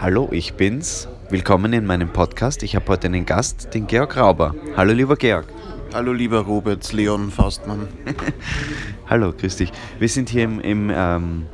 Hallo, 0.00 0.28
ich 0.32 0.54
bin's. 0.54 1.08
Willkommen 1.30 1.72
in 1.72 1.86
meinem 1.86 2.12
Podcast. 2.12 2.62
Ich 2.62 2.74
habe 2.74 2.86
heute 2.88 3.06
einen 3.06 3.24
Gast, 3.24 3.72
den 3.74 3.86
Georg 3.86 4.16
Rauber. 4.16 4.54
Hallo, 4.76 4.92
lieber 4.92 5.16
Georg. 5.16 5.46
Hallo, 5.94 6.12
lieber 6.12 6.40
Robert 6.40 6.92
Leon 6.92 7.30
Faustmann. 7.30 7.88
Hallo, 9.08 9.32
grüß 9.32 9.56
dich. 9.56 9.72
Wir 9.98 10.08
sind 10.08 10.28
hier 10.28 10.44
im, 10.44 10.60
im 10.60 10.90
ähm, 10.94 11.46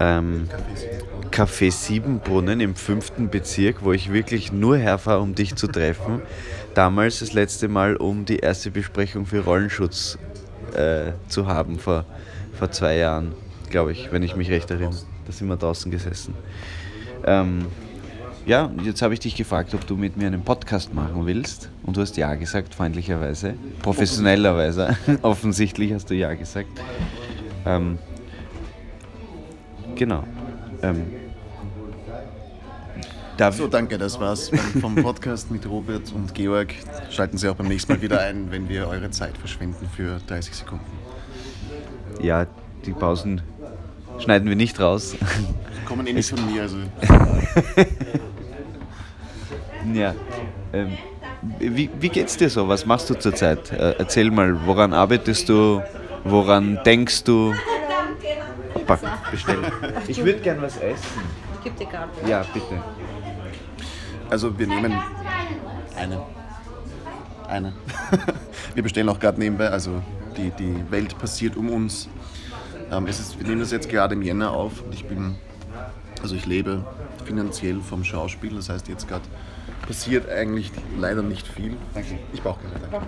ähm, 0.00 0.48
Café 1.30 1.70
Siebenbrunnen 1.70 2.60
im 2.60 2.74
fünften 2.74 3.30
Bezirk, 3.30 3.84
wo 3.84 3.92
ich 3.92 4.12
wirklich 4.12 4.52
nur 4.52 4.76
herfahre, 4.76 5.20
um 5.20 5.34
dich 5.34 5.54
zu 5.54 5.68
treffen. 5.68 6.22
Damals 6.74 7.20
das 7.20 7.32
letzte 7.32 7.68
Mal, 7.68 7.96
um 7.96 8.24
die 8.24 8.38
erste 8.38 8.70
Besprechung 8.70 9.26
für 9.26 9.44
Rollenschutz 9.44 10.18
äh, 10.74 11.12
zu 11.28 11.46
haben, 11.46 11.78
vor, 11.78 12.04
vor 12.52 12.70
zwei 12.72 12.96
Jahren, 12.96 13.32
glaube 13.70 13.92
ich, 13.92 14.10
wenn 14.10 14.22
ich 14.22 14.34
mich 14.34 14.50
recht 14.50 14.70
erinnere. 14.70 14.96
Da 15.26 15.32
sind 15.32 15.48
wir 15.48 15.56
draußen 15.56 15.90
gesessen. 15.90 16.34
Ähm, 17.30 17.66
ja, 18.44 18.72
jetzt 18.82 19.02
habe 19.02 19.14
ich 19.14 19.20
dich 19.20 19.36
gefragt, 19.36 19.72
ob 19.74 19.86
du 19.86 19.96
mit 19.96 20.16
mir 20.16 20.26
einen 20.26 20.42
Podcast 20.42 20.92
machen 20.92 21.26
willst. 21.26 21.70
Und 21.84 21.96
du 21.96 22.00
hast 22.00 22.16
ja 22.16 22.34
gesagt, 22.34 22.74
freundlicherweise. 22.74 23.54
Professionellerweise. 23.82 24.96
Offensichtlich 25.22 25.92
hast 25.92 26.10
du 26.10 26.14
ja 26.14 26.34
gesagt. 26.34 26.80
Ähm, 27.64 27.98
genau. 29.94 30.24
Ähm, 30.82 31.06
so, 33.52 33.68
danke, 33.68 33.96
das 33.96 34.18
war's 34.18 34.50
vom 34.80 34.96
Podcast 34.96 35.50
mit 35.52 35.66
Robert 35.66 36.12
und 36.12 36.34
Georg. 36.34 36.74
Schalten 37.10 37.38
Sie 37.38 37.48
auch 37.48 37.54
beim 37.54 37.68
nächsten 37.68 37.92
Mal 37.92 38.02
wieder 38.02 38.20
ein, 38.20 38.50
wenn 38.50 38.68
wir 38.68 38.88
eure 38.88 39.10
Zeit 39.10 39.38
verschwenden 39.38 39.88
für 39.96 40.20
30 40.26 40.56
Sekunden. 40.56 40.84
Ja, 42.20 42.46
die 42.84 42.92
Pausen 42.92 43.40
schneiden 44.20 44.48
wir 44.48 44.56
nicht 44.56 44.80
raus. 44.80 45.16
Kommen 45.84 46.06
eh 46.06 46.12
nicht 46.12 46.30
von 46.30 46.52
mir, 46.52 46.62
also. 46.62 46.78
ja. 49.92 50.14
Ähm, 50.72 50.96
wie, 51.58 51.90
wie 51.98 52.08
geht's 52.08 52.36
dir 52.36 52.50
so? 52.50 52.68
Was 52.68 52.86
machst 52.86 53.10
du 53.10 53.14
zurzeit? 53.14 53.72
Äh, 53.72 53.94
erzähl 53.98 54.30
mal, 54.30 54.66
woran 54.66 54.92
arbeitest 54.92 55.48
du? 55.48 55.82
Woran 56.24 56.78
denkst 56.84 57.24
du? 57.24 57.54
Opa, 58.74 58.98
bestell. 59.30 59.58
Ich 60.06 60.22
würde 60.22 60.40
gern 60.40 60.60
was 60.60 60.76
essen. 60.76 61.22
Ich 61.54 61.64
gebe 61.64 61.76
dir 61.76 61.86
Karte. 61.86 62.28
Ja, 62.28 62.44
bitte. 62.52 62.82
Also 64.28 64.56
wir 64.58 64.66
nehmen 64.66 64.94
eine. 65.96 66.22
Eine. 67.48 67.72
wir 68.74 68.82
bestellen 68.82 69.08
auch 69.08 69.18
gerade 69.18 69.40
nebenbei, 69.40 69.68
also 69.68 70.02
die, 70.36 70.50
die 70.50 70.90
Welt 70.90 71.18
passiert 71.18 71.56
um 71.56 71.70
uns. 71.70 72.08
Ähm, 72.90 73.06
es 73.06 73.20
ist, 73.20 73.38
wir 73.38 73.46
nehmen 73.46 73.60
das 73.60 73.70
jetzt 73.70 73.88
gerade 73.88 74.14
im 74.14 74.22
Jänner 74.22 74.52
auf 74.52 74.82
und 74.82 74.92
ich 74.94 75.04
bin, 75.04 75.36
also 76.22 76.34
ich 76.34 76.46
lebe 76.46 76.84
finanziell 77.24 77.80
vom 77.80 78.04
Schauspiel, 78.04 78.54
das 78.54 78.68
heißt 78.68 78.88
jetzt 78.88 79.08
gerade 79.08 79.24
passiert 79.86 80.28
eigentlich 80.28 80.70
leider 80.98 81.22
nicht 81.22 81.46
viel. 81.46 81.76
Danke. 81.94 82.18
Ich 82.32 82.42
brauche 82.42 82.60
keine 82.60 82.74
Danke. 82.90 83.06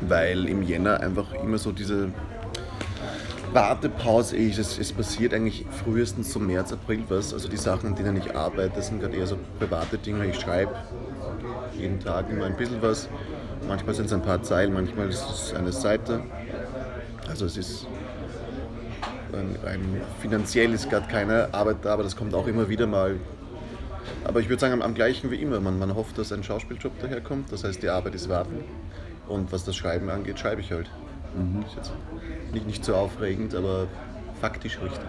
Weil 0.00 0.46
im 0.46 0.62
Jänner 0.62 1.00
einfach 1.00 1.32
immer 1.34 1.58
so 1.58 1.72
diese 1.72 2.10
Wartepause 3.52 4.36
ist. 4.36 4.58
Es, 4.58 4.78
es 4.78 4.92
passiert 4.92 5.34
eigentlich 5.34 5.64
frühestens 5.84 6.30
zum 6.32 6.46
März, 6.46 6.72
April 6.72 7.04
was. 7.08 7.32
Also 7.32 7.48
die 7.48 7.56
Sachen, 7.56 7.88
an 7.88 7.94
denen 7.94 8.16
ich 8.16 8.34
arbeite, 8.34 8.82
sind 8.82 9.00
gerade 9.00 9.16
eher 9.16 9.26
so 9.26 9.38
private 9.58 9.98
Dinge. 9.98 10.26
Ich 10.26 10.40
schreibe 10.40 10.74
jeden 11.76 12.00
Tag 12.00 12.30
immer 12.30 12.46
ein 12.46 12.56
bisschen 12.56 12.82
was. 12.82 13.08
Manchmal 13.66 13.94
sind 13.94 14.06
es 14.06 14.12
ein 14.12 14.22
paar 14.22 14.42
Zeilen, 14.42 14.72
manchmal 14.72 15.08
ist 15.08 15.24
es 15.28 15.54
eine 15.54 15.72
Seite. 15.72 16.20
Also 17.28 17.46
es 17.46 17.56
ist 17.56 17.86
finanziell 20.20 20.72
ist 20.72 20.90
gerade 20.90 21.08
keine 21.08 21.52
Arbeit 21.52 21.78
da, 21.82 21.92
aber 21.92 22.02
das 22.02 22.16
kommt 22.16 22.34
auch 22.34 22.46
immer 22.46 22.68
wieder 22.68 22.86
mal. 22.86 23.16
Aber 24.24 24.40
ich 24.40 24.48
würde 24.48 24.60
sagen, 24.60 24.74
am, 24.74 24.82
am, 24.82 24.94
gleichen 24.94 25.30
wie 25.30 25.36
immer. 25.36 25.60
Man, 25.60 25.78
man 25.78 25.94
hofft, 25.94 26.18
dass 26.18 26.32
ein 26.32 26.42
Schauspieljob 26.42 27.00
daherkommt. 27.00 27.52
Das 27.52 27.64
heißt, 27.64 27.82
die 27.82 27.88
Arbeit 27.88 28.14
ist 28.14 28.28
warten. 28.28 28.64
Und 29.28 29.52
was 29.52 29.64
das 29.64 29.76
Schreiben 29.76 30.08
angeht, 30.08 30.38
schreibe 30.38 30.60
ich 30.60 30.72
halt. 30.72 30.90
Mhm. 31.36 31.62
Ist 31.62 31.76
jetzt 31.76 31.92
nicht, 32.52 32.66
nicht 32.66 32.84
so 32.84 32.94
aufregend, 32.94 33.54
aber 33.54 33.86
faktisch 34.40 34.78
richtig. 34.82 35.00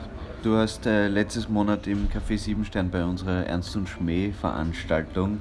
Du 0.43 0.55
hast 0.55 0.85
äh, 0.85 1.07
letztes 1.07 1.49
Monat 1.49 1.87
im 1.87 2.07
Café 2.09 2.37
Siebenstern 2.37 2.89
bei 2.89 3.03
unserer 3.03 3.45
Ernst 3.45 3.75
und 3.75 3.87
Schmäh 3.87 4.31
Veranstaltung 4.31 5.39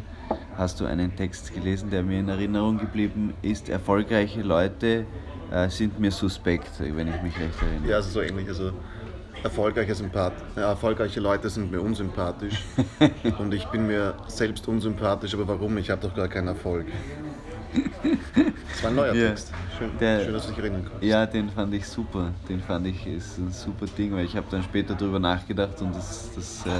hast 0.56 0.81
du 0.81 0.87
einen 0.87 1.15
Text 1.15 1.55
gelesen, 1.55 1.91
der 1.91 2.03
mir 2.03 2.19
in 2.19 2.28
Erinnerung 2.28 2.78
geblieben 2.78 3.33
ist. 3.43 3.69
Erfolgreiche 3.69 4.43
Leute 4.43 5.06
äh, 5.50 5.69
sind 5.69 5.98
mir 5.98 6.10
suspekt, 6.10 6.72
wenn 6.78 7.09
ich 7.09 7.22
mich 7.22 7.38
recht 7.38 7.60
erinnere. 7.62 7.91
Ja, 7.91 7.97
also 7.97 8.10
so 8.10 8.20
ähnlich. 8.20 8.48
Also 8.48 8.72
erfolgreiche, 9.42 9.94
Sympath 9.94 10.32
ja, 10.56 10.70
erfolgreiche 10.70 11.20
Leute 11.20 11.48
sind 11.48 11.70
mir 11.70 11.81
unsympathisch 11.81 12.64
und 13.38 13.54
ich 13.54 13.64
bin 13.66 13.87
mir 13.87 14.14
selbst 14.26 14.66
unsympathisch, 14.66 15.34
aber 15.34 15.47
warum? 15.47 15.78
Ich 15.78 15.91
habe 15.91 16.00
doch 16.00 16.14
gar 16.14 16.28
keinen 16.28 16.48
Erfolg. 16.48 16.87
Das 18.78 18.82
war 18.82 18.91
ein 18.91 18.97
neuer 18.97 19.14
ja, 19.14 19.28
Text. 19.28 19.53
Schön, 19.78 19.91
der, 20.00 20.25
schön, 20.25 20.32
dass 20.32 20.47
du 20.47 20.50
dich 20.50 20.58
erinnern 20.58 20.87
kannst. 20.88 21.04
Ja, 21.04 21.26
den 21.26 21.50
fand 21.50 21.75
ich 21.75 21.87
super. 21.87 22.32
Den 22.48 22.60
fand 22.60 22.87
ich 22.87 23.06
ist 23.06 23.38
ein 23.38 23.53
super 23.53 23.87
Ding, 23.87 24.12
weil 24.14 24.25
ich 24.25 24.37
habe 24.37 24.47
dann 24.50 24.62
später 24.62 24.94
darüber 24.94 25.19
nachgedacht 25.19 25.81
und 25.82 25.94
das, 25.94 26.31
das, 26.34 26.66
äh, 26.66 26.70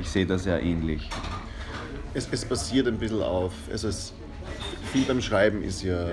ich 0.00 0.08
sehe 0.08 0.26
das 0.26 0.44
ja 0.44 0.58
ähnlich. 0.58 1.08
Es, 2.14 2.28
es 2.30 2.44
basiert 2.44 2.88
ein 2.88 2.98
bisschen 2.98 3.22
auf, 3.22 3.52
also 3.70 3.88
es, 3.88 4.12
viel 4.92 5.04
beim 5.04 5.20
Schreiben 5.20 5.62
ist 5.62 5.82
ja 5.82 6.06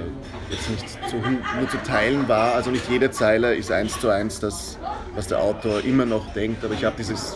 jetzt 0.49 0.69
nicht 0.69 0.89
zu, 1.09 1.17
nur 1.17 1.69
zu 1.69 1.77
teilen 1.83 2.27
wahr, 2.27 2.55
also 2.55 2.71
nicht 2.71 2.89
jede 2.89 3.11
Zeile 3.11 3.55
ist 3.55 3.71
eins 3.71 3.99
zu 3.99 4.09
eins 4.09 4.39
das, 4.39 4.77
was 5.15 5.27
der 5.27 5.41
Autor 5.41 5.83
immer 5.83 6.05
noch 6.05 6.33
denkt, 6.33 6.63
aber 6.63 6.73
ich 6.73 6.85
habe 6.85 6.95
dieses 6.97 7.35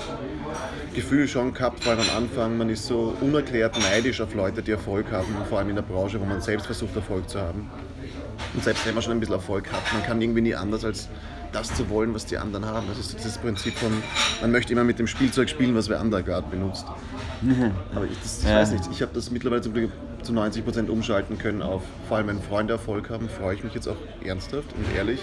Gefühl 0.93 1.27
schon 1.27 1.53
gehabt, 1.53 1.83
vor 1.83 1.93
allem 1.93 2.01
am 2.01 2.23
Anfang, 2.23 2.57
man 2.57 2.69
ist 2.69 2.85
so 2.85 3.15
unerklärt 3.19 3.77
neidisch 3.79 4.21
auf 4.21 4.33
Leute, 4.35 4.61
die 4.61 4.71
Erfolg 4.71 5.11
haben, 5.11 5.35
vor 5.49 5.59
allem 5.59 5.69
in 5.69 5.75
der 5.75 5.83
Branche, 5.83 6.19
wo 6.21 6.25
man 6.25 6.41
selbst 6.41 6.67
versucht, 6.67 6.95
Erfolg 6.95 7.29
zu 7.29 7.39
haben. 7.39 7.69
Und 8.53 8.63
selbst 8.63 8.85
wenn 8.85 8.93
man 8.93 9.03
schon 9.03 9.13
ein 9.13 9.19
bisschen 9.19 9.35
Erfolg 9.35 9.71
hat, 9.71 9.81
man 9.93 10.03
kann 10.03 10.21
irgendwie 10.21 10.41
nie 10.41 10.55
anders 10.55 10.85
als 10.85 11.09
das 11.53 11.73
zu 11.73 11.89
wollen, 11.89 12.13
was 12.13 12.25
die 12.25 12.37
anderen 12.37 12.65
haben. 12.65 12.87
Das 12.87 12.97
ist 12.97 13.23
das 13.23 13.37
Prinzip 13.37 13.75
von, 13.75 13.91
man 14.41 14.51
möchte 14.51 14.73
immer 14.73 14.83
mit 14.83 14.99
dem 14.99 15.07
Spielzeug 15.07 15.49
spielen, 15.49 15.75
was 15.75 15.87
wer 15.87 15.99
andere 15.99 16.23
gerade 16.23 16.47
benutzt. 16.49 16.85
Aber 17.95 18.05
ich, 18.05 18.19
das, 18.21 18.39
ich 18.39 18.49
ja. 18.49 18.55
weiß 18.57 18.71
nicht, 18.71 18.89
ich 18.91 19.01
habe 19.01 19.11
das 19.13 19.31
mittlerweile 19.31 19.61
zum 19.61 19.73
Glück 19.73 19.91
zu 20.23 20.33
90 20.33 20.63
Prozent 20.63 20.89
umschalten 20.89 21.37
können 21.37 21.61
auf, 21.61 21.83
vor 22.07 22.17
allem 22.17 22.27
wenn 22.27 22.41
Freunde 22.41 22.73
Erfolg 22.73 23.09
haben, 23.09 23.29
freue 23.29 23.55
ich 23.55 23.63
mich 23.63 23.73
jetzt 23.73 23.87
auch 23.87 23.97
ernsthaft 24.23 24.73
und 24.75 24.95
ehrlich. 24.95 25.19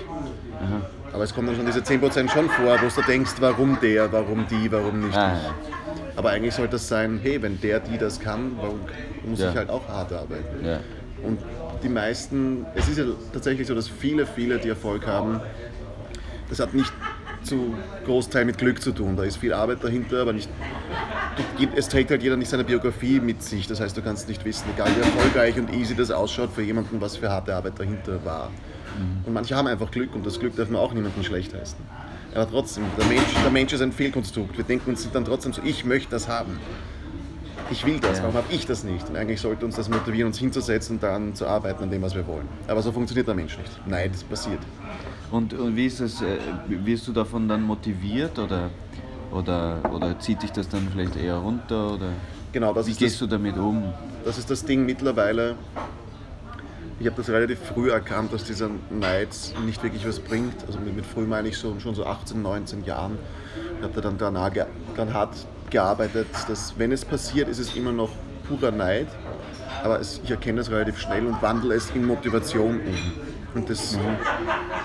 Aha. 0.61 0.83
Aber 1.13 1.25
es 1.25 1.35
kommen 1.35 1.49
dann 1.49 1.57
schon 1.57 1.67
diese 1.67 1.83
10 1.83 2.01
Prozent 2.01 2.31
schon 2.31 2.49
vor, 2.51 2.79
wo 2.81 2.89
du 2.89 3.07
denkst, 3.07 3.33
warum 3.41 3.79
der, 3.81 4.13
warum 4.13 4.47
die, 4.49 4.71
warum 4.71 5.07
nicht 5.07 5.17
ah, 5.17 5.37
ich. 5.37 6.19
Aber 6.19 6.31
eigentlich 6.31 6.55
sollte 6.55 6.73
das 6.73 6.87
sein, 6.87 7.19
hey, 7.23 7.41
wenn 7.41 7.61
der, 7.61 7.81
die 7.81 7.97
das 7.97 8.21
kann, 8.21 8.53
warum 8.57 8.81
muss 9.25 9.41
ja. 9.41 9.51
ich 9.51 9.57
halt 9.57 9.71
auch 9.71 9.89
hart 9.89 10.13
arbeiten? 10.13 10.65
Ja. 10.65 10.81
Und 11.23 11.39
die 11.83 11.89
meisten, 11.89 12.67
es 12.75 12.89
ist 12.89 12.99
ja 12.99 13.05
tatsächlich 13.33 13.67
so, 13.67 13.75
dass 13.75 13.89
viele, 13.89 14.27
viele, 14.27 14.59
die 14.59 14.69
Erfolg 14.69 15.07
haben, 15.07 15.41
das 16.49 16.61
hat 16.61 16.75
nicht 16.75 16.93
zu 17.43 17.75
Großteil 18.05 18.45
mit 18.45 18.59
Glück 18.59 18.83
zu 18.83 18.93
tun. 18.93 19.17
Da 19.17 19.25
ist 19.25 19.37
viel 19.37 19.53
Arbeit 19.53 19.83
dahinter, 19.83 20.23
aber 20.23 20.33
nicht, 20.33 20.49
es 21.75 21.89
trägt 21.89 22.11
halt 22.11 22.23
jeder 22.23 22.37
nicht 22.37 22.51
seine 22.51 22.65
Biografie 22.65 23.21
mit 23.21 23.43
sich. 23.43 23.67
Das 23.67 23.81
heißt, 23.81 23.97
du 23.97 24.03
kannst 24.03 24.29
nicht 24.29 24.45
wissen, 24.45 24.65
egal 24.75 24.89
wie 24.97 25.01
erfolgreich 25.01 25.59
und 25.59 25.73
easy 25.73 25.95
das 25.95 26.11
ausschaut 26.11 26.51
für 26.55 26.63
jemanden, 26.63 27.01
was 27.01 27.17
für 27.17 27.31
harte 27.31 27.55
Arbeit 27.55 27.79
dahinter 27.79 28.25
war. 28.25 28.51
Mhm. 28.51 29.25
Und 29.27 29.33
manche 29.33 29.57
haben 29.57 29.69
einfach 29.69 29.91
Glück 29.91 30.15
und 30.15 30.27
das 30.27 30.39
Glück 30.39 30.57
darf 30.57 30.69
man 30.69 30.81
auch 30.81 30.93
niemandem 30.93 31.23
schlecht 31.23 31.55
heißen. 31.55 31.79
Aber 32.35 32.49
trotzdem, 32.49 32.85
der 32.99 33.07
Mensch, 33.07 33.35
der 33.43 33.51
Mensch 33.51 33.73
ist 33.73 33.81
ein 33.81 33.93
Fehlkonstrukt. 33.93 34.57
Wir 34.57 34.65
denken 34.65 34.91
uns 34.91 35.09
dann 35.11 35.25
trotzdem 35.25 35.53
so, 35.53 35.63
ich 35.65 35.85
möchte 35.85 36.11
das 36.11 36.29
haben. 36.29 36.59
Ich 37.73 37.87
will 37.87 38.01
das, 38.01 38.21
warum 38.21 38.35
habe 38.35 38.53
ich 38.53 38.67
das 38.67 38.83
nicht? 38.83 39.09
Und 39.09 39.17
eigentlich 39.17 39.41
sollte 39.41 39.65
uns 39.65 39.77
das 39.77 39.89
motivieren, 39.89 40.27
uns 40.27 40.39
hinzusetzen 40.39 40.97
und 40.97 41.03
dann 41.05 41.35
zu 41.37 41.47
arbeiten 41.47 41.85
an 41.85 41.91
dem, 41.91 42.03
was 42.03 42.17
wir 42.17 42.27
wollen. 42.27 42.49
Aber 42.67 42.83
so 42.83 42.91
funktioniert 42.91 43.29
der 43.29 43.35
Mensch 43.37 43.57
nicht. 43.57 43.71
Nein, 43.87 44.11
das 44.11 44.25
passiert. 44.25 44.59
Und, 45.31 45.55
und 45.55 45.77
wie 45.77 45.87
ist 45.87 46.01
es, 46.01 46.21
äh, 46.21 46.39
wirst 46.69 47.07
du 47.07 47.13
davon 47.13 47.49
dann 47.49 47.63
motiviert 47.63 48.41
oder, 48.41 48.71
oder, 49.31 49.79
oder 49.93 50.19
zieht 50.19 50.43
dich 50.43 50.51
das 50.51 50.69
dann 50.69 50.89
vielleicht 50.91 51.15
eher 51.15 51.37
runter? 51.37 51.95
Oder 51.95 52.09
genau, 52.51 52.75
das 52.75 52.89
wie 52.89 52.95
gehst 52.95 53.15
das, 53.15 53.21
du 53.21 53.27
damit 53.29 53.57
um? 53.57 53.93
Das 54.25 54.37
ist 54.37 54.51
das 54.51 54.65
Ding 54.65 54.85
mittlerweile. 54.85 55.55
Ich 56.99 57.07
habe 57.07 57.17
das 57.17 57.31
relativ 57.31 57.61
früh 57.61 57.93
erkannt, 57.93 58.33
dass 58.33 58.45
dieser 58.45 58.69
Neid 58.91 59.29
nicht 59.65 59.83
wirklich 59.85 60.07
was 60.07 60.19
bringt. 60.19 60.57
Also 60.67 60.81
mit, 60.81 60.97
mit 60.97 61.07
früh 61.07 61.25
meine 61.25 61.49
ich 61.49 61.57
so, 61.57 61.79
schon 61.79 61.95
so 61.95 62.05
18, 62.05 62.43
19 62.43 62.85
Jahren. 62.85 63.17
Ich 63.79 63.85
habe 63.85 63.95
da 63.95 64.01
dann 64.01 64.19
danach 64.19 64.51
dann 64.97 65.15
hart 65.15 65.35
gearbeitet, 65.71 66.29
dass 66.49 66.75
wenn 66.79 66.93
es 66.93 67.05
passiert, 67.05 67.49
ist 67.49 67.59
es 67.59 67.75
immer 67.77 67.93
noch 67.93 68.11
purer 68.49 68.71
Neid. 68.71 69.09
Aber 69.83 70.01
es, 70.01 70.21
ich 70.23 70.31
erkenne 70.31 70.59
das 70.59 70.71
relativ 70.71 70.99
schnell 70.99 71.27
und 71.27 71.41
wandle 71.41 71.75
es 71.75 71.91
in 71.91 72.05
Motivation 72.05 72.81
um. 72.81 72.95
Und 73.53 73.69
das 73.69 73.97
mhm. 73.97 74.17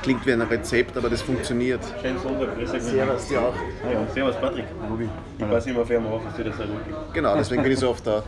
klingt 0.02 0.26
wie 0.26 0.34
ein 0.34 0.42
Rezept, 0.42 0.98
aber 0.98 1.10
das 1.10 1.22
funktioniert. 1.22 1.82
Schönen 2.02 2.18
Sonntag, 2.20 2.58
grüß 2.58 2.74
euch. 2.74 2.82
Servus, 2.82 3.28
dir 3.28 3.42
auch. 3.42 3.54
Ah 3.54 3.92
ja, 3.92 4.08
servus, 4.12 4.36
Patrick. 4.38 4.66
Ich 5.38 5.50
weiß 5.50 5.66
nicht 5.66 5.76
mehr, 5.76 5.84
auf 5.84 5.90
wer 5.90 6.00
auf, 6.00 6.24
dass 6.24 6.38
das 6.38 6.60
erlaubt. 6.60 7.14
Genau, 7.14 7.36
deswegen 7.36 7.62
bin 7.62 7.72
ich 7.74 7.80
so 7.80 7.90
oft 7.90 8.08
da. 8.08 8.24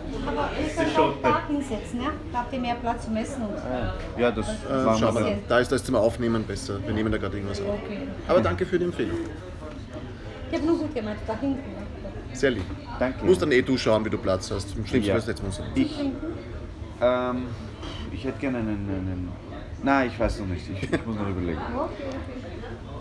Das 0.76 0.86
ist 0.86 0.94
schon. 0.94 1.22
Park 1.22 1.48
hinsetzen, 1.48 2.02
ja? 2.02 2.10
Da 2.32 2.40
habt 2.40 2.54
ihr 2.54 2.60
mehr 2.60 2.76
Platz 2.76 3.06
zum 3.06 3.16
Essen 3.16 3.42
und 3.42 3.58
so. 3.58 4.22
Ja, 4.22 4.30
das 4.30 4.48
äh, 4.48 5.00
schauen 5.00 5.16
wir 5.16 5.38
Da 5.48 5.60
ist 5.60 5.72
das 5.72 5.84
zum 5.84 5.96
Aufnehmen 5.96 6.44
besser. 6.44 6.80
Wir 6.86 6.94
nehmen 6.94 7.12
da 7.12 7.18
gerade 7.18 7.36
irgendwas 7.38 7.60
auf. 7.62 7.80
Okay. 7.84 8.08
Aber 8.28 8.42
danke 8.42 8.66
für 8.66 8.78
die 8.78 8.86
Empfehlung. 8.86 9.18
Ich 10.52 10.58
habe 10.58 10.68
nur 10.68 10.78
gut 10.78 10.94
gemeint, 10.94 11.20
da 11.26 11.36
hinten. 11.40 11.87
Sehr 12.40 12.52
lieb. 12.52 12.64
Danke. 13.00 13.20
Du 13.20 13.26
musst 13.26 13.42
dann 13.42 13.52
eh 13.52 13.62
du 13.62 13.78
schauen, 13.78 14.06
wie 14.06 14.10
du 14.10 14.18
Platz 14.18 14.52
hast. 14.52 14.76
Im 14.78 14.86
schlimmsten 14.86 15.10
Ja. 15.10 15.20
Fall 15.20 15.34
man 15.38 15.46
uns 15.48 15.58
hin. 15.58 15.66
Ich, 15.76 16.00
ähm, 17.02 17.48
ich 18.12 18.24
hätte 18.24 18.40
gerne 18.40 18.60
einen, 18.60 18.70
einen. 18.90 19.30
Nein, 19.84 20.10
ich 20.14 20.20
weiß 20.20 20.40
noch 20.40 20.48
nicht. 20.48 20.70
Ich, 20.70 20.84
ich 20.92 21.06
muss 21.06 21.16
noch 21.16 21.28
überlegen. 21.30 21.60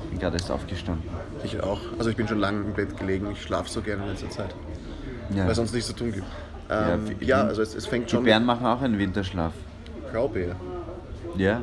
Ich 0.05 0.11
bin 0.11 0.19
gerade 0.19 0.37
erst 0.37 0.51
aufgestanden. 0.51 1.09
Ich 1.45 1.61
auch. 1.63 1.81
Also 1.99 2.11
ich 2.11 2.17
bin 2.17 2.27
schon 2.29 2.39
lange 2.39 2.61
im 2.65 2.73
Bett 2.73 2.97
gelegen. 2.97 3.29
Ich 3.33 3.43
schlafe 3.43 3.69
so 3.69 3.81
gerne 3.83 4.05
in 4.05 4.11
letzter 4.11 4.31
Zeit, 4.31 4.55
Ja. 5.35 5.45
weil 5.45 5.51
es 5.51 5.57
sonst 5.57 5.73
nichts 5.73 5.89
zu 5.89 5.95
tun 5.95 6.13
gibt. 6.13 6.27
Ähm, 6.71 7.21
wie- 7.21 7.25
ja, 7.25 7.43
also 7.43 7.63
es, 7.63 7.75
es 7.75 7.87
fängt 7.87 8.07
Die 8.07 8.11
schon 8.11 8.25
Bären 8.25 8.45
machen 8.45 8.67
auch 8.67 8.81
einen 8.83 8.99
Winterschlaf. 8.99 9.53
Graubär. 10.13 10.57
Ja. 11.37 11.63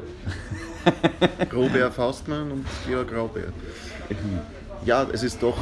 Graubär 1.49 1.91
Faustmann 1.91 2.51
und 2.51 2.65
Georg 2.87 3.09
Graubär. 3.09 3.45
Ja, 4.85 5.05
es 5.11 5.23
ist 5.23 5.41
doch, 5.41 5.57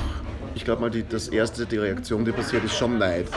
ich 0.55 0.65
glaube 0.65 0.81
mal, 0.81 0.89
die, 0.89 1.03
das 1.07 1.27
erste, 1.27 1.65
die 1.65 1.77
Reaktion, 1.77 2.25
die 2.25 2.31
passiert, 2.31 2.63
ist 2.63 2.75
schon 2.75 2.97
Neid. 2.97 3.27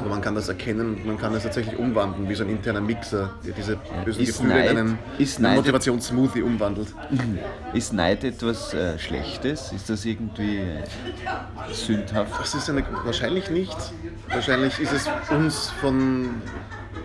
Aber 0.00 0.10
man 0.10 0.20
kann 0.20 0.34
das 0.34 0.48
erkennen 0.48 0.94
und 0.96 1.06
man 1.06 1.18
kann 1.18 1.32
das 1.32 1.44
tatsächlich 1.44 1.78
umwandeln, 1.78 2.28
wie 2.28 2.34
so 2.34 2.44
ein 2.44 2.50
interner 2.50 2.80
Mixer, 2.80 3.30
der 3.44 3.52
diese 3.52 3.76
bösen 4.04 4.22
Ist 4.22 4.38
Gefühle 4.38 4.54
Neid- 4.54 4.70
in 4.72 4.78
einen, 4.78 4.98
einen 5.44 5.54
Motivationssmoothie 5.56 6.42
umwandelt. 6.42 6.88
Ist 7.72 7.92
Neid 7.92 8.24
etwas 8.24 8.74
äh, 8.74 8.98
Schlechtes? 8.98 9.72
Ist 9.72 9.88
das 9.88 10.04
irgendwie 10.04 10.58
äh, 10.58 10.82
sündhaft? 11.72 12.38
Das 12.40 12.54
ist 12.54 12.68
eine, 12.68 12.84
wahrscheinlich 13.04 13.50
nicht. 13.50 13.76
Wahrscheinlich 14.28 14.78
ist 14.78 14.92
es 14.92 15.08
uns 15.30 15.70
von, 15.80 16.42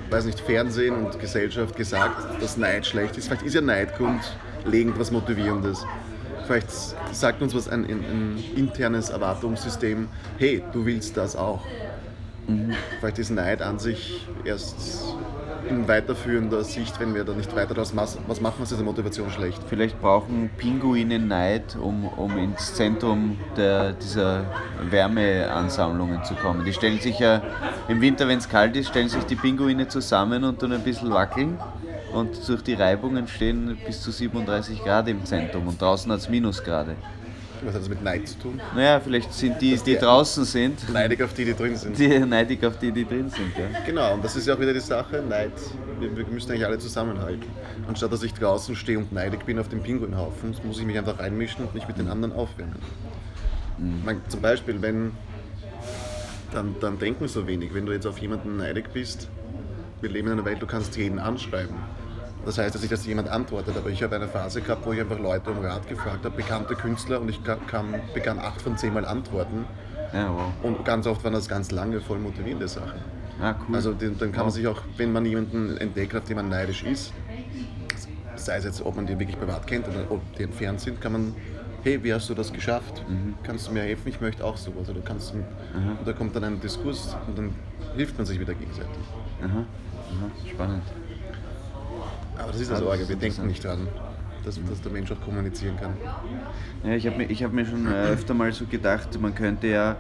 weiß 0.10 0.26
nicht, 0.26 0.40
Fernsehen 0.40 1.06
und 1.06 1.20
Gesellschaft 1.20 1.76
gesagt, 1.76 2.42
dass 2.42 2.58
Neid 2.58 2.86
schlecht 2.86 3.18
ist. 3.18 3.28
Vielleicht 3.28 3.44
ist 3.44 3.54
ja 3.54 3.62
Neid 3.62 3.96
grundlegend 3.98 5.00
was 5.00 5.12
Motivierendes. 5.12 5.86
Vielleicht 6.46 6.70
sagt 7.12 7.42
uns 7.42 7.56
was 7.56 7.68
ein, 7.68 7.86
ein, 7.86 8.00
ein 8.00 8.44
internes 8.56 9.10
Erwartungssystem, 9.10 10.08
hey, 10.38 10.64
du 10.74 10.86
willst 10.86 11.18
das 11.18 11.36
auch. 11.36 11.62
Vielleicht 13.00 13.20
ist 13.20 13.30
Neid 13.30 13.62
an 13.62 13.80
sich 13.80 14.28
erst 14.44 15.16
in 15.70 15.88
weiterführender 15.88 16.64
Sicht, 16.64 17.00
wenn 17.00 17.16
wir 17.16 17.24
da 17.24 17.34
nicht 17.34 17.56
weiter 17.56 17.74
daraus 17.74 17.96
was 17.96 18.42
machen, 18.42 18.56
was 18.60 18.72
ist 18.72 18.80
die 18.80 18.84
Motivation 18.84 19.30
schlecht. 19.30 19.62
Vielleicht 19.68 20.02
brauchen 20.02 20.50
Pinguine 20.58 21.20
Neid, 21.20 21.78
um, 21.80 22.06
um 22.06 22.38
ins 22.38 22.74
Zentrum 22.74 23.38
der, 23.56 23.94
dieser 23.94 24.46
Wärmeansammlungen 24.90 26.24
zu 26.26 26.36
kommen. 26.36 26.66
Die 26.66 26.74
stellen 26.74 27.00
sich 27.00 27.20
ja 27.20 27.42
im 27.88 28.02
Winter, 28.02 28.28
wenn 28.28 28.40
es 28.40 28.50
kalt 28.50 28.76
ist, 28.76 28.90
stellen 28.90 29.10
sich 29.10 29.24
die 29.24 29.36
Pinguine 29.36 29.88
zusammen 29.88 30.44
und 30.44 30.60
tun 30.60 30.74
ein 30.74 30.84
bisschen 30.84 31.12
wackeln. 31.12 31.58
Und 32.14 32.48
durch 32.48 32.62
die 32.62 32.74
Reibung 32.74 33.18
entstehen 33.18 33.78
bis 33.86 34.02
zu 34.02 34.12
37 34.12 34.84
Grad 34.84 35.08
im 35.08 35.26
Zentrum 35.26 35.68
und 35.68 35.82
draußen 35.82 36.12
hat 36.12 36.20
es 36.20 36.30
Minusgrade. 36.30 36.96
Was 37.66 37.76
hat 37.76 37.82
das 37.82 37.90
mit 37.90 38.04
Neid 38.04 38.28
zu 38.28 38.38
tun? 38.40 38.60
Naja, 38.76 39.00
vielleicht 39.00 39.34
sind 39.34 39.62
die, 39.62 39.76
die 39.78 39.94
die- 39.94 39.96
draußen 39.98 40.44
sind, 40.44 40.92
Neidig 40.92 41.22
auf 41.24 41.34
die, 41.34 41.46
die 41.46 41.54
drin 41.54 41.76
sind. 41.78 41.98
die 41.98 42.20
neidig 42.20 42.64
auf 42.66 42.78
die, 42.78 42.92
die 42.92 43.06
drin 43.06 43.30
sind. 43.30 43.54
Ja. 43.58 43.80
Genau, 43.86 44.16
und 44.16 44.24
das 44.24 44.36
ist 44.36 44.46
ja 44.48 44.54
auch 44.56 44.60
wieder 44.60 44.74
die 44.74 44.82
Sache, 44.82 45.24
Neid. 45.28 45.54
Wir, 45.98 46.16
wir 46.16 46.26
müssen 46.28 46.52
eigentlich 46.52 46.66
alle 46.66 46.78
zusammenhalten. 46.78 47.44
Anstatt 47.88 48.12
dass 48.12 48.22
ich 48.22 48.34
draußen 48.34 48.76
stehe 48.76 48.98
und 49.00 49.14
neidig 49.14 49.46
bin 49.46 49.58
auf 49.60 49.70
den 49.70 49.82
Pinguinhaufen, 49.82 50.54
muss 50.66 50.78
ich 50.80 50.86
mich 50.86 50.98
einfach 50.98 51.18
reinmischen 51.20 51.64
und 51.64 51.74
mich 51.74 51.88
mit 51.88 51.98
den 51.98 52.10
anderen 52.10 52.34
aufwärmen. 52.34 52.76
Ich 53.78 54.06
meine, 54.06 54.20
zum 54.28 54.42
Beispiel, 54.42 54.82
wenn, 54.82 55.12
dann, 56.52 56.76
dann 56.82 57.00
denken 57.00 57.28
so 57.30 57.48
wenig, 57.48 57.74
wenn 57.74 57.86
du 57.86 57.94
jetzt 57.94 58.06
auf 58.06 58.18
jemanden 58.20 58.58
neidig 58.58 58.92
bist, 58.94 59.30
wir 60.02 60.10
leben 60.10 60.28
in 60.28 60.34
einer 60.34 60.46
Welt, 60.46 60.62
du 60.62 60.68
kannst 60.68 60.98
jeden 60.98 61.18
anschreiben. 61.18 61.76
Das 62.46 62.58
heißt 62.58 62.74
jetzt 62.76 62.82
nicht, 62.82 62.92
dass 62.92 63.06
jemand 63.06 63.30
antwortet, 63.30 63.78
aber 63.78 63.90
ich 63.90 64.04
habe 64.04 64.16
eine 64.16 64.28
Phase 64.28 64.62
gehabt, 64.62 64.86
wo 64.86 64.92
ich 64.94 65.00
einfach 65.00 65.20
Leute 65.20 65.52
um 65.52 65.60
Rat 65.60 65.88
gefragt 65.88 66.26
habe, 66.26 66.36
bekannte 66.36 66.76
Künstler, 66.76 67.22
und 67.22 67.30
ich 67.30 67.44
ka- 67.44 67.56
kam, 67.66 68.12
begann 68.12 68.40
acht 68.40 68.62
von 68.62 68.76
zehn 68.78 68.94
Mal 68.94 69.06
antworten. 69.06 69.70
Ja, 70.12 70.34
wow. 70.34 70.58
Und 70.62 70.84
ganz 70.84 71.08
oft 71.08 71.24
waren 71.24 71.34
das 71.34 71.48
ganz 71.48 71.72
lange, 71.72 72.02
voll 72.02 72.20
motivierende 72.20 72.68
Sachen. 72.68 73.06
Ah, 73.40 73.56
cool. 73.68 73.76
Also 73.76 73.94
dann 73.94 74.32
kann 74.32 74.46
man 74.46 74.52
sich 74.52 74.68
auch, 74.68 74.84
wenn 74.98 75.12
man 75.12 75.26
jemanden 75.26 75.78
entdeckt, 75.78 76.16
auf 76.16 76.26
den 76.26 76.36
man 76.36 76.50
neidisch 76.50 76.84
ist, 76.84 77.14
sei 78.36 78.58
es 78.58 78.64
jetzt, 78.66 78.82
ob 78.82 78.96
man 78.96 79.06
den 79.06 79.20
wirklich 79.20 79.38
privat 79.38 79.68
kennt 79.68 79.88
oder 79.88 80.10
ob 80.10 80.34
die 80.36 80.44
entfernt 80.44 80.82
sind, 80.82 81.00
kann 81.02 81.12
man, 81.14 81.38
hey, 81.82 82.04
wie 82.04 82.14
hast 82.14 82.30
du 82.30 82.34
das 82.34 82.54
geschafft? 82.54 83.06
Kannst 83.44 83.68
du 83.68 83.72
mir 83.74 83.84
helfen? 83.84 84.08
Ich 84.10 84.22
möchte 84.22 84.44
auch 84.44 84.58
sowas. 84.58 84.90
Oder 84.90 85.02
kannst 85.02 85.34
und 85.34 85.48
da 86.08 86.14
kommt 86.14 86.36
dann 86.36 86.44
ein 86.44 86.60
Diskurs 86.60 87.18
und 87.26 87.38
dann 87.38 87.56
hilft 87.94 88.18
man 88.18 88.26
sich 88.26 88.40
wieder 88.40 88.56
gegenseitig. 88.56 89.14
Aha, 89.40 89.68
aha, 90.10 90.32
spannend. 90.46 90.96
Aber 92.44 92.52
das 92.52 92.62
ist 92.62 92.72
das 92.72 92.80
das 92.80 92.88
Orge, 92.88 93.04
ist 93.04 93.10
wir 93.10 93.16
denken 93.16 93.48
nicht 93.48 93.64
dran, 93.64 93.88
dass, 94.44 94.60
dass 94.70 94.82
der 94.82 94.92
Mensch 94.92 95.12
auch 95.12 95.22
kommunizieren 95.22 95.78
kann. 95.78 95.94
Ja, 96.84 96.96
ich 96.96 97.08
habe 97.08 97.18
mir, 97.18 97.26
ich 97.26 97.44
hab 97.44 97.54
mir 97.54 97.66
schon 97.66 97.88
äh, 97.88 98.10
öfter 98.10 98.34
mal 98.34 98.52
so 98.52 98.66
gedacht, 98.66 99.20
man 99.20 99.34
könnte 99.34 99.68
ja 99.68 99.96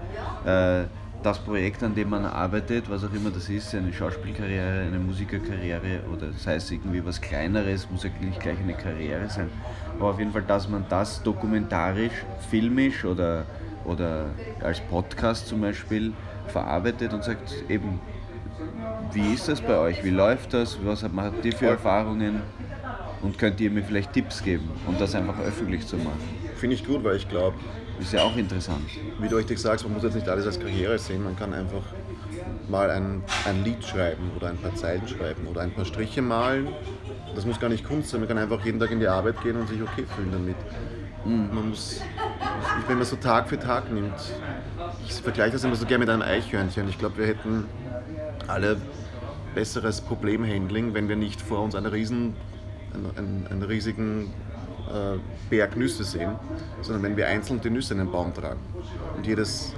äh, 0.45 0.85
das 1.23 1.39
Projekt, 1.39 1.81
an 1.83 1.95
dem 1.95 2.09
man 2.09 2.25
arbeitet, 2.25 2.89
was 2.89 3.03
auch 3.05 3.13
immer 3.13 3.31
das 3.31 3.47
ist, 3.47 3.73
eine 3.73 3.93
Schauspielkarriere, 3.93 4.81
eine 4.81 4.99
Musikerkarriere 4.99 6.01
oder 6.13 6.33
sei 6.33 6.55
es 6.55 6.69
irgendwie 6.69 7.03
was 7.05 7.21
Kleineres, 7.21 7.87
muss 7.89 8.03
ja 8.03 8.09
nicht 8.19 8.41
gleich 8.41 8.59
eine 8.59 8.73
Karriere 8.73 9.29
sein, 9.29 9.49
aber 9.97 10.09
auf 10.09 10.19
jeden 10.19 10.33
Fall, 10.33 10.43
dass 10.43 10.67
man 10.67 10.85
das 10.89 11.23
dokumentarisch, 11.23 12.25
filmisch 12.49 13.05
oder, 13.05 13.45
oder 13.85 14.25
als 14.61 14.81
Podcast 14.81 15.47
zum 15.47 15.61
Beispiel 15.61 16.11
verarbeitet 16.47 17.13
und 17.13 17.23
sagt, 17.23 17.53
eben, 17.69 18.01
wie 19.13 19.33
ist 19.33 19.47
das 19.47 19.61
bei 19.61 19.77
euch, 19.77 20.03
wie 20.03 20.09
läuft 20.09 20.53
das, 20.53 20.77
was 20.83 21.03
habt 21.03 21.45
ihr 21.45 21.53
für 21.53 21.67
Erfahrungen 21.67 22.41
und 23.21 23.37
könnt 23.37 23.59
ihr 23.61 23.69
mir 23.71 23.83
vielleicht 23.83 24.13
Tipps 24.13 24.43
geben 24.43 24.69
und 24.87 24.99
das 24.99 25.15
einfach 25.15 25.39
öffentlich 25.39 25.85
zu 25.87 25.97
machen. 25.97 26.19
Finde 26.55 26.75
ich 26.75 26.85
gut, 26.85 27.03
weil 27.03 27.15
ich 27.17 27.27
glaube, 27.29 27.57
Ist 27.99 28.11
ja 28.11 28.23
auch 28.23 28.35
interessant. 28.35 28.89
wie 29.19 29.27
du 29.27 29.35
richtig 29.35 29.59
sagst, 29.59 29.85
man 29.85 29.93
muss 29.93 30.03
jetzt 30.03 30.15
nicht 30.15 30.27
alles 30.27 30.45
als 30.47 30.59
Karriere 30.59 30.97
sehen, 30.97 31.23
man 31.23 31.35
kann 31.35 31.53
einfach 31.53 31.83
mal 32.67 32.89
ein, 32.89 33.23
ein 33.45 33.63
Lied 33.63 33.83
schreiben 33.85 34.31
oder 34.35 34.49
ein 34.49 34.57
paar 34.57 34.73
Zeilen 34.75 35.07
schreiben 35.07 35.45
oder 35.47 35.61
ein 35.61 35.71
paar 35.71 35.85
Striche 35.85 36.21
malen. 36.21 36.69
Das 37.35 37.45
muss 37.45 37.59
gar 37.59 37.69
nicht 37.69 37.85
Kunst 37.85 38.09
sein, 38.09 38.19
man 38.19 38.27
kann 38.27 38.39
einfach 38.39 38.65
jeden 38.65 38.79
Tag 38.79 38.91
in 38.91 38.99
die 38.99 39.07
Arbeit 39.07 39.41
gehen 39.43 39.57
und 39.57 39.69
sich 39.69 39.81
okay 39.81 40.05
fühlen 40.15 40.31
damit. 40.31 40.55
Man 41.25 41.69
muss, 41.69 42.01
wenn 42.87 42.97
man 42.97 43.05
so 43.05 43.15
Tag 43.15 43.47
für 43.47 43.59
Tag 43.59 43.91
nimmt, 43.91 44.19
ich 45.07 45.13
vergleiche 45.13 45.51
das 45.51 45.63
immer 45.63 45.75
so 45.75 45.85
gerne 45.85 45.99
mit 45.99 46.09
einem 46.09 46.23
Eichhörnchen. 46.23 46.89
Ich 46.89 46.97
glaube, 46.97 47.17
wir 47.17 47.27
hätten 47.27 47.65
alle 48.47 48.77
besseres 49.53 50.01
Problemhandling, 50.01 50.93
wenn 50.93 51.09
wir 51.09 51.15
nicht 51.15 51.41
vor 51.41 51.61
uns 51.61 51.75
einen 51.75 51.87
riesen, 51.87 52.35
einen, 53.17 53.47
einen, 53.49 53.63
riesigen 53.63 54.33
äh, 54.89 55.17
Berg 55.49 55.75
Nüsse 55.77 56.03
sehen, 56.03 56.31
sondern 56.81 57.03
wenn 57.03 57.17
wir 57.17 57.27
einzeln 57.27 57.61
die 57.61 57.69
Nüsse 57.69 57.93
in 57.93 57.99
den 57.99 58.11
Baum 58.11 58.33
tragen 58.33 58.59
und 59.15 59.25
jedes 59.25 59.73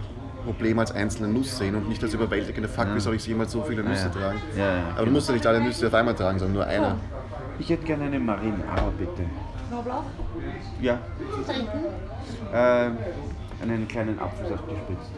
Problem 0.45 0.77
als 0.79 0.91
einzelne 0.91 1.27
Nuss 1.27 1.57
sehen 1.57 1.75
und 1.75 1.89
nicht 1.89 2.03
als 2.03 2.13
überwältigende 2.13 2.69
Fuck, 2.69 2.93
wie 2.93 2.99
soll 2.99 3.15
ich 3.15 3.25
jemals 3.25 3.51
so 3.51 3.63
viele 3.63 3.83
Nüsse 3.83 4.05
ja. 4.05 4.09
tragen. 4.21 4.41
Ja, 4.55 4.63
ja, 4.77 4.83
Aber 4.89 4.99
du 4.99 5.05
genau. 5.05 5.11
musst 5.13 5.27
ja 5.27 5.33
nicht 5.33 5.47
alle 5.47 5.61
Nüsse 5.61 5.87
auf 5.87 5.93
einmal 5.93 6.13
tragen, 6.15 6.37
sondern 6.39 6.55
nur 6.55 6.65
eine. 6.67 6.95
Ich 7.57 7.69
hätte 7.69 7.85
gerne 7.85 8.05
eine 8.05 8.19
Marinara, 8.19 8.91
bitte. 8.97 9.23
Knoblauch, 9.69 10.03
Ja, 10.81 10.99
trinken. 11.45 11.79
ähm, 12.53 12.97
einen 13.61 13.87
kleinen 13.87 14.19
Apfelsaft 14.19 14.67
gespritzt. 14.67 15.11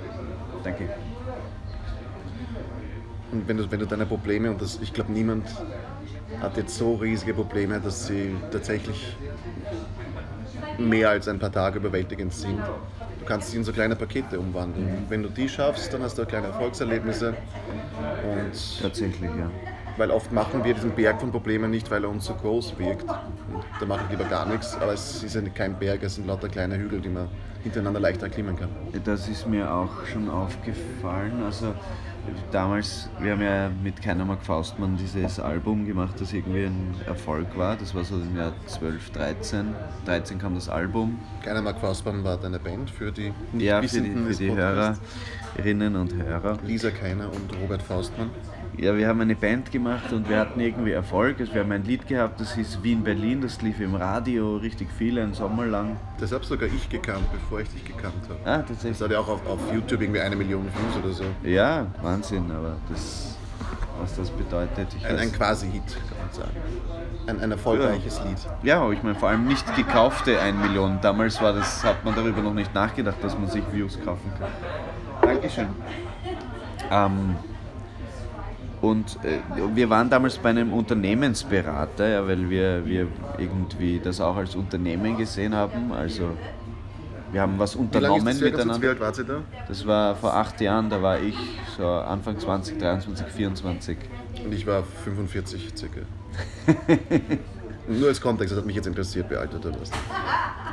Danke. 0.64 0.90
Und 3.32 3.48
wenn 3.48 3.58
du, 3.58 3.70
wenn 3.70 3.80
du 3.80 3.86
deine 3.86 4.06
Probleme, 4.06 4.50
und 4.50 4.62
das, 4.62 4.80
ich 4.82 4.94
glaube, 4.94 5.12
niemand 5.12 5.48
hat 6.42 6.58
jetzt 6.58 6.78
so 6.78 6.96
riesige 6.96 7.34
Probleme, 7.34 7.80
dass 7.80 8.08
sie 8.08 8.36
tatsächlich 8.52 9.16
mehr 10.78 11.10
als 11.10 11.28
ein 11.28 11.40
paar 11.40 11.52
Tage 11.52 11.80
überwältigend 11.80 12.34
sind. 12.34 12.60
Du 13.20 13.26
kannst 13.26 13.52
sie 13.52 13.58
in 13.58 13.64
so 13.64 13.74
kleine 13.74 13.96
Pakete 13.96 14.40
umwandeln. 14.40 14.88
Und 14.88 15.10
wenn 15.10 15.24
du 15.24 15.30
die 15.30 15.50
schaffst, 15.50 15.94
dann 15.94 16.02
hast 16.04 16.18
du 16.18 16.26
kleine 16.26 16.48
Erfolgserlebnisse. 16.48 17.30
Und 17.30 18.82
Tatsächlich, 18.82 19.30
ja. 19.30 19.50
weil 19.98 20.12
oft 20.12 20.32
machen 20.32 20.64
wir 20.64 20.74
diesen 20.74 20.92
Berg 20.92 21.20
von 21.20 21.32
Problemen 21.32 21.72
nicht, 21.72 21.90
weil 21.92 22.04
er 22.04 22.10
uns 22.10 22.26
so 22.26 22.36
groß 22.36 22.78
wirkt. 22.78 23.04
Und 23.04 23.66
da 23.80 23.86
mache 23.86 24.02
ich 24.06 24.12
lieber 24.12 24.30
gar 24.30 24.46
nichts. 24.46 24.76
Aber 24.76 24.94
es 24.94 25.24
ist 25.24 25.56
kein 25.56 25.78
Berg, 25.78 26.04
es 26.04 26.16
sind 26.16 26.28
lauter 26.28 26.48
kleine 26.48 26.78
Hügel, 26.78 27.02
die 27.02 27.10
man 27.10 27.28
hintereinander 27.64 28.00
leichter 28.00 28.28
erklimmen 28.28 28.56
kann. 28.56 28.70
Das 29.04 29.28
ist 29.28 29.48
mir 29.48 29.72
auch 29.72 30.06
schon 30.06 30.30
aufgefallen. 30.30 31.44
Also 31.44 31.74
damals, 32.52 33.10
wir 33.20 33.32
haben 33.32 33.42
ja 33.42 33.70
mit 33.84 34.02
Keiner 34.02 34.26
mag 34.26 34.44
Faustmann 34.44 34.98
dieses 34.98 35.40
Album 35.40 35.86
gemacht, 35.86 36.16
das 36.20 36.34
irgendwie 36.34 36.66
ein 36.66 36.96
Erfolg 37.06 37.58
war. 37.58 37.76
Das 37.76 37.94
war 37.94 38.04
so 38.04 38.16
im 38.16 38.36
Jahr 38.36 38.54
12, 38.66 39.12
13. 39.12 39.76
13 40.06 40.40
kam 40.40 40.56
das 40.56 40.70
Album. 40.70 41.20
Keiner 41.44 41.62
mag 41.62 41.80
Faustbahn 41.80 42.24
war 42.24 42.38
deine 42.38 42.60
Band 42.60 42.90
für 42.90 43.12
die 43.12 43.34
Ja, 43.58 43.82
für 43.82 44.02
die, 44.02 44.12
für 44.12 44.34
die. 44.34 44.52
Hörerinnen 44.52 45.96
und 45.96 46.14
Hörer. 46.14 46.58
Lisa 46.66 46.92
Keiner 46.92 47.32
und 47.32 47.56
Robert 47.62 47.82
Faustmann. 47.82 48.30
Ja, 48.78 48.96
wir 48.96 49.08
haben 49.08 49.20
eine 49.22 49.36
Band 49.36 49.72
gemacht 49.72 50.14
und 50.14 50.30
wir 50.30 50.38
hatten 50.40 50.60
irgendwie 50.60 50.92
Erfolg. 50.92 51.40
Also 51.40 51.52
wir 51.54 51.62
haben 51.62 51.72
ein 51.72 51.84
Lied 51.84 52.08
gehabt, 52.08 52.40
das 52.40 52.54
hieß 52.54 52.84
Wien 52.84 53.04
Berlin, 53.04 53.42
das 53.42 53.60
lief 53.64 53.80
im 53.80 53.96
Radio 53.96 54.58
richtig 54.58 54.90
viel, 54.96 55.18
einen 55.18 55.34
Sommer 55.34 55.66
lang. 55.66 55.98
Das 56.20 56.32
habe 56.32 56.46
sogar 56.46 56.70
ich 56.70 56.88
gekannt, 56.88 57.26
bevor 57.32 57.60
ich 57.62 57.70
dich 57.70 57.84
gekannt 57.84 58.14
habe. 58.30 58.40
Ah, 58.46 58.58
Das 58.60 58.68
tatsächlich. 58.68 59.02
hat 59.02 59.12
ja 59.12 59.20
auch 59.20 59.30
auf, 59.30 59.48
auf 59.48 59.60
YouTube 59.74 60.02
irgendwie 60.02 60.20
eine 60.22 60.36
Million 60.36 60.64
Views 60.66 61.04
oder 61.04 61.12
so. 61.14 61.24
Ja, 61.44 61.88
Wahnsinn, 62.04 62.52
aber 62.52 62.76
das, 62.88 63.36
was 64.00 64.16
das 64.16 64.30
bedeutet, 64.30 64.88
ich 64.96 65.04
Ein, 65.08 65.18
ein 65.18 65.32
Quasi-Hit, 65.32 65.82
kann 65.88 66.18
man 66.24 66.32
sagen. 66.32 66.58
Ein, 67.26 67.42
ein 67.42 67.52
erfolgreiches 67.52 68.22
Lied. 68.26 68.38
Ja, 68.62 68.82
aber 68.84 68.94
ich 68.94 69.02
meine 69.02 69.16
vor 69.16 69.30
allem 69.30 69.48
nicht 69.48 69.76
gekaufte 69.76 70.40
1 70.40 70.56
Million. 70.60 71.00
Damals 71.02 71.42
war 71.42 71.54
das, 71.54 71.84
hat 71.84 72.06
man 72.06 72.14
darüber 72.14 72.44
noch 72.44 72.54
nicht 72.54 72.76
nachgedacht, 72.76 73.18
dass 73.24 73.36
man 73.40 73.48
sich 73.50 73.64
Views 73.74 73.98
kaufen 74.06 74.32
kann. 74.40 74.50
Dankeschön. 75.24 75.68
Ähm, 76.92 77.36
und 78.90 79.18
äh, 79.24 79.40
wir 79.76 79.90
waren 79.90 80.10
damals 80.10 80.38
bei 80.38 80.50
einem 80.50 80.74
Unternehmensberater, 80.74 82.08
ja, 82.08 82.28
weil 82.28 82.50
wir, 82.50 82.86
wir 82.86 83.08
irgendwie 83.38 84.00
das 84.04 84.20
auch 84.22 84.36
als 84.36 84.56
Unternehmen 84.56 85.18
gesehen 85.18 85.54
haben. 85.56 85.92
Also 85.92 86.30
wir 87.32 87.42
haben 87.42 87.60
was 87.60 87.76
Wie 87.76 87.80
unternommen 87.82 88.28
ist 88.28 88.28
das? 88.28 88.38
So, 88.40 88.46
wie 88.46 88.52
miteinander. 88.52 88.90
alt 88.90 89.00
wart 89.00 89.18
ihr 89.18 89.24
da? 89.26 89.42
Das 89.68 89.86
war 89.86 90.16
vor 90.16 90.34
acht 90.36 90.62
Jahren, 90.62 90.90
da 90.90 91.02
war 91.02 91.20
ich 91.20 91.36
so 91.78 91.86
Anfang 91.88 92.40
20, 92.40 92.78
23, 92.78 93.26
24. 93.28 93.98
Und 94.46 94.54
ich 94.54 94.66
war 94.66 94.84
45 95.04 95.74
circa. 95.76 96.02
Nur 97.88 98.08
als 98.10 98.20
Kontext, 98.22 98.52
das 98.52 98.60
hat 98.60 98.66
mich 98.66 98.76
jetzt 98.76 98.88
interessiert, 98.88 99.30
wie 99.30 99.36
alt 99.36 99.54
du 99.54 99.58
da 99.60 99.78
warst. 99.78 99.94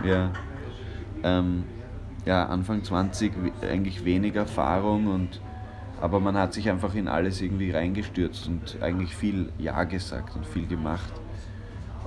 Ja. 0.04 0.30
Ähm, 1.22 1.64
ja, 2.26 2.46
Anfang 2.46 2.82
20 2.82 3.32
we- 3.42 3.66
eigentlich 3.68 4.04
wenig 4.04 4.34
Erfahrung 4.34 5.06
und 5.06 5.40
aber 6.04 6.20
man 6.20 6.36
hat 6.36 6.52
sich 6.52 6.68
einfach 6.68 6.94
in 6.94 7.08
alles 7.08 7.40
irgendwie 7.40 7.70
reingestürzt 7.70 8.46
und 8.46 8.76
eigentlich 8.82 9.16
viel 9.16 9.48
Ja 9.56 9.84
gesagt 9.84 10.36
und 10.36 10.44
viel 10.44 10.66
gemacht. 10.66 11.14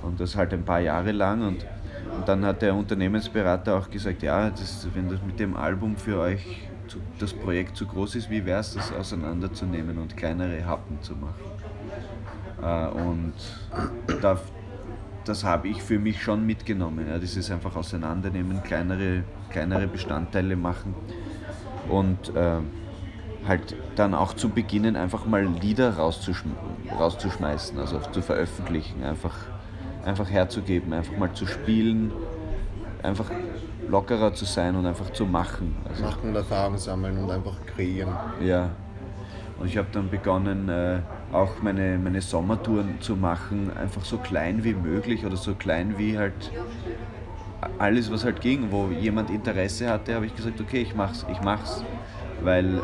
Und 0.02 0.20
das 0.20 0.36
halt 0.36 0.54
ein 0.54 0.64
paar 0.64 0.78
Jahre 0.78 1.10
lang 1.10 1.42
und, 1.42 1.66
und 2.14 2.28
dann 2.28 2.44
hat 2.44 2.62
der 2.62 2.76
Unternehmensberater 2.76 3.76
auch 3.76 3.90
gesagt, 3.90 4.22
ja, 4.22 4.50
das, 4.50 4.86
wenn 4.94 5.08
das 5.08 5.20
mit 5.26 5.40
dem 5.40 5.56
Album 5.56 5.96
für 5.96 6.20
euch 6.20 6.68
zu, 6.86 6.98
das 7.18 7.34
Projekt 7.34 7.76
zu 7.76 7.86
groß 7.86 8.14
ist, 8.14 8.30
wie 8.30 8.46
wäre 8.46 8.60
es, 8.60 8.74
das 8.74 8.92
auseinanderzunehmen 8.92 9.98
und 9.98 10.16
kleinere 10.16 10.64
Happen 10.64 11.02
zu 11.02 11.14
machen. 11.16 11.42
Äh, 12.62 13.00
und 13.00 13.34
da, 14.22 14.38
das 15.24 15.42
habe 15.42 15.66
ich 15.66 15.82
für 15.82 15.98
mich 15.98 16.22
schon 16.22 16.46
mitgenommen. 16.46 17.04
Ja, 17.08 17.18
dieses 17.18 17.50
einfach 17.50 17.74
auseinandernehmen, 17.74 18.62
kleinere, 18.62 19.24
kleinere 19.50 19.88
Bestandteile 19.88 20.54
machen 20.54 20.94
und 21.88 22.28
äh, 22.36 22.60
halt 23.46 23.76
dann 23.96 24.14
auch 24.14 24.34
zu 24.34 24.48
beginnen, 24.48 24.96
einfach 24.96 25.26
mal 25.26 25.44
Lieder 25.44 25.96
rauszuschm 25.96 26.50
rauszuschmeißen, 26.98 27.78
also 27.78 28.00
zu 28.12 28.22
veröffentlichen, 28.22 29.04
einfach, 29.04 29.34
einfach 30.04 30.30
herzugeben, 30.30 30.92
einfach 30.92 31.16
mal 31.16 31.32
zu 31.32 31.46
spielen, 31.46 32.12
einfach 33.02 33.30
lockerer 33.88 34.34
zu 34.34 34.44
sein 34.44 34.74
und 34.74 34.86
einfach 34.86 35.10
zu 35.12 35.26
machen. 35.26 35.76
Also, 35.88 36.04
Machen 36.04 36.30
und 36.30 36.36
Erfahrung 36.36 36.78
sammeln 36.78 37.18
und 37.18 37.30
einfach 37.30 37.56
kreieren. 37.66 38.10
ja. 38.40 38.70
Und 39.58 39.66
ich 39.66 39.76
habe 39.76 39.88
dann 39.90 40.08
begonnen, 40.08 40.68
äh, 40.68 41.00
auch 41.32 41.60
meine, 41.62 41.98
meine 41.98 42.20
Sommertouren 42.20 43.00
zu 43.00 43.16
machen, 43.16 43.76
einfach 43.76 44.04
so 44.04 44.16
klein 44.18 44.62
wie 44.62 44.74
möglich 44.74 45.26
oder 45.26 45.36
so 45.36 45.54
klein 45.54 45.98
wie 45.98 46.16
halt 46.16 46.52
alles, 47.78 48.10
was 48.10 48.24
halt 48.24 48.40
ging. 48.40 48.68
Wo 48.70 48.88
jemand 48.88 49.30
Interesse 49.30 49.90
hatte, 49.90 50.14
habe 50.14 50.26
ich 50.26 50.36
gesagt, 50.36 50.60
okay, 50.60 50.82
ich 50.82 50.94
mach's, 50.94 51.26
ich 51.30 51.40
mach's. 51.42 51.82
Weil, 52.38 52.78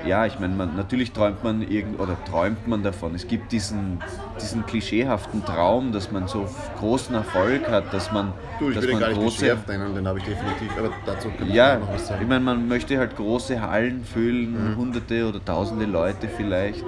äh, 0.00 0.06
ja, 0.06 0.26
ich 0.26 0.38
meine, 0.38 0.54
man, 0.54 0.74
natürlich 0.74 1.12
träumt 1.12 1.42
man 1.42 1.62
irgend 1.62 1.98
oder 2.00 2.22
träumt 2.24 2.66
man 2.66 2.82
davon. 2.82 3.14
Es 3.14 3.26
gibt 3.26 3.52
diesen, 3.52 4.06
diesen 4.40 4.66
klischeehaften 4.66 5.44
Traum, 5.44 5.92
dass 5.92 6.10
man 6.10 6.26
so 6.28 6.50
großen 6.74 7.14
Erfolg 7.14 7.68
hat, 7.68 7.92
dass 7.94 8.10
man, 8.10 8.34
Du, 8.58 8.70
ich 8.70 8.74
dass 8.74 8.80
will 8.80 8.88
den 8.88 8.98
man 8.98 9.00
gar 9.00 9.08
nicht 9.10 9.18
große, 9.18 9.58
nennen, 9.68 9.94
den 9.94 10.06
habe 10.08 10.18
ich 10.18 10.24
definitiv, 10.24 10.76
aber 10.76 10.90
dazu 10.90 11.32
kann 11.32 11.48
ich 11.48 11.56
ja, 11.56 11.78
noch 11.78 11.90
was 11.92 12.06
ich 12.16 12.26
sagen. 12.26 12.28
meine, 12.28 12.44
man 12.44 12.66
möchte 12.68 12.98
halt 12.98 13.16
große 13.16 13.60
Hallen 13.60 14.04
füllen, 14.04 14.74
Mhm. 14.74 14.76
hunderte 14.76 15.28
oder 15.28 15.44
tausende 15.44 15.86
Leute 15.86 16.28
vielleicht, 16.28 16.86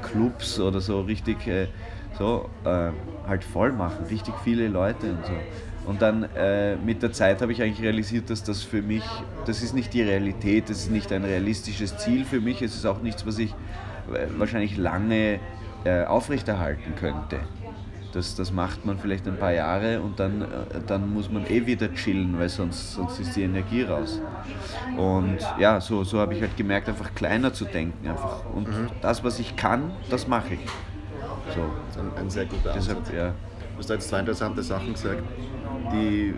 Clubs 0.00 0.58
oder 0.60 0.80
so 0.80 1.00
richtig 1.02 1.46
äh, 1.46 1.68
so 2.12 2.50
äh, 2.64 2.92
halt 3.24 3.44
voll 3.44 3.72
machen, 3.72 4.06
richtig 4.06 4.38
viele 4.38 4.68
Leute 4.68 5.12
und 5.12 5.24
so. 5.26 5.44
Und 5.88 6.02
dann 6.02 6.24
äh, 6.36 6.76
mit 6.76 7.02
der 7.02 7.12
Zeit 7.12 7.40
habe 7.40 7.50
ich 7.50 7.62
eigentlich 7.62 7.80
realisiert, 7.80 8.28
dass 8.28 8.44
das 8.44 8.62
für 8.62 8.82
mich, 8.82 9.02
das 9.46 9.62
ist 9.62 9.74
nicht 9.74 9.94
die 9.94 10.02
Realität, 10.02 10.68
das 10.68 10.80
ist 10.80 10.90
nicht 10.90 11.10
ein 11.12 11.24
realistisches 11.24 11.96
Ziel 11.96 12.26
für 12.26 12.42
mich, 12.42 12.60
es 12.60 12.74
ist 12.76 12.84
auch 12.84 13.00
nichts, 13.00 13.26
was 13.26 13.38
ich 13.38 13.52
äh, 14.12 14.26
wahrscheinlich 14.36 14.76
lange 14.76 15.40
äh, 15.84 16.04
aufrechterhalten 16.04 16.94
könnte. 16.94 17.38
Das, 18.12 18.34
das 18.34 18.52
macht 18.52 18.84
man 18.84 18.98
vielleicht 18.98 19.26
ein 19.28 19.38
paar 19.38 19.52
Jahre 19.52 20.02
und 20.02 20.20
dann, 20.20 20.42
äh, 20.42 20.46
dann 20.86 21.10
muss 21.14 21.30
man 21.30 21.46
eh 21.46 21.64
wieder 21.64 21.90
chillen, 21.94 22.38
weil 22.38 22.50
sonst, 22.50 22.92
sonst 22.92 23.18
ist 23.20 23.34
die 23.34 23.44
Energie 23.44 23.82
raus. 23.82 24.20
Und 24.98 25.38
ja, 25.58 25.80
so, 25.80 26.04
so 26.04 26.18
habe 26.18 26.34
ich 26.34 26.42
halt 26.42 26.54
gemerkt, 26.58 26.90
einfach 26.90 27.14
kleiner 27.14 27.54
zu 27.54 27.64
denken. 27.64 28.06
Einfach. 28.06 28.44
Und 28.54 28.68
das, 29.00 29.24
was 29.24 29.38
ich 29.38 29.56
kann, 29.56 29.92
das 30.10 30.28
mache 30.28 30.52
ich. 30.52 30.60
So, 31.54 31.62
Das 31.86 31.96
ist 31.96 32.02
ein, 32.02 32.24
ein 32.24 32.30
sehr 32.30 32.44
guter 32.44 32.74
Ansatz. 32.74 32.98
deshalb, 33.06 33.16
ja. 33.16 33.34
Du 33.78 33.82
hast 33.82 33.90
da 33.90 33.94
jetzt 33.94 34.08
zwei 34.08 34.18
interessante 34.18 34.60
Sachen 34.64 34.92
gesagt, 34.92 35.22
die, 35.92 36.34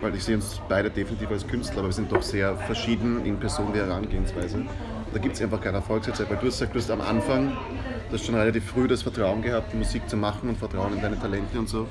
weil 0.00 0.14
ich 0.14 0.22
sehe 0.22 0.36
uns 0.36 0.60
beide 0.68 0.88
definitiv 0.88 1.28
als 1.32 1.44
Künstler, 1.44 1.78
aber 1.78 1.88
wir 1.88 1.92
sind 1.92 2.12
doch 2.12 2.22
sehr 2.22 2.54
verschieden 2.54 3.26
in 3.26 3.40
Person 3.40 3.72
der 3.72 3.86
Herangehensweise. 3.86 4.62
Da 5.12 5.18
gibt 5.18 5.34
es 5.34 5.42
einfach 5.42 5.60
kein 5.60 5.74
Erfolgsrezept, 5.74 6.30
weil 6.30 6.36
du 6.36 6.46
hast 6.46 6.60
gesagt, 6.60 6.76
du 6.76 6.78
hast 6.78 6.92
am 6.92 7.00
Anfang, 7.00 7.48
du 8.08 8.14
hast 8.14 8.24
schon 8.24 8.36
relativ 8.36 8.66
früh 8.66 8.86
das 8.86 9.02
Vertrauen 9.02 9.42
gehabt, 9.42 9.74
Musik 9.74 10.08
zu 10.08 10.16
machen 10.16 10.48
und 10.50 10.58
Vertrauen 10.58 10.94
in 10.94 11.02
deine 11.02 11.18
Talente 11.18 11.58
und 11.58 11.68
so. 11.68 11.80
Und 11.80 11.88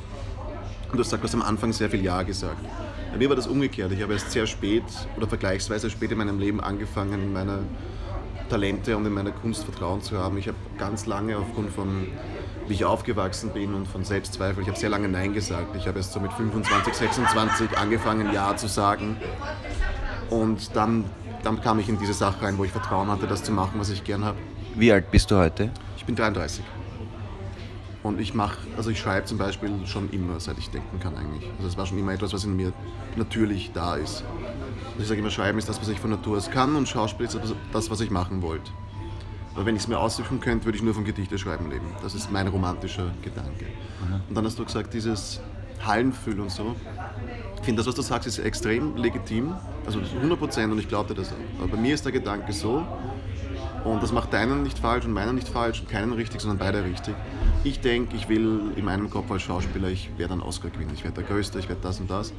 du 0.94 1.00
hast 1.00 1.08
gesagt, 1.08 1.24
du 1.24 1.28
hast 1.28 1.36
am 1.36 1.42
Anfang 1.42 1.74
sehr 1.74 1.90
viel 1.90 2.02
Ja 2.02 2.24
gesagt. 2.24 2.66
Bei 3.12 3.18
mir 3.18 3.28
war 3.28 3.36
das 3.36 3.48
umgekehrt. 3.48 3.92
Ich 3.92 4.02
habe 4.02 4.14
erst 4.14 4.32
sehr 4.32 4.48
spät 4.48 4.86
oder 5.18 5.28
vergleichsweise 5.28 5.90
spät 5.90 6.14
in 6.14 6.20
meinem 6.20 6.40
Leben 6.40 6.62
angefangen, 6.62 7.22
in 7.22 7.34
meine 7.34 7.64
Talente 8.50 8.96
und 8.96 9.06
in 9.06 9.14
meine 9.14 9.34
Kunst 9.34 9.66
Vertrauen 9.66 10.02
zu 10.02 10.18
haben. 10.18 10.38
Ich 10.38 10.48
habe 10.48 10.58
ganz 10.78 11.06
lange 11.06 11.36
aufgrund 11.38 11.72
von, 11.72 12.08
wie 12.70 12.74
ich 12.76 12.86
aufgewachsen 12.86 13.50
bin 13.50 13.74
und 13.74 13.88
von 13.88 14.04
Selbstzweifel, 14.04 14.62
ich 14.62 14.70
habe 14.70 14.78
sehr 14.78 14.90
lange 14.90 15.10
Nein 15.10 15.34
gesagt. 15.34 15.76
Ich 15.76 15.88
habe 15.88 15.98
erst 15.98 16.14
so 16.14 16.20
mit 16.20 16.32
25, 16.32 16.94
26 16.94 17.78
angefangen, 17.78 18.32
Ja 18.32 18.56
zu 18.56 18.68
sagen. 18.68 19.18
Und 20.30 20.76
dann, 20.76 21.06
dann 21.42 21.60
kam 21.62 21.80
ich 21.80 21.90
in 21.90 21.98
diese 21.98 22.14
Sache 22.14 22.44
rein, 22.44 22.60
wo 22.60 22.64
ich 22.64 22.72
Vertrauen 22.72 23.10
hatte, 23.10 23.26
das 23.26 23.44
zu 23.44 23.52
machen, 23.52 23.80
was 23.80 23.90
ich 23.90 24.04
gern 24.04 24.24
habe. 24.24 24.38
Wie 24.76 24.92
alt 24.92 25.10
bist 25.10 25.32
du 25.32 25.38
heute? 25.38 25.72
Ich 25.98 26.06
bin 26.06 26.16
33. 26.16 26.64
Und 28.04 28.22
ich 28.22 28.36
mache, 28.36 28.60
also 28.78 28.92
ich 28.92 29.00
schreibe 29.00 29.26
zum 29.26 29.40
Beispiel 29.40 29.72
schon 29.86 30.10
immer, 30.12 30.40
seit 30.40 30.58
ich 30.60 30.70
denken 30.70 31.00
kann 31.00 31.18
eigentlich. 31.18 31.50
Also 31.58 31.68
es 31.68 31.78
war 31.78 31.88
schon 31.88 31.98
immer 31.98 32.14
etwas, 32.14 32.34
was 32.34 32.46
in 32.46 32.56
mir 32.56 32.72
natürlich 33.16 33.72
da 33.74 33.96
ist. 33.96 34.24
Also 34.92 35.02
ich 35.02 35.08
sage 35.08 35.20
immer, 35.20 35.32
Schreiben 35.32 35.58
ist 35.58 35.68
das, 35.68 35.82
was 35.82 35.90
ich 35.90 36.00
von 36.00 36.12
Natur 36.12 36.38
aus 36.38 36.52
kann 36.52 36.76
und 36.76 36.88
Schauspiel 36.88 37.26
ist 37.26 37.38
das, 37.74 37.90
was 37.90 38.00
ich 38.00 38.12
machen 38.12 38.44
wollte. 38.44 38.72
Aber 39.56 39.66
wenn 39.66 39.76
ich 39.76 39.84
es 39.84 39.88
mir 39.88 40.00
aussuchen 40.00 40.40
könnte, 40.40 40.66
würde 40.66 40.78
ich 40.78 40.84
nur 40.84 40.94
vom 40.94 41.06
Gedichteschreiben 41.06 41.70
leben. 41.70 41.88
Das 42.02 42.16
ist 42.16 42.32
mein 42.32 42.48
romantischer 42.48 43.12
Gedanke. 43.22 43.66
Und 44.28 44.36
dann 44.36 44.46
hast 44.46 44.58
du 44.58 44.66
gesagt, 44.66 44.94
dieses 44.94 45.42
Hallenfüll 45.86 46.40
und 46.40 46.52
so. 46.52 46.76
Ich 47.58 47.66
finde, 47.66 47.80
das, 47.80 47.88
was 47.88 47.96
du 47.96 48.02
sagst, 48.02 48.28
ist 48.28 48.40
extrem 48.40 48.96
legitim. 48.96 49.56
Also 49.86 50.00
100 50.00 50.40
Prozent 50.40 50.72
und 50.72 50.80
ich 50.80 50.88
glaube 50.88 51.14
dir 51.14 51.22
das 51.22 51.32
auch. 51.32 51.62
Aber 51.62 51.70
bei 51.70 51.78
mir 51.78 51.94
ist 51.94 52.06
der 52.06 52.12
Gedanke 52.12 52.54
so, 52.54 52.86
und 53.84 54.04
das 54.04 54.12
macht 54.12 54.34
deinen 54.34 54.64
nicht 54.64 54.78
falsch 54.78 55.06
und 55.06 55.14
meinen 55.14 55.36
nicht 55.36 55.48
falsch 55.48 55.80
und 55.82 55.90
keinen 55.90 56.12
richtig, 56.14 56.42
sondern 56.42 56.58
beide 56.58 56.84
richtig. 56.84 57.16
Ich 57.64 57.80
denke, 57.80 58.16
ich 58.16 58.28
will 58.30 58.72
in 58.76 58.86
meinem 58.86 59.10
Kopf 59.10 59.32
als 59.32 59.44
Schauspieler, 59.44 59.90
ich 59.90 60.10
werde 60.18 60.34
einen 60.34 60.42
Oscar 60.42 60.70
gewinnen, 60.70 60.92
ich 60.94 61.04
werde 61.04 61.22
der 61.22 61.24
Größte, 61.24 61.60
ich 61.60 61.70
werde 61.70 61.82
das 61.82 62.00
und 62.00 62.10
das. 62.10 62.34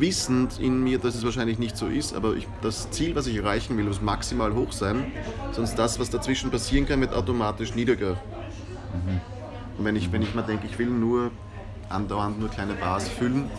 Wissend 0.00 0.60
in 0.60 0.82
mir, 0.82 0.98
dass 0.98 1.14
es 1.14 1.24
wahrscheinlich 1.24 1.58
nicht 1.58 1.76
so 1.76 1.86
ist, 1.86 2.14
aber 2.14 2.34
ich, 2.34 2.46
das 2.62 2.90
Ziel, 2.90 3.14
was 3.14 3.26
ich 3.26 3.36
erreichen 3.36 3.76
will, 3.76 3.84
muss 3.84 4.00
maximal 4.00 4.54
hoch 4.54 4.72
sein, 4.72 5.12
sonst 5.52 5.74
das, 5.74 5.98
was 5.98 6.10
dazwischen 6.10 6.50
passieren 6.50 6.86
kann, 6.86 7.00
wird 7.00 7.12
automatisch 7.14 7.74
niedriger. 7.74 8.16
Und 9.76 9.84
wenn 9.84 9.96
ich, 9.96 10.12
wenn 10.12 10.22
ich 10.22 10.34
mal 10.34 10.42
denke, 10.42 10.66
ich 10.66 10.78
will 10.78 10.88
nur 10.88 11.30
andauernd 11.88 12.38
nur 12.38 12.48
kleine 12.48 12.74
Bars 12.74 13.08
füllen, 13.08 13.50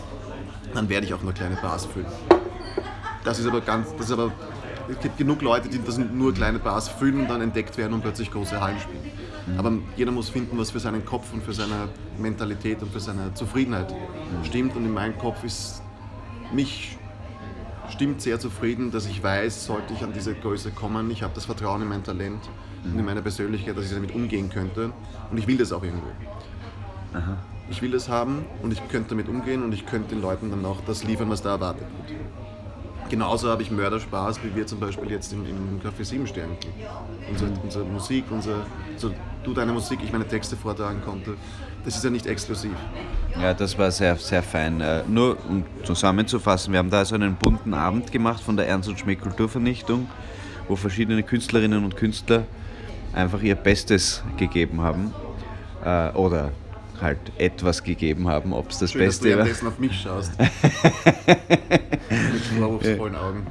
dann 0.74 0.88
werde 0.88 1.06
ich 1.06 1.14
auch 1.14 1.22
nur 1.22 1.32
kleine 1.32 1.56
Bars 1.56 1.86
füllen. 1.86 2.06
Das 3.24 3.38
ist 3.38 3.46
aber 3.46 3.60
ganz, 3.60 3.94
das 3.96 4.06
ist 4.06 4.12
aber, 4.12 4.32
es 4.88 4.98
gibt 5.00 5.18
genug 5.18 5.42
Leute, 5.42 5.68
die 5.68 5.82
das 5.82 5.98
nur 5.98 6.32
kleine 6.32 6.58
Bars 6.58 6.88
füllen 6.88 7.20
und 7.20 7.28
dann 7.28 7.40
entdeckt 7.40 7.76
werden 7.76 7.92
und 7.94 8.00
plötzlich 8.00 8.30
große 8.30 8.60
Hallen 8.60 8.78
spielen. 8.80 9.02
Aber 9.58 9.72
jeder 9.96 10.12
muss 10.12 10.28
finden, 10.28 10.58
was 10.58 10.70
für 10.70 10.80
seinen 10.80 11.04
Kopf 11.04 11.32
und 11.32 11.42
für 11.42 11.52
seine 11.52 11.88
Mentalität 12.18 12.82
und 12.82 12.92
für 12.92 13.00
seine 13.00 13.34
Zufriedenheit 13.34 13.94
stimmt. 14.44 14.76
Und 14.76 14.84
in 14.84 14.92
meinem 14.92 15.18
Kopf 15.18 15.42
ist 15.44 15.82
mich 16.52 16.98
stimmt 17.90 18.22
sehr 18.22 18.38
zufrieden, 18.38 18.90
dass 18.90 19.06
ich 19.06 19.22
weiß, 19.22 19.66
sollte 19.66 19.92
ich 19.94 20.02
an 20.02 20.12
diese 20.12 20.34
Größe 20.34 20.70
kommen, 20.70 21.10
ich 21.10 21.22
habe 21.22 21.34
das 21.34 21.44
Vertrauen 21.44 21.82
in 21.82 21.88
mein 21.88 22.04
Talent 22.04 22.40
und 22.84 22.98
in 22.98 23.04
meine 23.04 23.22
Persönlichkeit, 23.22 23.76
dass 23.76 23.84
ich 23.86 23.92
damit 23.92 24.14
umgehen 24.14 24.48
könnte. 24.50 24.92
Und 25.30 25.38
ich 25.38 25.46
will 25.46 25.58
das 25.58 25.72
auch 25.72 25.82
irgendwo. 25.82 26.08
Ich 27.70 27.82
will 27.82 27.90
das 27.90 28.08
haben 28.08 28.44
und 28.62 28.72
ich 28.72 28.88
könnte 28.88 29.10
damit 29.10 29.28
umgehen 29.28 29.62
und 29.62 29.72
ich 29.72 29.86
könnte 29.86 30.14
den 30.14 30.22
Leuten 30.22 30.50
dann 30.50 30.64
auch 30.64 30.78
das 30.86 31.04
liefern, 31.04 31.30
was 31.30 31.42
da 31.42 31.50
erwartet 31.50 31.86
wird. 32.08 32.20
Genauso 33.10 33.48
habe 33.50 33.62
ich 33.62 33.72
Mörderspaß, 33.72 34.38
wie 34.44 34.54
wir 34.54 34.66
zum 34.68 34.78
Beispiel 34.78 35.10
jetzt 35.10 35.32
im, 35.32 35.44
im 35.44 35.80
Café 35.80 36.04
7 36.04 36.28
Stern. 36.28 36.50
Unsere, 37.28 37.50
unsere 37.62 37.84
Musik, 37.84 38.24
unser, 38.30 38.64
so 38.96 39.10
du 39.42 39.52
deine 39.52 39.72
Musik, 39.72 39.98
ich 40.04 40.12
meine 40.12 40.26
Texte 40.26 40.56
vortragen 40.56 41.02
konnte. 41.04 41.34
Das 41.84 41.96
ist 41.96 42.04
ja 42.04 42.10
nicht 42.10 42.26
exklusiv. 42.26 42.70
Ja, 43.40 43.52
das 43.52 43.76
war 43.76 43.90
sehr, 43.90 44.14
sehr 44.14 44.44
fein. 44.44 44.80
Äh, 44.80 45.02
Nur 45.08 45.36
um 45.48 45.64
zusammenzufassen, 45.82 46.72
wir 46.72 46.78
haben 46.78 46.90
da 46.90 47.04
so 47.04 47.16
einen 47.16 47.34
bunten 47.34 47.74
Abend 47.74 48.12
gemacht 48.12 48.40
von 48.40 48.56
der 48.56 48.68
Ernst 48.68 48.88
und 48.88 49.00
Schmidt 49.00 49.20
Kulturvernichtung, 49.20 50.08
wo 50.68 50.76
verschiedene 50.76 51.24
Künstlerinnen 51.24 51.84
und 51.84 51.96
Künstler 51.96 52.44
einfach 53.12 53.42
ihr 53.42 53.56
Bestes 53.56 54.22
gegeben 54.36 54.82
haben. 54.82 55.12
Äh, 55.84 56.10
Oder 56.12 56.52
halt 57.02 57.18
etwas 57.38 57.82
gegeben 57.82 58.28
haben, 58.28 58.52
ob 58.52 58.70
es 58.70 58.78
das 58.78 58.92
Schön, 58.92 59.06
dass 59.06 59.18
du 59.18 59.24
Beste 59.24 59.38
war. 59.38 59.44
währenddessen 59.46 59.68
auf 59.68 59.78
mich 59.78 60.00
schaust. 60.00 60.32
Mit 62.10 62.42
vorwurfsvollen 62.58 63.14
Augen. 63.16 63.46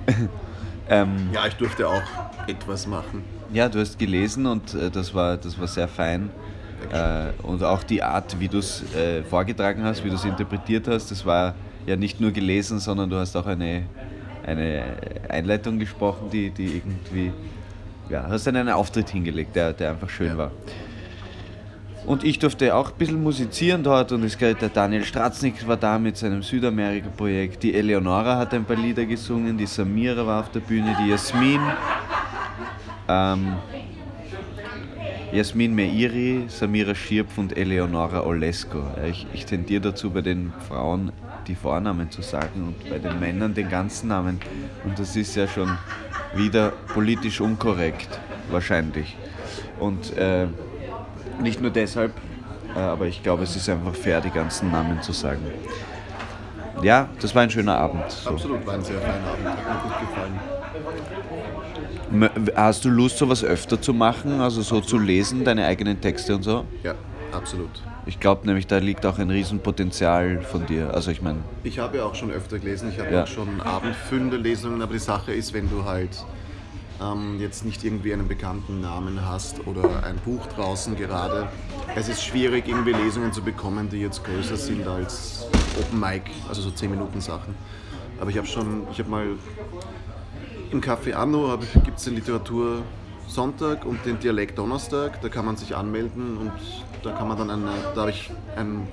Ähm, 0.89 1.29
Ja, 1.33 1.47
ich 1.47 1.55
durfte 1.55 1.87
auch 1.87 2.01
etwas 2.47 2.87
machen. 2.87 3.23
ja, 3.53 3.69
du 3.69 3.79
hast 3.79 3.97
gelesen 3.99 4.45
und 4.45 4.73
äh, 4.73 4.89
das, 4.89 5.13
war, 5.13 5.37
das 5.37 5.59
war 5.59 5.67
sehr 5.67 5.87
fein. 5.87 6.29
Äh, 6.91 7.27
und 7.43 7.63
auch 7.63 7.83
die 7.83 8.01
Art, 8.01 8.39
wie 8.39 8.47
du 8.47 8.59
es 8.59 8.83
äh, 8.95 9.23
vorgetragen 9.23 9.83
hast, 9.83 10.03
wie 10.03 10.09
du 10.09 10.15
es 10.15 10.23
interpretiert 10.25 10.87
hast, 10.87 11.11
das 11.11 11.25
war 11.25 11.53
ja 11.85 11.95
nicht 11.95 12.19
nur 12.21 12.31
gelesen, 12.31 12.79
sondern 12.79 13.09
du 13.09 13.17
hast 13.17 13.35
auch 13.35 13.45
eine, 13.45 13.83
eine 14.45 14.83
Einleitung 15.29 15.77
gesprochen, 15.77 16.29
die, 16.31 16.49
die 16.49 16.77
irgendwie, 16.77 17.31
ja, 18.09 18.25
hast 18.29 18.47
dann 18.47 18.55
einen 18.55 18.69
Auftritt 18.69 19.09
hingelegt, 19.09 19.55
der, 19.55 19.73
der 19.73 19.91
einfach 19.91 20.09
schön 20.09 20.27
Ja. 20.29 20.37
war. 20.37 20.51
Und 22.09 22.23
ich 22.23 22.39
durfte 22.39 22.73
auch 22.73 22.89
ein 22.89 22.97
bisschen 22.97 23.21
musizieren 23.21 23.83
dort 23.83 24.11
und 24.11 24.23
es 24.23 24.35
der 24.35 24.55
Daniel 24.55 25.03
Stratznik 25.03 25.67
war 25.67 25.77
da 25.77 25.99
mit 25.99 26.17
seinem 26.17 26.41
Südamerika-Projekt. 26.41 27.61
Die 27.61 27.75
Eleonora 27.75 28.35
hat 28.35 28.51
ein 28.55 28.65
paar 28.65 28.77
Lieder 28.77 29.05
gesungen, 29.05 29.59
die 29.59 29.67
Samira 29.67 30.25
war 30.25 30.39
auf 30.39 30.49
der 30.49 30.61
Bühne, 30.61 30.97
die 30.99 31.11
Jasmin. 31.11 31.59
Ähm, 33.07 33.57
Jasmin 35.31 35.75
Meiri, 35.75 36.45
Samira 36.47 36.95
Schirpf 36.95 37.37
und 37.37 37.55
Eleonora 37.55 38.25
Olesko. 38.25 38.81
Ich, 39.07 39.27
ich 39.31 39.45
tendiere 39.45 39.81
dazu, 39.81 40.09
bei 40.09 40.21
den 40.21 40.51
Frauen 40.67 41.11
die 41.45 41.53
Vornamen 41.53 42.09
zu 42.09 42.23
sagen 42.23 42.69
und 42.69 42.89
bei 42.89 42.97
den 42.97 43.19
Männern 43.19 43.53
den 43.53 43.69
ganzen 43.69 44.07
Namen. 44.07 44.39
Und 44.83 44.97
das 44.97 45.15
ist 45.15 45.35
ja 45.35 45.47
schon 45.47 45.77
wieder 46.33 46.71
politisch 46.91 47.39
unkorrekt, 47.39 48.19
wahrscheinlich. 48.49 49.15
Und 49.79 50.17
äh, 50.17 50.47
nicht 51.41 51.61
nur 51.61 51.71
deshalb, 51.71 52.11
äh, 52.75 52.79
aber 52.79 53.05
ich 53.07 53.23
glaube, 53.23 53.43
es 53.43 53.55
ist 53.55 53.69
einfach 53.69 53.95
fair, 53.95 54.21
die 54.21 54.29
ganzen 54.29 54.71
Namen 54.71 55.01
zu 55.01 55.11
sagen. 55.11 55.41
Ja, 56.81 57.09
das 57.21 57.35
war 57.35 57.43
ein 57.43 57.49
schöner 57.49 57.77
Abend. 57.77 58.09
So. 58.09 58.29
Absolut, 58.31 58.65
war 58.65 58.73
ein 58.75 58.83
sehr 58.83 58.99
feiner 58.99 59.27
Abend, 59.29 59.45
hat 59.47 59.69
mir 59.69 59.89
gut 59.89 59.99
gefallen. 59.99 60.39
Hast 62.55 62.85
du 62.85 62.89
Lust, 62.89 63.17
sowas 63.17 63.43
öfter 63.43 63.81
zu 63.81 63.93
machen, 63.93 64.39
also 64.39 64.61
so 64.61 64.81
zu 64.81 64.97
lesen, 64.97 65.43
deine 65.43 65.65
eigenen 65.65 65.99
Texte 66.01 66.35
und 66.35 66.43
so? 66.43 66.65
Ja, 66.83 66.95
absolut. 67.31 67.69
Ich 68.05 68.19
glaube 68.19 68.47
nämlich, 68.47 68.65
da 68.65 68.77
liegt 68.77 69.05
auch 69.05 69.19
ein 69.19 69.29
Riesenpotenzial 69.29 70.39
von 70.41 70.65
dir. 70.65 70.91
Also 70.93 71.11
ich 71.11 71.21
meine, 71.21 71.39
Ich 71.63 71.77
habe 71.77 71.97
ja 71.97 72.05
auch 72.05 72.15
schon 72.15 72.31
öfter 72.31 72.57
gelesen, 72.57 72.89
ich 72.91 72.99
habe 72.99 73.13
Ja. 73.13 73.23
auch 73.23 73.27
schon 73.27 73.61
abendfüllende 73.61 74.37
Lesungen, 74.37 74.81
aber 74.81 74.93
die 74.93 74.99
Sache 74.99 75.33
ist, 75.33 75.53
wenn 75.53 75.69
du 75.69 75.83
halt 75.83 76.09
ähm, 77.01 77.39
jetzt 77.39 77.65
nicht 77.65 77.83
irgendwie 77.83 78.13
einen 78.13 78.27
bekannten 78.27 78.81
Namen 78.81 79.25
hast 79.25 79.65
oder 79.67 80.03
ein 80.03 80.17
Buch 80.17 80.45
draußen 80.47 80.95
gerade, 80.95 81.49
es 81.95 82.09
ist 82.09 82.23
schwierig, 82.23 82.67
irgendwie 82.67 82.93
Lesungen 82.93 83.33
zu 83.33 83.41
bekommen, 83.41 83.89
die 83.89 84.01
jetzt 84.01 84.23
größer 84.23 84.57
sind 84.57 84.87
als 84.87 85.47
Open 85.79 85.99
Mic, 85.99 86.23
also 86.47 86.61
so 86.61 86.71
10 86.71 86.91
Minuten 86.91 87.21
Sachen. 87.21 87.55
Aber 88.19 88.29
ich 88.29 88.37
habe 88.37 88.47
schon, 88.47 88.87
ich 88.91 88.99
habe 88.99 89.09
mal 89.09 89.27
im 90.71 90.81
Café 90.81 91.13
Anno 91.13 91.57
gibt 91.83 91.97
es 91.97 92.05
den 92.05 92.15
Literatur 92.15 92.83
Sonntag 93.27 93.85
und 93.85 94.05
den 94.05 94.19
Dialekt 94.19 94.57
Donnerstag. 94.57 95.21
Da 95.21 95.29
kann 95.29 95.45
man 95.45 95.55
sich 95.55 95.75
anmelden 95.75 96.37
und 96.37 96.51
da 97.03 97.11
kann 97.11 97.27
man 97.27 97.37
dann 97.37 97.49
eine, 97.49 97.71
da 97.95 98.01
habe 98.01 98.11
ich 98.11 98.29
einen, 98.55 98.87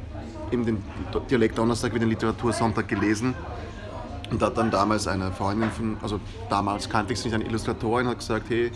eben 0.52 0.64
den 0.64 0.82
Dialekt 1.30 1.58
Donnerstag 1.58 1.94
wie 1.94 1.98
den 1.98 2.08
Literatur 2.08 2.52
Sonntag 2.52 2.88
gelesen. 2.88 3.34
Und 4.30 4.42
da 4.42 4.46
hat 4.46 4.58
dann 4.58 4.70
damals 4.70 5.06
eine 5.06 5.30
Freundin 5.32 5.70
von, 5.70 5.96
also 6.02 6.20
damals 6.50 6.88
kannte 6.88 7.12
ich 7.12 7.20
sie 7.20 7.28
nicht, 7.28 7.34
eine 7.34 7.44
Illustratorin, 7.44 8.08
hat 8.08 8.18
gesagt, 8.18 8.46
hey, 8.48 8.70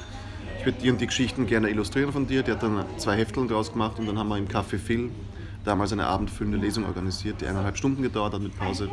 ich 0.58 0.66
würde 0.66 0.78
die 0.80 0.90
und 0.90 1.00
die 1.00 1.06
Geschichten 1.06 1.46
gerne 1.46 1.70
illustrieren 1.70 2.12
von 2.12 2.26
dir. 2.26 2.42
Die 2.42 2.52
hat 2.52 2.62
dann 2.62 2.84
zwei 2.98 3.16
Hefteln 3.16 3.48
draus 3.48 3.72
gemacht 3.72 3.98
und 3.98 4.06
dann 4.06 4.18
haben 4.18 4.28
wir 4.28 4.36
im 4.36 4.46
Café 4.46 4.78
Phil 4.78 5.10
damals 5.64 5.92
eine 5.92 6.06
abendfüllende 6.06 6.58
Lesung 6.58 6.84
organisiert, 6.84 7.40
die 7.40 7.46
eineinhalb 7.46 7.76
Stunden 7.76 8.02
gedauert 8.02 8.34
hat 8.34 8.42
mit 8.42 8.56
Pause. 8.58 8.90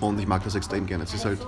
Und 0.00 0.18
ich 0.18 0.26
mag 0.26 0.44
das 0.44 0.54
extrem 0.54 0.86
gerne. 0.86 1.04
Es 1.04 1.14
ist 1.14 1.24
halt 1.24 1.38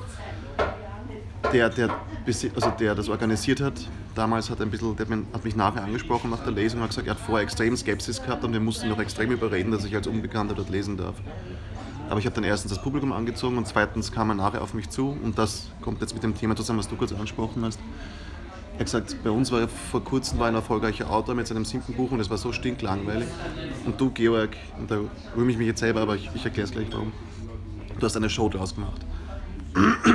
der, 1.52 1.70
der, 1.70 1.90
also 2.26 2.70
der 2.78 2.94
das 2.94 3.08
organisiert 3.08 3.60
hat, 3.60 3.74
damals 4.14 4.50
hat, 4.50 4.60
ein 4.60 4.70
bisschen, 4.70 4.96
der 4.96 5.06
hat 5.32 5.44
mich 5.44 5.56
nachher 5.56 5.82
angesprochen 5.82 6.30
nach 6.30 6.44
der 6.44 6.52
Lesung 6.52 6.80
und 6.80 6.84
hat 6.84 6.90
gesagt, 6.90 7.06
er 7.06 7.14
hat 7.14 7.20
vorher 7.20 7.44
extrem 7.44 7.76
Skepsis 7.76 8.22
gehabt 8.22 8.44
und 8.44 8.52
wir 8.52 8.60
mussten 8.60 8.88
noch 8.88 8.98
extrem 8.98 9.30
überreden, 9.30 9.70
dass 9.70 9.84
ich 9.84 9.94
als 9.94 10.06
Unbekannter 10.06 10.54
dort 10.54 10.70
lesen 10.70 10.96
darf. 10.96 11.14
Aber 12.08 12.20
ich 12.20 12.26
habe 12.26 12.34
dann 12.34 12.44
erstens 12.44 12.72
das 12.72 12.82
Publikum 12.82 13.12
angezogen 13.12 13.58
und 13.58 13.66
zweitens 13.66 14.12
kam 14.12 14.30
er 14.30 14.34
nachher 14.34 14.62
auf 14.62 14.74
mich 14.74 14.88
zu 14.88 15.16
und 15.22 15.38
das 15.38 15.68
kommt 15.82 16.00
jetzt 16.00 16.14
mit 16.14 16.22
dem 16.22 16.34
Thema 16.34 16.56
zusammen, 16.56 16.78
was 16.78 16.88
du 16.88 16.96
kurz 16.96 17.12
angesprochen 17.12 17.64
hast. 17.64 17.78
Er 18.74 18.80
hat 18.80 18.86
gesagt, 18.86 19.16
bei 19.24 19.30
uns 19.30 19.50
war 19.50 19.66
vor 19.66 20.04
kurzem 20.04 20.38
war 20.38 20.46
ein 20.46 20.54
erfolgreicher 20.54 21.10
Autor 21.10 21.34
mit 21.34 21.46
seinem 21.48 21.64
siebten 21.64 21.94
Buch 21.94 22.12
und 22.12 22.20
es 22.20 22.30
war 22.30 22.38
so 22.38 22.52
stinklangweilig. 22.52 23.26
Und 23.84 24.00
du, 24.00 24.10
Georg, 24.10 24.56
und 24.78 24.90
da 24.90 25.00
rühme 25.36 25.50
ich 25.50 25.58
mich 25.58 25.66
jetzt 25.66 25.80
selber, 25.80 26.00
aber 26.00 26.14
ich, 26.14 26.30
ich 26.32 26.44
erkläre 26.44 26.66
es 26.66 26.72
gleich 26.72 26.86
warum, 26.92 27.12
du 27.98 28.06
hast 28.06 28.16
eine 28.16 28.30
Show 28.30 28.48
draus 28.48 28.74
gemacht. 28.74 29.04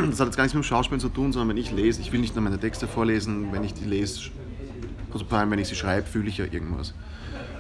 Das 0.10 0.20
hat 0.20 0.28
jetzt 0.28 0.36
gar 0.36 0.44
nichts 0.44 0.56
mit 0.56 0.64
dem 0.64 0.68
Schauspielen 0.68 1.00
zu 1.00 1.10
tun, 1.10 1.32
sondern 1.32 1.50
wenn 1.50 1.58
ich 1.58 1.72
lese, 1.72 2.02
ich 2.02 2.12
will 2.12 2.20
nicht 2.20 2.36
nur 2.36 2.44
meine 2.44 2.60
Texte 2.60 2.88
vorlesen, 2.88 3.52
wenn 3.52 3.64
ich 3.64 3.74
die 3.74 3.86
lese, 3.86 4.32
also 5.12 5.26
vor 5.26 5.38
allem 5.38 5.52
wenn 5.52 5.60
ich 5.60 5.68
sie 5.68 5.76
schreibe, 5.76 6.08
fühle 6.08 6.28
ich 6.28 6.38
ja 6.38 6.46
irgendwas. 6.46 6.94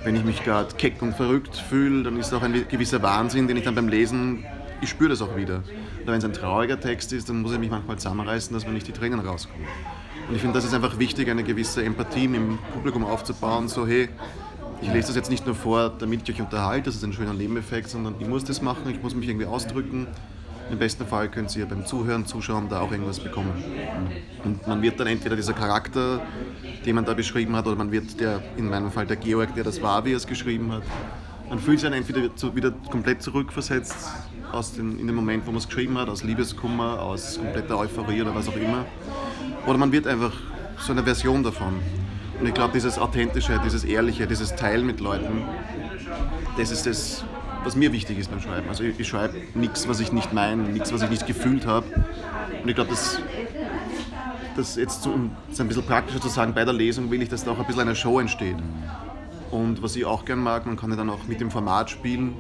Wenn 0.03 0.17
ich 0.17 0.25
mich 0.25 0.43
gerade 0.43 0.75
keck 0.75 1.01
und 1.01 1.15
verrückt 1.15 1.55
fühle, 1.55 2.03
dann 2.03 2.17
ist 2.17 2.33
auch 2.33 2.41
ein 2.41 2.67
gewisser 2.67 3.01
Wahnsinn, 3.01 3.47
den 3.47 3.55
ich 3.55 3.63
dann 3.63 3.75
beim 3.75 3.87
Lesen, 3.87 4.43
ich 4.81 4.89
spüre 4.89 5.09
das 5.09 5.21
auch 5.21 5.37
wieder. 5.37 5.63
Oder 6.03 6.11
wenn 6.11 6.17
es 6.17 6.25
ein 6.25 6.33
trauriger 6.33 6.77
Text 6.77 7.13
ist, 7.13 7.29
dann 7.29 7.41
muss 7.41 7.53
ich 7.53 7.59
mich 7.59 7.69
manchmal 7.69 7.97
zusammenreißen, 7.97 8.53
dass 8.53 8.67
mir 8.67 8.73
nicht 8.73 8.85
die 8.85 8.91
Tränen 8.91 9.21
rauskommen. 9.21 9.65
Und 10.27 10.35
ich 10.35 10.41
finde, 10.41 10.55
das 10.55 10.65
ist 10.65 10.73
einfach 10.73 10.99
wichtig, 10.99 11.29
eine 11.29 11.43
gewisse 11.43 11.85
Empathie 11.85 12.25
im 12.25 12.59
Publikum 12.73 13.05
aufzubauen, 13.05 13.69
so 13.69 13.87
hey, 13.87 14.09
ich 14.81 14.91
lese 14.91 15.07
das 15.07 15.15
jetzt 15.15 15.29
nicht 15.29 15.45
nur 15.45 15.55
vor, 15.55 15.89
damit 15.97 16.27
ich 16.27 16.35
euch 16.35 16.41
unterhalte, 16.41 16.85
das 16.85 16.95
ist 16.95 17.03
ein 17.05 17.13
schöner 17.13 17.33
Nebeneffekt, 17.33 17.89
sondern 17.89 18.15
ich 18.19 18.27
muss 18.27 18.43
das 18.43 18.61
machen, 18.61 18.89
ich 18.89 19.01
muss 19.01 19.15
mich 19.15 19.29
irgendwie 19.29 19.45
ausdrücken. 19.45 20.07
Im 20.73 20.79
besten 20.79 21.05
Fall 21.05 21.29
könnt 21.29 21.55
ihr 21.55 21.67
beim 21.67 21.85
Zuhören, 21.85 22.25
Zuschauen 22.25 22.67
da 22.67 22.81
auch 22.81 22.91
irgendwas 22.91 23.19
bekommen. 23.19 23.51
Und 24.43 24.65
man 24.65 24.81
wird 24.81 24.99
dann 24.99 25.05
entweder 25.05 25.35
dieser 25.35 25.53
Charakter, 25.53 26.19
den 26.83 26.95
man 26.95 27.05
da 27.05 27.13
beschrieben 27.13 27.55
hat, 27.55 27.67
oder 27.67 27.75
man 27.75 27.91
wird 27.91 28.19
der, 28.19 28.41
in 28.57 28.71
meinem 28.71 28.91
Fall 28.91 29.05
der 29.05 29.17
Georg, 29.17 29.53
der 29.53 29.63
das 29.63 29.83
war, 29.83 30.03
wie 30.03 30.13
er 30.13 30.17
es 30.17 30.25
geschrieben 30.25 30.71
hat. 30.71 30.81
Man 31.47 31.59
fühlt 31.59 31.79
sich 31.79 31.87
dann 31.87 31.95
entweder 31.95 32.27
wieder 32.55 32.71
komplett 32.89 33.21
zurückversetzt 33.21 34.09
aus 34.51 34.73
den, 34.73 34.97
in 34.97 35.05
den 35.05 35.15
Moment, 35.15 35.45
wo 35.45 35.51
man 35.51 35.59
es 35.59 35.67
geschrieben 35.67 35.95
hat, 35.99 36.09
aus 36.09 36.23
Liebeskummer, 36.23 36.99
aus 36.99 37.37
kompletter 37.37 37.77
Euphorie 37.77 38.23
oder 38.23 38.33
was 38.33 38.49
auch 38.49 38.57
immer. 38.57 38.83
Oder 39.67 39.77
man 39.77 39.91
wird 39.91 40.07
einfach 40.07 40.33
so 40.79 40.91
eine 40.91 41.03
Version 41.03 41.43
davon. 41.43 41.75
Und 42.39 42.47
ich 42.47 42.53
glaube, 42.55 42.73
dieses 42.73 42.97
Authentische, 42.97 43.61
dieses 43.63 43.83
Ehrliche, 43.83 44.25
dieses 44.25 44.55
Teilen 44.55 44.87
mit 44.87 44.99
Leuten, 44.99 45.43
das 46.57 46.71
ist 46.71 46.87
das, 46.87 47.23
was 47.63 47.75
mir 47.75 47.91
wichtig 47.91 48.17
ist 48.19 48.29
beim 48.29 48.41
Schreiben. 48.41 48.67
Also 48.69 48.83
ich, 48.83 48.99
ich 48.99 49.07
schreibe 49.07 49.35
nichts, 49.53 49.87
was 49.87 49.99
ich 49.99 50.11
nicht 50.11 50.33
meine, 50.33 50.63
nichts, 50.63 50.93
was 50.93 51.01
ich 51.01 51.09
nicht 51.09 51.27
gefühlt 51.27 51.65
habe. 51.65 51.85
Und 52.61 52.69
ich 52.69 52.75
glaube, 52.75 52.89
das, 52.91 53.19
das 54.55 54.75
jetzt 54.75 55.03
so, 55.03 55.11
um 55.11 55.31
es 55.51 55.59
ein 55.59 55.67
bisschen 55.67 55.85
praktischer 55.85 56.21
zu 56.21 56.29
sagen, 56.29 56.53
bei 56.53 56.65
der 56.65 56.73
Lesung 56.73 57.09
will 57.11 57.21
ich, 57.21 57.29
dass 57.29 57.43
da 57.43 57.51
auch 57.51 57.59
ein 57.59 57.65
bisschen 57.65 57.81
eine 57.81 57.95
Show 57.95 58.19
entsteht. 58.19 58.57
Und 59.51 59.83
was 59.83 59.95
ich 59.95 60.03
auch 60.03 60.25
gern 60.25 60.39
mag, 60.39 60.65
man 60.65 60.77
kann 60.77 60.89
ja 60.89 60.95
dann 60.95 61.11
auch 61.11 61.27
mit 61.27 61.39
dem 61.39 61.51
Format 61.51 61.91
spielen. 61.91 62.33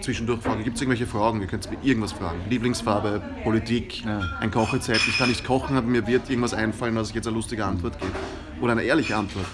Zwischendurch 0.00 0.40
fragen, 0.42 0.64
gibt 0.64 0.74
es 0.76 0.82
irgendwelche 0.82 1.06
Fragen? 1.06 1.40
Ihr 1.40 1.46
könnt 1.46 1.70
mir 1.70 1.78
irgendwas 1.82 2.12
fragen. 2.12 2.40
Lieblingsfarbe, 2.50 3.22
Politik, 3.44 4.02
ein 4.40 4.50
Kochrezept. 4.50 5.06
Ich 5.06 5.16
kann 5.16 5.28
nicht 5.28 5.44
kochen, 5.44 5.76
aber 5.76 5.86
mir 5.86 6.08
wird 6.08 6.28
irgendwas 6.28 6.54
einfallen, 6.54 6.96
was 6.96 7.10
ich 7.10 7.14
jetzt 7.14 7.28
eine 7.28 7.36
lustige 7.36 7.64
Antwort 7.64 8.00
gebe. 8.00 8.10
Oder 8.60 8.72
eine 8.72 8.82
ehrliche 8.82 9.16
Antwort. 9.16 9.46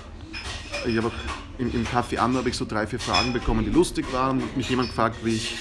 Ich 0.86 0.96
habe 0.96 1.10
im, 1.58 1.72
im 1.72 1.86
Café 1.86 2.18
Anno 2.18 2.38
habe 2.38 2.48
ich 2.48 2.56
so 2.56 2.64
drei, 2.64 2.86
vier 2.86 2.98
Fragen 2.98 3.32
bekommen, 3.32 3.64
die 3.64 3.70
lustig 3.70 4.12
waren. 4.12 4.40
Und 4.40 4.56
mich 4.56 4.68
jemand 4.68 4.88
gefragt, 4.88 5.16
wie 5.22 5.36
ich, 5.36 5.56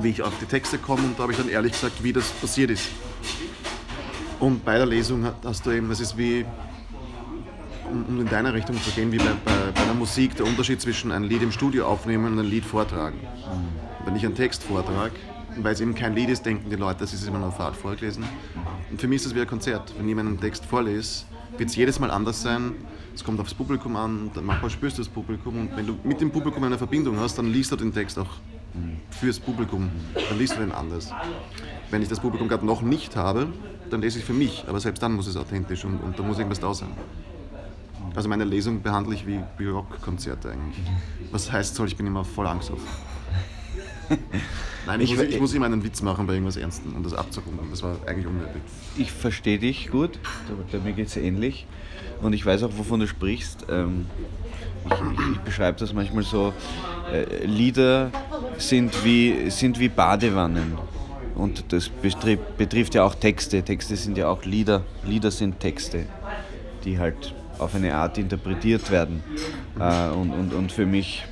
wie 0.00 0.10
ich 0.10 0.22
auf 0.22 0.32
die 0.40 0.46
Texte 0.46 0.78
komme. 0.78 1.02
Und 1.02 1.18
da 1.18 1.22
habe 1.22 1.32
ich 1.32 1.38
dann 1.38 1.48
ehrlich 1.48 1.72
gesagt, 1.72 2.02
wie 2.02 2.12
das 2.12 2.28
passiert 2.30 2.70
ist. 2.70 2.88
Und 4.40 4.64
bei 4.64 4.76
der 4.76 4.86
Lesung 4.86 5.24
hast 5.44 5.64
du 5.64 5.70
eben, 5.70 5.88
das 5.88 6.00
ist 6.00 6.18
wie, 6.18 6.44
um, 7.88 8.04
um 8.06 8.20
in 8.20 8.28
deine 8.28 8.52
Richtung 8.52 8.80
zu 8.82 8.90
gehen, 8.90 9.12
wie 9.12 9.18
bei, 9.18 9.32
bei, 9.44 9.70
bei 9.72 9.84
der 9.84 9.94
Musik, 9.94 10.36
der 10.36 10.46
Unterschied 10.46 10.80
zwischen 10.80 11.12
ein 11.12 11.22
Lied 11.22 11.42
im 11.42 11.52
Studio 11.52 11.86
aufnehmen 11.86 12.32
und 12.32 12.38
ein 12.38 12.46
Lied 12.46 12.64
vortragen. 12.64 13.20
Wenn 14.04 14.16
ich 14.16 14.26
einen 14.26 14.34
Text 14.34 14.64
vortrage, 14.64 15.14
weil 15.58 15.74
es 15.74 15.80
eben 15.80 15.94
kein 15.94 16.14
Lied 16.14 16.28
ist, 16.28 16.44
denken 16.44 16.70
die 16.70 16.76
Leute, 16.76 17.00
das 17.00 17.12
ist 17.12 17.26
immer 17.26 17.38
nur 17.38 17.52
Fahrt 17.52 17.76
vorgelesen. 17.76 18.24
Und 18.90 19.00
für 19.00 19.06
mich 19.06 19.20
ist 19.20 19.26
es 19.26 19.34
wie 19.34 19.40
ein 19.42 19.46
Konzert. 19.46 19.92
Wenn 19.96 20.08
ich 20.08 20.18
einen 20.18 20.40
Text 20.40 20.64
vorlese, 20.64 21.24
wird 21.58 21.70
es 21.70 21.76
jedes 21.76 21.98
Mal 21.98 22.10
anders 22.10 22.42
sein. 22.42 22.74
Es 23.14 23.22
kommt 23.22 23.40
aufs 23.40 23.54
Publikum 23.54 23.96
an, 23.96 24.30
manchmal 24.42 24.70
spürst 24.70 24.96
du 24.96 25.02
das 25.02 25.08
Publikum 25.08 25.60
und 25.60 25.76
wenn 25.76 25.86
du 25.86 25.98
mit 26.02 26.20
dem 26.20 26.30
Publikum 26.30 26.64
eine 26.64 26.78
Verbindung 26.78 27.18
hast, 27.18 27.36
dann 27.36 27.46
liest 27.46 27.70
du 27.70 27.76
den 27.76 27.92
Text 27.92 28.18
auch 28.18 28.38
fürs 29.10 29.38
Publikum, 29.38 29.90
dann 30.14 30.38
liest 30.38 30.56
du 30.56 30.60
den 30.60 30.72
anders. 30.72 31.12
Wenn 31.90 32.00
ich 32.00 32.08
das 32.08 32.20
Publikum 32.20 32.48
gerade 32.48 32.64
noch 32.64 32.80
nicht 32.80 33.16
habe, 33.16 33.48
dann 33.90 34.00
lese 34.00 34.18
ich 34.18 34.24
für 34.24 34.32
mich, 34.32 34.64
aber 34.66 34.80
selbst 34.80 35.02
dann 35.02 35.12
muss 35.12 35.26
es 35.26 35.36
authentisch 35.36 35.84
und, 35.84 35.98
und 35.98 36.18
da 36.18 36.22
muss 36.22 36.38
irgendwas 36.38 36.60
da 36.60 36.72
sein. 36.72 36.88
Also 38.14 38.28
meine 38.28 38.44
Lesung 38.44 38.82
behandle 38.82 39.14
ich 39.14 39.26
wie, 39.26 39.40
wie 39.58 39.66
Rockkonzerte 39.66 40.50
eigentlich. 40.50 40.84
Was 41.30 41.52
heißt 41.52 41.74
soll, 41.74 41.88
ich 41.88 41.96
bin 41.96 42.06
immer 42.06 42.24
voll 42.24 42.46
Angst 42.46 42.70
auf. 42.70 42.80
Nein, 44.86 45.00
ich, 45.00 45.12
Ich 45.12 45.16
muss, 45.16 45.26
ich 45.26 45.40
muss 45.40 45.54
immer 45.54 45.66
einen 45.66 45.84
Witz 45.84 46.02
machen 46.02 46.26
bei 46.26 46.34
irgendwas 46.34 46.56
Ernstem, 46.56 46.94
um 46.94 47.02
das 47.02 47.14
abzurunden. 47.14 47.66
Das 47.70 47.82
war 47.82 47.96
eigentlich 48.06 48.26
unnötig. 48.26 48.62
ich 48.96 49.12
verstehe 49.12 49.58
dich 49.58 49.90
gut, 49.90 50.18
da, 50.48 50.54
da 50.78 50.84
mir 50.84 50.92
geht 50.92 51.08
es 51.08 51.16
ähnlich. 51.16 51.66
Und 52.20 52.32
ich 52.32 52.44
weiß 52.44 52.62
auch, 52.64 52.70
wovon 52.76 53.00
du 53.00 53.06
sprichst. 53.06 53.66
Ähm, 53.68 54.06
ich, 54.86 54.92
ich, 54.92 55.32
ich 55.32 55.38
beschreibe 55.40 55.78
das 55.78 55.92
manchmal 55.92 56.24
so, 56.24 56.52
äh, 57.12 57.44
Lieder 57.44 58.10
sind 58.58 59.04
wie, 59.04 59.50
sind 59.50 59.78
wie 59.78 59.88
Badewannen. 59.88 60.78
und 61.34 61.72
das 61.72 61.88
betrifft, 61.88 62.56
betrifft 62.56 62.94
ja 62.94 63.04
auch 63.04 63.14
Texte. 63.14 63.62
Texte 63.62 63.96
sind 63.96 64.18
ja 64.18 64.28
auch 64.28 64.44
Lieder. 64.44 64.82
Lieder 65.04 65.30
sind 65.30 65.60
Texte, 65.60 66.06
die 66.84 66.98
halt 66.98 67.34
auf 67.58 67.74
eine 67.74 67.94
Art 67.94 68.18
interpretiert 68.18 68.90
werden. 68.90 69.22
Äh, 69.78 70.08
und, 70.10 70.30
und, 70.32 70.52
und 70.52 70.72
für 70.72 70.86
mich 70.86 71.24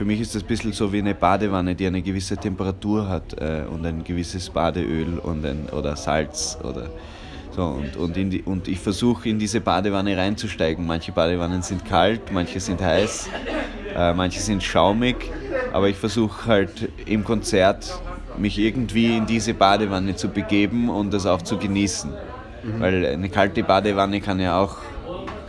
für 0.00 0.06
mich 0.06 0.22
ist 0.22 0.34
das 0.34 0.42
ein 0.42 0.48
bisschen 0.48 0.72
so 0.72 0.94
wie 0.94 1.00
eine 1.00 1.14
Badewanne, 1.14 1.74
die 1.74 1.86
eine 1.86 2.00
gewisse 2.00 2.34
Temperatur 2.34 3.06
hat 3.06 3.38
äh, 3.38 3.64
und 3.70 3.84
ein 3.84 4.02
gewisses 4.02 4.48
Badeöl 4.48 5.18
und 5.18 5.44
ein, 5.44 5.68
oder 5.68 5.94
Salz 5.94 6.56
oder 6.64 6.88
so. 7.54 7.64
Und, 7.64 7.96
und, 7.98 8.16
die, 8.16 8.40
und 8.40 8.66
ich 8.66 8.78
versuche 8.78 9.28
in 9.28 9.38
diese 9.38 9.60
Badewanne 9.60 10.16
reinzusteigen. 10.16 10.86
Manche 10.86 11.12
Badewannen 11.12 11.60
sind 11.60 11.84
kalt, 11.84 12.32
manche 12.32 12.60
sind 12.60 12.80
heiß, 12.80 13.28
äh, 13.94 14.14
manche 14.14 14.40
sind 14.40 14.62
schaumig, 14.62 15.16
aber 15.70 15.90
ich 15.90 15.96
versuche 15.98 16.46
halt 16.46 16.88
im 17.04 17.22
Konzert 17.22 18.00
mich 18.38 18.58
irgendwie 18.58 19.18
in 19.18 19.26
diese 19.26 19.52
Badewanne 19.52 20.16
zu 20.16 20.28
begeben 20.28 20.88
und 20.88 21.12
das 21.12 21.26
auch 21.26 21.42
zu 21.42 21.58
genießen. 21.58 22.10
Mhm. 22.10 22.80
Weil 22.80 23.04
eine 23.04 23.28
kalte 23.28 23.62
Badewanne 23.62 24.22
kann 24.22 24.40
ja 24.40 24.58
auch, 24.58 24.78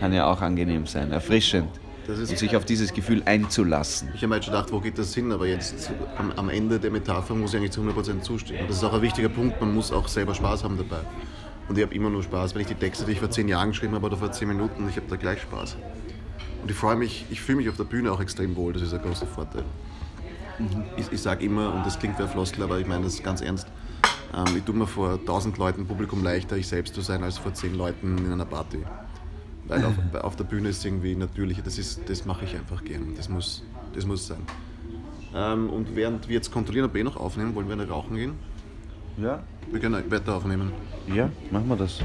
kann 0.02 0.12
ja 0.12 0.30
auch 0.30 0.42
angenehm 0.42 0.88
sein, 0.88 1.14
erfrischend 1.14 1.70
und 2.08 2.38
sich 2.38 2.56
auf 2.56 2.66
dieses 2.66 2.94
Gefühl 2.94 3.22
einzulassen. 3.26 4.10
Ich 4.14 4.22
habe 4.22 4.30
mir 4.30 4.36
jetzt 4.36 4.46
schon 4.46 4.54
gedacht, 4.54 4.72
wo 4.72 4.80
geht 4.80 4.98
das 4.98 5.14
hin, 5.14 5.32
aber 5.32 5.48
jetzt 5.48 5.92
am, 6.18 6.32
am 6.32 6.50
Ende 6.50 6.80
der 6.80 6.92
Metapher 6.92 7.36
muss 7.36 7.54
ich 7.54 7.60
eigentlich 7.60 7.72
zu 7.72 7.82
100% 7.82 8.22
zustimmen. 8.22 8.60
Das 8.68 8.78
ist 8.78 8.84
auch 8.84 8.94
ein 8.94 9.02
wichtiger 9.02 9.30
Punkt, 9.30 9.60
man 9.62 9.74
muss 9.74 9.92
auch 9.92 10.08
selber 10.08 10.34
Spaß 10.34 10.64
haben 10.64 10.78
dabei. 10.78 11.02
Und 11.70 11.78
ich 11.78 11.84
habe 11.84 11.94
immer 11.94 12.10
nur 12.10 12.24
Spaß, 12.24 12.54
wenn 12.54 12.62
ich 12.62 12.68
die 12.68 12.76
Texte, 12.76 13.06
die 13.06 13.14
ich 13.14 13.20
vor 13.20 13.30
zehn 13.30 13.48
Jahren 13.48 13.70
geschrieben 13.70 13.94
habe 13.94 14.06
oder 14.06 14.18
vor 14.18 14.32
zehn 14.32 14.48
Minuten, 14.48 14.90
ich 14.90 14.98
habe 14.98 15.08
da 15.10 15.16
gleich 15.16 15.42
Spaß. 15.42 15.78
Und 16.62 16.70
ich 16.70 16.78
freue 16.78 16.96
mich, 16.96 17.26
ich 17.30 17.42
fühle 17.42 17.60
mich 17.60 17.70
auf 17.70 17.78
der 17.78 17.86
Bühne 17.86 18.12
auch 18.12 18.20
extrem 18.20 18.56
wohl, 18.56 18.74
das 18.74 18.82
ist 18.82 18.94
ein 18.94 19.02
großer 19.02 19.28
Vorteil. 19.28 19.64
Mhm. 20.60 20.84
Ich, 20.98 21.12
ich 21.12 21.22
sage 21.22 21.46
immer, 21.46 21.74
und 21.74 21.86
das 21.86 21.98
klingt 21.98 22.18
wie 22.20 22.24
ein 22.24 22.30
Floskel, 22.30 22.64
aber 22.64 22.80
ich 22.80 22.88
meine 22.88 23.04
das 23.04 23.22
ganz 23.24 23.42
ernst, 23.42 23.68
ähm, 24.36 24.58
ich 24.58 24.64
tue 24.64 24.76
mir 24.76 24.88
vor 24.88 25.24
tausend 25.26 25.58
Leuten 25.58 25.86
Publikum 25.86 26.24
leichter, 26.24 26.58
ich 26.58 26.68
selbst 26.68 26.94
zu 26.94 27.02
sein, 27.02 27.24
als 27.24 27.38
vor 27.38 27.54
zehn 27.54 27.76
Leuten 27.76 28.18
in 28.18 28.32
einer 28.32 28.46
Party. 28.46 28.80
Weil 29.72 29.86
auf, 29.86 29.94
auf 30.24 30.36
der 30.36 30.44
Bühne 30.44 30.70
ist 30.70 30.84
irgendwie 30.86 31.16
natürlicher. 31.16 31.62
Das, 31.64 32.00
das 32.06 32.26
mache 32.26 32.44
ich 32.46 32.56
einfach 32.56 32.84
gern. 32.84 33.16
Das 33.16 33.30
muss, 33.30 33.64
das 33.96 34.06
muss 34.06 34.28
sein. 34.28 34.42
Ähm, 35.34 35.70
und 35.70 35.96
während 35.96 36.28
wir 36.28 36.36
jetzt 36.36 36.52
kontrollieren, 36.52 36.86
ob 36.86 36.94
wir 36.94 37.02
eh 37.02 37.06
noch 37.06 37.16
aufnehmen, 37.16 37.56
wollen 37.56 37.68
wir 37.68 37.74
eine 37.74 37.88
rauchen 37.88 38.18
gehen? 38.18 38.34
Ja. 39.18 39.44
Wir 39.72 39.80
können 39.80 40.12
weiter 40.12 40.36
aufnehmen. 40.36 40.74
Ja, 41.08 41.30
machen 41.52 41.70
wir 41.70 41.78
das. 41.78 42.00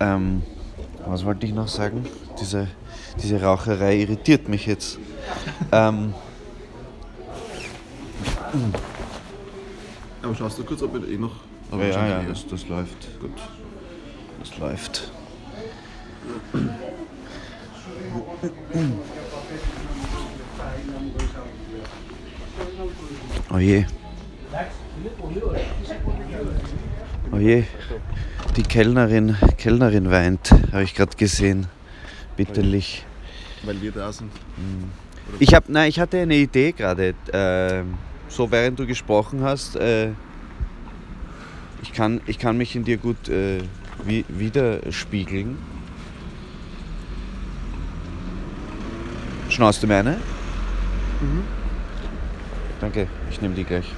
Ähm, 0.00 0.42
was 1.06 1.24
wollte 1.26 1.44
ich 1.44 1.52
noch 1.52 1.68
sagen? 1.68 2.06
Diese, 2.40 2.68
diese 3.22 3.42
Raucherei 3.42 3.98
irritiert 3.98 4.48
mich 4.48 4.64
jetzt. 4.64 4.98
ähm, 5.70 6.14
aber 10.22 10.34
schaust 10.34 10.58
du 10.58 10.64
kurz, 10.64 10.82
ob 10.82 10.94
wir 10.94 11.06
eh 11.06 11.18
noch. 11.18 11.36
Aber 11.70 11.84
ja, 11.84 12.06
ja, 12.06 12.22
ja 12.22 12.28
das, 12.28 12.46
das 12.46 12.66
läuft. 12.68 13.20
Gut. 13.20 13.32
Das 14.40 14.56
läuft. 14.56 15.10
Oh 23.50 23.58
je. 23.58 23.86
Oh 27.32 27.38
je. 27.38 27.64
Die 28.56 28.62
Kellnerin, 28.62 29.36
Kellnerin 29.56 30.10
weint, 30.10 30.50
habe 30.72 30.82
ich 30.82 30.94
gerade 30.94 31.16
gesehen. 31.16 31.66
Bitterlich. 32.36 33.04
Weil 33.62 33.80
wir 33.80 33.92
da 33.92 34.12
sind. 34.12 34.30
Ich 35.38 35.54
habe, 35.54 35.70
nein, 35.72 35.88
ich 35.88 35.98
hatte 35.98 36.18
eine 36.18 36.36
Idee 36.36 36.72
gerade. 36.72 37.14
Äh, 37.32 37.84
so 38.28 38.50
während 38.50 38.78
du 38.78 38.86
gesprochen 38.86 39.42
hast. 39.42 39.76
Äh, 39.76 40.10
ich, 41.82 41.92
kann, 41.92 42.20
ich 42.26 42.38
kann 42.38 42.56
mich 42.56 42.76
in 42.76 42.84
dir 42.84 42.98
gut 42.98 43.28
äh, 43.28 43.60
widerspiegeln. 44.04 45.58
Schnaust 49.58 49.82
du 49.82 49.88
mir 49.88 49.96
eine? 49.96 50.12
Mhm. 51.20 51.42
Danke, 52.80 53.08
ich 53.28 53.42
nehme 53.42 53.56
die 53.56 53.64
gleich. 53.64 53.92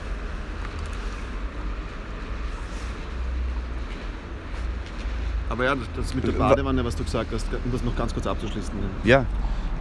Aber 5.50 5.64
ja, 5.66 5.76
das 5.94 6.14
mit 6.14 6.26
der 6.26 6.32
Badewanne, 6.32 6.82
was 6.82 6.96
du 6.96 7.04
gesagt 7.04 7.30
hast, 7.34 7.46
um 7.62 7.70
das 7.72 7.84
noch 7.84 7.94
ganz 7.94 8.14
kurz 8.14 8.26
abzuschließen. 8.26 8.72
Ja. 9.04 9.26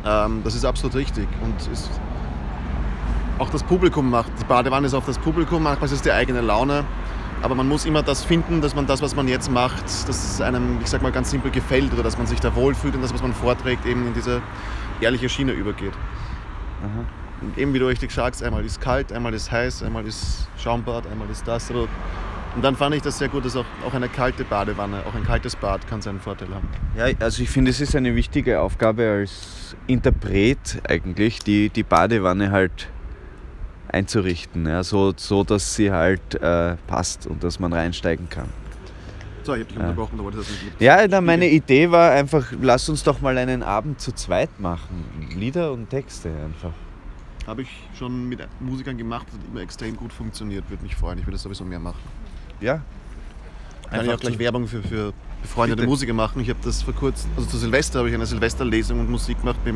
Ähm, 0.06 0.42
das 0.44 0.56
ist 0.56 0.65
absolut 0.65 0.98
richtig. 0.98 1.30
Und 1.42 1.56
ist 1.72 1.89
auch 3.38 3.50
das 3.50 3.63
Publikum 3.63 4.10
macht, 4.10 4.34
die 4.38 4.44
Badewanne 4.44 4.88
ist 4.88 4.94
auch 4.94 5.06
das 5.06 5.18
Publikum, 5.18 5.63
manchmal 5.63 5.86
ist 5.86 5.94
es 5.94 6.02
die 6.02 6.12
eigene 6.12 6.42
Laune. 6.42 6.84
Aber 7.41 7.56
man 7.56 7.67
muss 7.67 7.86
immer 7.86 8.04
das 8.04 8.23
finden, 8.23 8.62
dass 8.62 8.75
man 8.75 8.86
das, 8.86 9.02
was 9.02 9.15
man 9.15 9.28
jetzt 9.28 9.49
macht, 9.49 9.84
dass 9.84 10.10
es 10.10 10.41
einem, 10.41 10.80
ich 10.82 10.89
sag 10.89 11.02
mal 11.02 11.12
ganz 11.12 11.32
simpel, 11.32 11.52
gefällt 11.52 11.93
oder 11.93 12.04
dass 12.04 12.17
man 12.17 12.28
sich 12.28 12.39
da 12.39 12.54
wohlfühlt 12.56 12.95
und 12.95 13.02
das, 13.02 13.13
was 13.13 13.21
man 13.21 13.34
vorträgt, 13.34 13.86
eben 13.86 14.08
in 14.08 14.13
diese 14.13 14.41
ehrliche 14.99 15.30
Schiene 15.30 15.54
übergeht. 15.54 15.93
Aha. 16.82 17.06
Und 17.41 17.58
eben 17.58 17.73
wie 17.73 17.80
du 17.80 17.88
richtig 17.88 18.12
sagst, 18.12 18.43
einmal 18.43 18.65
ist 18.65 18.82
kalt, 18.82 19.13
einmal 19.13 19.34
ist 19.34 19.52
heiß, 19.52 19.84
einmal 19.84 20.06
ist 20.06 20.49
Schaumbad, 20.58 21.08
einmal 21.08 21.30
ist 21.30 21.47
das. 21.47 21.71
Und 21.71 21.88
dann 22.62 22.75
fand 22.75 22.95
ich 22.95 23.02
das 23.02 23.17
sehr 23.17 23.30
gut, 23.30 23.45
dass 23.45 23.56
auch, 23.56 23.65
auch 23.88 23.93
eine 23.93 24.10
kalte 24.10 24.43
Badewanne, 24.43 25.04
auch 25.08 25.15
ein 25.15 25.23
kaltes 25.23 25.56
Bad 25.56 25.88
kann 25.88 26.02
seinen 26.02 26.19
Vorteil 26.19 26.49
haben. 26.49 26.67
Ja, 26.97 27.06
also 27.19 27.41
ich 27.41 27.49
finde, 27.49 27.71
es 27.71 27.80
ist 27.80 27.95
eine 27.95 28.15
wichtige 28.15 28.60
Aufgabe 28.60 29.10
als 29.10 29.78
Interpret 29.88 30.82
eigentlich, 30.88 31.39
die, 31.39 31.69
die 31.69 31.84
Badewanne 31.84 32.52
halt 32.52 32.89
einzurichten, 33.91 34.67
ja, 34.67 34.84
so, 34.84 35.13
so 35.15 35.43
dass 35.43 35.75
sie 35.75 35.91
halt 35.91 36.36
äh, 36.36 36.75
passt 36.88 37.28
und 37.28 37.43
dass 37.43 37.60
man 37.60 37.73
reinsteigen 37.73 38.30
kann. 38.30 38.49
So, 39.43 39.56
ich 39.56 39.62
habe 39.62 39.69
dich 39.69 39.80
unterbrochen, 39.80 40.17
da 40.17 40.23
wollte 40.23 40.38
das 40.38 40.49
nicht 40.49 40.62
Ja, 40.80 41.08
na, 41.08 41.21
meine 41.21 41.49
Idee 41.49 41.89
war 41.89 42.12
einfach, 42.12 42.52
lass 42.62 42.88
uns 42.89 43.04
doch 43.04 43.21
mal 43.21 43.38
einen 43.38 43.63
Abend 43.63 43.99
zu 43.99 44.12
zweit 44.12 44.60
machen. 44.60 45.30
Lieder 45.36 45.71
und 45.71 45.89
Texte 45.89 46.30
einfach. 46.30 46.73
Habe 47.47 47.63
ich 47.63 47.69
schon 47.97 48.30
mit 48.30 48.39
Musikern 48.60 48.97
gemacht, 48.97 49.28
das 49.28 49.39
hat 49.39 49.47
immer 49.49 49.62
extrem 49.62 49.95
gut 49.95 50.13
funktioniert. 50.13 50.69
Würde 50.69 50.84
mich 50.84 50.95
freuen, 50.95 51.17
ich 51.17 51.25
würde 51.25 51.36
das 51.36 51.43
sowieso 51.43 51.65
mehr 51.65 51.80
machen. 51.80 51.99
Ja. 52.62 52.82
Kann 53.89 54.06
ich 54.06 54.12
auch 54.12 54.19
gleich 54.19 54.38
Werbung 54.38 54.67
für, 54.67 54.84
für 54.84 55.13
befreundete 55.41 55.78
Bitte. 55.78 55.89
Musiker 55.89 56.13
machen. 56.13 56.41
Ich 56.41 56.49
habe 56.49 56.60
das 56.63 56.84
vor 56.84 56.93
kurzem, 56.93 57.32
also 57.36 57.49
zu 57.49 57.58
Silvester 57.58 57.99
habe 57.99 58.10
ich 58.10 58.15
eine 58.15 58.25
Silvesterlesung 58.25 58.99
und 58.99 59.10
Musik 59.10 59.39
gemacht 59.39 59.58
mit 59.65 59.73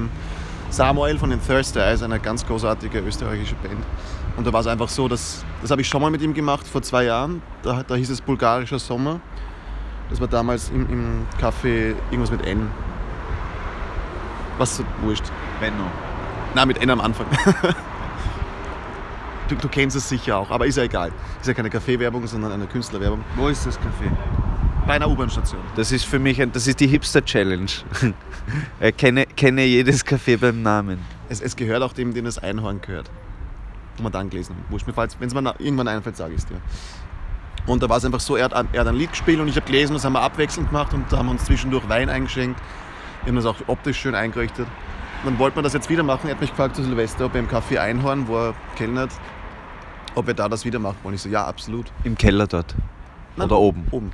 Samuel 0.73 1.19
von 1.19 1.29
den 1.29 1.39
Thursday 1.39 1.83
Eyes, 1.83 2.01
eine 2.01 2.19
ganz 2.19 2.43
großartige 2.47 2.97
österreichische 2.97 3.53
Band. 3.53 3.77
Und 4.35 4.47
da 4.47 4.51
war 4.51 4.61
es 4.61 4.65
einfach 4.65 4.89
so, 4.89 5.07
dass, 5.07 5.45
das 5.61 5.69
habe 5.69 5.81
ich 5.81 5.87
schon 5.87 6.01
mal 6.01 6.09
mit 6.09 6.23
ihm 6.23 6.33
gemacht 6.33 6.67
vor 6.67 6.81
zwei 6.81 7.03
Jahren. 7.03 7.43
Da, 7.61 7.83
da 7.83 7.93
hieß 7.93 8.09
es 8.09 8.21
Bulgarischer 8.21 8.79
Sommer. 8.79 9.19
Das 10.09 10.19
war 10.19 10.27
damals 10.27 10.71
im, 10.71 10.89
im 10.89 11.27
Café 11.39 11.93
irgendwas 12.09 12.31
mit 12.31 12.43
N. 12.47 12.71
Was 14.57 14.77
so 14.77 14.83
wurscht. 15.03 15.25
Benno. 15.59 15.85
Na, 16.55 16.65
mit 16.65 16.79
N 16.79 16.89
am 16.89 17.01
Anfang. 17.01 17.27
du, 19.49 19.55
du, 19.55 19.67
kennst 19.67 19.95
es 19.95 20.09
sicher 20.09 20.37
auch, 20.37 20.49
aber 20.49 20.65
ist 20.65 20.77
ja 20.77 20.83
egal. 20.85 21.11
Ist 21.39 21.47
ja 21.47 21.53
keine 21.53 21.69
Kaffeewerbung, 21.69 22.25
sondern 22.25 22.51
eine 22.51 22.65
Künstlerwerbung. 22.65 23.23
Wo 23.35 23.47
ist 23.47 23.63
das 23.67 23.77
Café? 23.77 24.09
Bei 24.85 24.95
einer 24.95 25.09
U-Bahn-Station. 25.09 25.61
Das 25.77 25.93
ist 25.93 26.03
für 26.03 26.19
mich 26.19 26.41
ein, 26.41 26.51
das 26.51 26.67
ist 26.67 26.79
die 26.81 26.87
Hipster-Challenge. 26.87 27.71
kenne, 28.97 29.25
kenne 29.27 29.63
jedes 29.63 30.05
Café 30.05 30.37
beim 30.37 30.61
Namen. 30.61 30.99
Es, 31.29 31.39
es 31.39 31.55
gehört 31.55 31.81
auch 31.83 31.93
dem, 31.93 32.13
dem 32.13 32.25
das 32.25 32.37
Einhorn 32.37 32.81
gehört. 32.81 33.09
Wo 33.95 34.03
man 34.03 34.11
dann 34.11 34.29
gelesen. 34.29 34.55
Wenn 34.69 35.27
es 35.27 35.33
mir 35.33 35.55
irgendwann 35.59 35.87
einfällt, 35.87 36.17
sage 36.17 36.33
ich 36.33 36.39
es 36.39 36.45
dir. 36.47 36.59
Und 37.65 37.81
da 37.81 37.87
war 37.87 37.97
es 37.97 38.03
einfach 38.03 38.19
so, 38.19 38.35
er 38.35 38.49
hat, 38.49 38.67
er 38.73 38.81
hat 38.81 38.87
ein 38.87 38.95
Lied 38.95 39.11
gespielt 39.11 39.39
und 39.39 39.47
ich 39.47 39.55
habe 39.55 39.65
gelesen, 39.65 39.93
das 39.93 40.03
haben 40.03 40.13
wir 40.13 40.21
abwechselnd 40.21 40.67
gemacht 40.67 40.93
und 40.93 41.11
da 41.11 41.17
haben 41.17 41.27
wir 41.27 41.31
uns 41.31 41.45
zwischendurch 41.45 41.87
Wein 41.87 42.09
eingeschenkt. 42.09 42.59
Wir 43.23 43.29
haben 43.29 43.37
das 43.37 43.45
auch 43.45 43.55
optisch 43.67 43.99
schön 43.99 44.15
eingerichtet. 44.15 44.67
Und 45.23 45.31
dann 45.31 45.39
wollten 45.39 45.55
wir 45.55 45.61
das 45.61 45.71
jetzt 45.71 45.89
wieder 45.89 46.03
machen. 46.03 46.27
Er 46.27 46.31
hat 46.31 46.41
mich 46.41 46.49
gefragt 46.49 46.75
zu 46.75 46.83
Silvester, 46.83 47.25
ob 47.25 47.35
er 47.35 47.39
im 47.39 47.47
Café 47.47 47.77
Einhorn, 47.79 48.27
wo 48.27 48.35
er 48.35 48.53
kellnert, 48.75 49.11
ob 50.15 50.27
wir 50.27 50.33
da 50.33 50.49
das 50.49 50.65
wieder 50.65 50.79
machen 50.79 50.97
wollen. 51.03 51.15
Ich 51.15 51.21
so, 51.21 51.29
ja, 51.29 51.45
absolut. 51.45 51.89
Im 52.03 52.17
Keller 52.17 52.47
dort? 52.47 52.75
Nein, 53.37 53.45
Oder 53.45 53.57
oben? 53.57 53.87
Oben. 53.91 54.11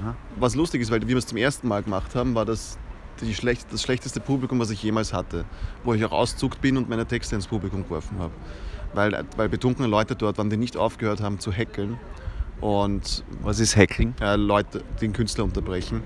Aha. 0.00 0.14
Was 0.36 0.54
lustig 0.54 0.80
ist, 0.80 0.90
weil 0.90 1.06
wir 1.06 1.16
es 1.16 1.26
zum 1.26 1.38
ersten 1.38 1.68
Mal 1.68 1.82
gemacht 1.82 2.14
haben, 2.14 2.34
war 2.34 2.44
das 2.44 2.78
die 3.20 3.34
schlecht, 3.34 3.66
das 3.72 3.82
schlechteste 3.82 4.20
Publikum, 4.20 4.58
was 4.58 4.70
ich 4.70 4.82
jemals 4.82 5.12
hatte. 5.12 5.44
Wo 5.84 5.94
ich 5.94 6.04
auch 6.04 6.12
auszuckt 6.12 6.60
bin 6.60 6.76
und 6.76 6.88
meine 6.88 7.06
Texte 7.06 7.34
ins 7.34 7.46
Publikum 7.46 7.84
geworfen 7.84 8.18
habe. 8.18 8.32
Weil, 8.94 9.24
weil 9.36 9.48
betrunkene 9.48 9.88
Leute 9.88 10.16
dort 10.16 10.38
waren, 10.38 10.50
die 10.50 10.56
nicht 10.56 10.76
aufgehört 10.76 11.20
haben 11.20 11.38
zu 11.38 11.52
heckeln 11.52 11.98
und 12.62 13.24
was 13.42 13.58
ist 13.58 13.76
Hacking? 13.76 14.14
Äh, 14.20 14.36
Leute, 14.36 14.84
den 15.00 15.12
Künstler 15.12 15.44
unterbrechen. 15.44 16.00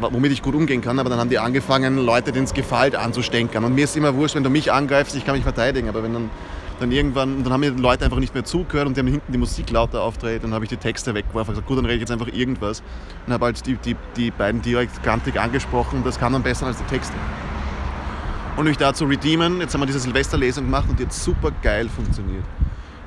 Womit 0.00 0.30
ich 0.30 0.42
gut 0.42 0.54
umgehen 0.54 0.82
kann, 0.82 0.98
aber 0.98 1.08
dann 1.08 1.18
haben 1.18 1.30
die 1.30 1.38
angefangen, 1.38 1.96
Leute, 1.96 2.30
denen 2.30 2.44
es 2.44 2.52
gefällt, 2.52 2.94
anzustenkern. 2.94 3.64
Und 3.64 3.74
mir 3.74 3.84
ist 3.84 3.96
immer 3.96 4.14
wurscht, 4.14 4.36
wenn 4.36 4.44
du 4.44 4.50
mich 4.50 4.70
angreifst, 4.70 5.16
ich 5.16 5.24
kann 5.24 5.34
mich 5.34 5.42
verteidigen, 5.42 5.88
aber 5.88 6.02
wenn 6.02 6.12
dann, 6.12 6.30
dann 6.80 6.92
irgendwann, 6.92 7.42
dann 7.44 7.52
haben 7.52 7.60
mir 7.60 7.72
die 7.72 7.80
Leute 7.80 8.04
einfach 8.04 8.18
nicht 8.18 8.34
mehr 8.34 8.44
zugehört 8.44 8.86
und 8.86 8.96
die 8.96 9.00
haben 9.00 9.06
hinten 9.08 9.32
die 9.32 9.38
Musik 9.38 9.70
lauter 9.70 10.02
aufgedreht, 10.02 10.44
dann 10.44 10.54
habe 10.54 10.64
ich 10.64 10.68
die 10.68 10.76
Texte 10.76 11.14
weggeworfen 11.14 11.50
und 11.50 11.54
gesagt, 11.54 11.66
gut, 11.66 11.78
dann 11.78 11.84
rede 11.84 11.96
ich 11.96 12.00
jetzt 12.02 12.10
einfach 12.10 12.28
irgendwas. 12.28 12.82
Und 13.26 13.32
habe 13.32 13.46
halt 13.46 13.66
die, 13.66 13.76
die, 13.76 13.96
die 14.16 14.30
beiden 14.30 14.62
direkt 14.62 15.02
kantig 15.02 15.40
angesprochen, 15.40 16.02
das 16.04 16.18
kann 16.18 16.32
dann 16.32 16.42
besser 16.42 16.66
als 16.66 16.78
die 16.78 16.84
Texte. 16.84 17.14
Und 18.56 18.64
mich 18.64 18.76
da 18.76 18.92
zu 18.92 19.04
redeemen, 19.04 19.60
jetzt 19.60 19.74
haben 19.74 19.82
wir 19.82 19.86
diese 19.86 20.00
Silvesterlesung 20.00 20.64
gemacht 20.64 20.88
und 20.88 20.98
die 20.98 21.04
hat 21.04 21.12
super 21.12 21.52
geil 21.62 21.88
funktioniert. 21.88 22.44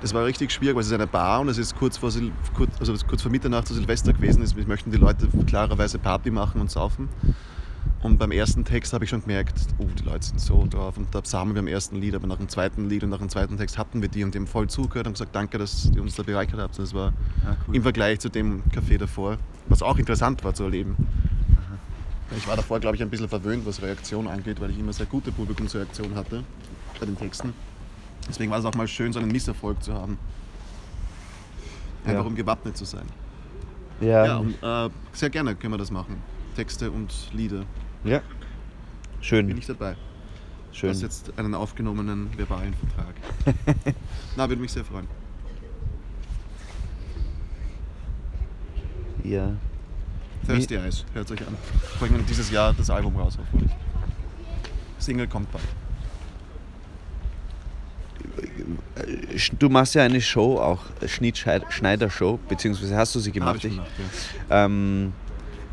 Das 0.01 0.13
war 0.13 0.25
richtig 0.25 0.51
schwierig, 0.51 0.75
weil 0.75 0.81
es 0.81 0.87
ist 0.87 0.93
eine 0.93 1.07
Bar 1.07 1.41
und 1.41 1.49
es 1.49 1.57
ist 1.57 1.75
kurz 1.75 1.97
vor, 1.97 2.09
Sil 2.09 2.31
kurz, 2.55 2.71
also 2.79 2.95
kurz 3.07 3.21
vor 3.21 3.31
Mitternacht 3.31 3.67
zu 3.67 3.73
Silvester 3.73 4.13
gewesen. 4.13 4.41
Es 4.41 4.55
möchten 4.55 4.91
die 4.91 4.97
Leute 4.97 5.27
klarerweise 5.45 5.99
Party 5.99 6.31
machen 6.31 6.59
und 6.59 6.71
saufen. 6.71 7.09
Und 8.01 8.17
beim 8.17 8.31
ersten 8.31 8.65
Text 8.65 8.93
habe 8.93 9.03
ich 9.03 9.09
schon 9.11 9.21
gemerkt, 9.21 9.53
oh, 9.77 9.85
die 9.99 10.03
Leute 10.03 10.25
sind 10.25 10.41
so 10.41 10.65
drauf. 10.67 10.97
Und 10.97 11.13
da 11.13 11.21
sahen 11.23 11.49
wir 11.49 11.55
beim 11.55 11.67
ersten 11.67 11.97
Lied, 11.97 12.15
aber 12.15 12.25
nach 12.25 12.37
dem 12.37 12.49
zweiten 12.49 12.89
Lied 12.89 13.03
und 13.03 13.11
nach 13.11 13.19
dem 13.19 13.29
zweiten 13.29 13.57
Text 13.57 13.77
hatten 13.77 14.01
wir 14.01 14.09
die 14.09 14.23
und 14.23 14.35
haben 14.35 14.47
voll 14.47 14.67
zugehört 14.67 15.05
und 15.05 15.13
gesagt, 15.13 15.35
danke, 15.35 15.59
dass 15.59 15.91
ihr 15.95 16.01
uns 16.01 16.15
da 16.15 16.23
bereichert 16.23 16.59
habt. 16.59 16.79
Das 16.79 16.93
war 16.95 17.13
Ah, 17.45 17.55
cool. 17.67 17.75
im 17.75 17.83
Vergleich 17.83 18.19
zu 18.19 18.29
dem 18.29 18.63
Café 18.73 18.97
davor, 18.97 19.37
was 19.67 19.83
auch 19.83 19.97
interessant 19.99 20.43
war 20.43 20.53
zu 20.55 20.63
erleben. 20.63 20.95
Ich 22.35 22.47
war 22.47 22.55
davor, 22.55 22.79
glaube 22.79 22.95
ich, 22.95 23.01
ein 23.03 23.09
bisschen 23.09 23.27
verwöhnt, 23.27 23.65
was 23.65 23.81
Reaktion 23.81 24.27
angeht, 24.27 24.59
weil 24.61 24.71
ich 24.71 24.79
immer 24.79 24.93
sehr 24.93 25.05
gute 25.05 25.31
Publikumsreaktion 25.33 26.15
hatte 26.15 26.43
bei 26.99 27.05
den 27.05 27.17
Texten. 27.17 27.53
Deswegen 28.29 28.49
war 28.51 28.59
es 28.59 28.65
auch 28.65 28.73
mal 28.73 28.87
schön, 28.87 29.11
so 29.11 29.19
einen 29.19 29.31
Misserfolg 29.31 29.83
zu 29.83 29.93
haben. 29.93 30.17
Einfach 32.05 32.21
Ja. 32.23 32.27
um 32.27 32.35
gewappnet 32.35 32.77
zu 32.77 32.85
sein. 32.85 33.05
Ja, 33.99 34.25
Ja, 34.25 34.37
und, 34.37 34.55
äh, 34.63 34.89
sehr 35.13 35.29
gerne 35.29 35.55
können 35.55 35.73
wir 35.73 35.77
das 35.77 35.91
machen. 35.91 36.15
Texte 36.55 36.91
und 36.91 37.13
Lieder. 37.33 37.65
ja. 38.03 38.19
Bin 38.19 39.23
Schön, 39.23 39.57
ich 39.57 39.67
dabei. 39.67 39.95
schön. 40.71 40.89
Das 40.89 40.97
ist 40.97 41.03
jetzt 41.03 41.37
einen 41.37 41.53
aufgenommenen 41.53 42.35
verbalen 42.37 42.73
Vertrag. 42.73 43.13
Na, 44.35 44.49
würde 44.49 44.59
mich 44.61 44.71
sehr 44.71 44.83
freuen. 44.83 45.07
Ja. 49.23 49.51
Thirsty 50.47 50.75
Eyes, 50.75 51.05
hört 51.13 51.29
euch 51.31 51.41
an. 51.47 51.55
Bringen 51.99 52.25
dieses 52.27 52.49
Jahr 52.49 52.73
das 52.73 52.89
Album 52.89 53.15
raus, 53.15 53.37
hoffentlich. 53.39 53.71
Single 54.97 55.27
kommt 55.27 55.51
bald. 55.51 55.63
Du 59.59 59.69
machst 59.69 59.93
ja 59.95 60.03
eine 60.03 60.19
Show 60.21 60.57
auch, 60.59 60.83
Schnitt-Schneider-Show, 61.05 62.39
beziehungsweise 62.47 62.95
hast 62.97 63.13
du 63.15 63.19
sie 63.19 63.29
Hab 63.29 63.35
gemacht? 63.35 63.63
ich 63.63 63.71
gemacht, 63.75 63.89
ja. 64.49 64.65
ähm, 64.65 65.13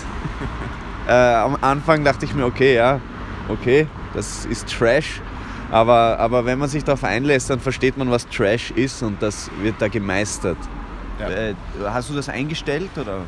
äh, 1.08 1.12
am 1.12 1.58
Anfang 1.62 2.04
dachte 2.04 2.26
ich 2.26 2.36
mir, 2.36 2.46
okay, 2.46 2.76
ja, 2.76 3.00
okay, 3.48 3.88
das 4.14 4.46
ist 4.46 4.70
Trash. 4.70 5.22
Aber, 5.72 6.18
aber 6.20 6.46
wenn 6.46 6.60
man 6.60 6.68
sich 6.68 6.84
darauf 6.84 7.04
einlässt, 7.04 7.50
dann 7.50 7.60
versteht 7.60 7.98
man, 7.98 8.10
was 8.10 8.28
Trash 8.28 8.72
ist 8.72 9.04
und 9.04 9.22
das 9.22 9.52
wird 9.62 9.76
da 9.80 9.88
gemeistert. 9.88 10.58
Ja. 11.20 11.30
Äh, 11.30 11.54
hast 11.86 12.10
du 12.10 12.16
das 12.16 12.30
eingestellt 12.30 12.90
oder? 12.98 13.20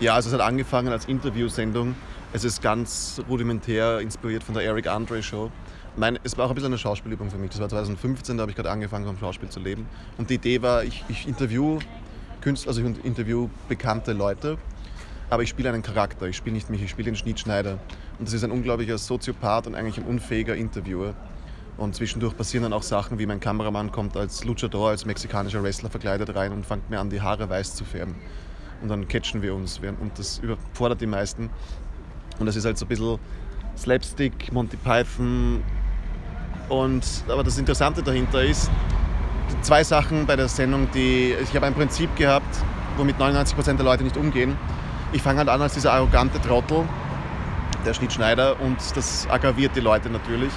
Ja, 0.00 0.14
also 0.14 0.28
es 0.28 0.34
hat 0.34 0.40
angefangen 0.40 0.88
als 0.88 1.06
Interviewsendung. 1.06 1.94
Es 2.32 2.44
ist 2.44 2.60
ganz 2.60 3.22
rudimentär 3.28 4.00
inspiriert 4.00 4.42
von 4.42 4.54
der 4.54 4.64
Eric 4.64 4.88
Andre 4.88 5.22
Show. 5.22 5.50
Mein, 5.96 6.18
es 6.24 6.36
war 6.36 6.46
auch 6.46 6.50
ein 6.50 6.54
bisschen 6.56 6.72
eine 6.72 6.78
Schauspielübung 6.78 7.30
für 7.30 7.38
mich. 7.38 7.50
Das 7.50 7.60
war 7.60 7.68
2015, 7.68 8.36
da 8.36 8.42
habe 8.42 8.50
ich 8.50 8.56
gerade 8.56 8.70
angefangen, 8.70 9.06
vom 9.06 9.16
Schauspiel 9.16 9.48
zu 9.48 9.60
leben. 9.60 9.86
Und 10.18 10.28
die 10.28 10.34
Idee 10.34 10.60
war, 10.60 10.82
ich, 10.82 11.04
ich 11.08 11.26
interview 11.28 11.78
Künstler, 12.40 12.70
also 12.70 12.82
ich 12.82 13.04
interview 13.04 13.48
bekannte 13.68 14.12
Leute, 14.12 14.58
aber 15.30 15.44
ich 15.44 15.48
spiele 15.48 15.70
einen 15.70 15.82
Charakter. 15.82 16.26
Ich 16.26 16.36
spiele 16.36 16.54
nicht 16.54 16.68
mich, 16.68 16.82
ich 16.82 16.90
spiele 16.90 17.06
den 17.06 17.16
Schnittschneider. 17.16 17.78
Und 18.18 18.26
das 18.26 18.34
ist 18.34 18.42
ein 18.42 18.50
unglaublicher 18.50 18.98
Soziopath 18.98 19.68
und 19.68 19.74
eigentlich 19.74 19.96
ein 19.96 20.04
unfähiger 20.04 20.56
Interviewer. 20.56 21.14
Und 21.76 21.94
zwischendurch 21.94 22.36
passieren 22.36 22.64
dann 22.64 22.72
auch 22.72 22.82
Sachen, 22.82 23.18
wie 23.18 23.26
mein 23.26 23.40
Kameramann 23.40 23.92
kommt 23.92 24.16
als 24.16 24.44
Luchador, 24.44 24.90
als 24.90 25.06
mexikanischer 25.06 25.62
Wrestler 25.62 25.90
verkleidet 25.90 26.34
rein 26.34 26.52
und 26.52 26.66
fängt 26.66 26.90
mir 26.90 26.98
an, 26.98 27.08
die 27.08 27.20
Haare 27.20 27.48
weiß 27.48 27.76
zu 27.76 27.84
färben. 27.84 28.16
Und 28.82 28.88
dann 28.88 29.08
catchen 29.08 29.42
wir 29.42 29.54
uns. 29.54 29.78
Und 29.78 30.18
das 30.18 30.38
überfordert 30.38 31.00
die 31.00 31.06
meisten. 31.06 31.50
Und 32.38 32.46
das 32.46 32.56
ist 32.56 32.64
halt 32.64 32.78
so 32.78 32.84
ein 32.84 32.88
bisschen 32.88 33.18
Slapstick, 33.76 34.52
Monty 34.52 34.76
Python. 34.76 35.62
Und, 36.68 37.04
aber 37.28 37.44
das 37.44 37.58
Interessante 37.58 38.02
dahinter 38.02 38.42
ist, 38.42 38.70
zwei 39.62 39.84
Sachen 39.84 40.26
bei 40.26 40.36
der 40.36 40.48
Sendung, 40.48 40.88
die 40.92 41.34
ich 41.42 41.54
habe 41.54 41.66
ein 41.66 41.74
Prinzip 41.74 42.14
gehabt, 42.16 42.56
womit 42.96 43.16
99% 43.18 43.74
der 43.74 43.84
Leute 43.84 44.02
nicht 44.02 44.16
umgehen. 44.16 44.56
Ich 45.12 45.22
fange 45.22 45.38
halt 45.38 45.48
an 45.48 45.62
als 45.62 45.74
dieser 45.74 45.92
arrogante 45.92 46.40
Trottel, 46.40 46.84
der 47.84 47.94
Schnittschneider, 47.94 48.60
und 48.60 48.76
das 48.96 49.28
aggraviert 49.30 49.76
die 49.76 49.80
Leute 49.80 50.10
natürlich. 50.10 50.52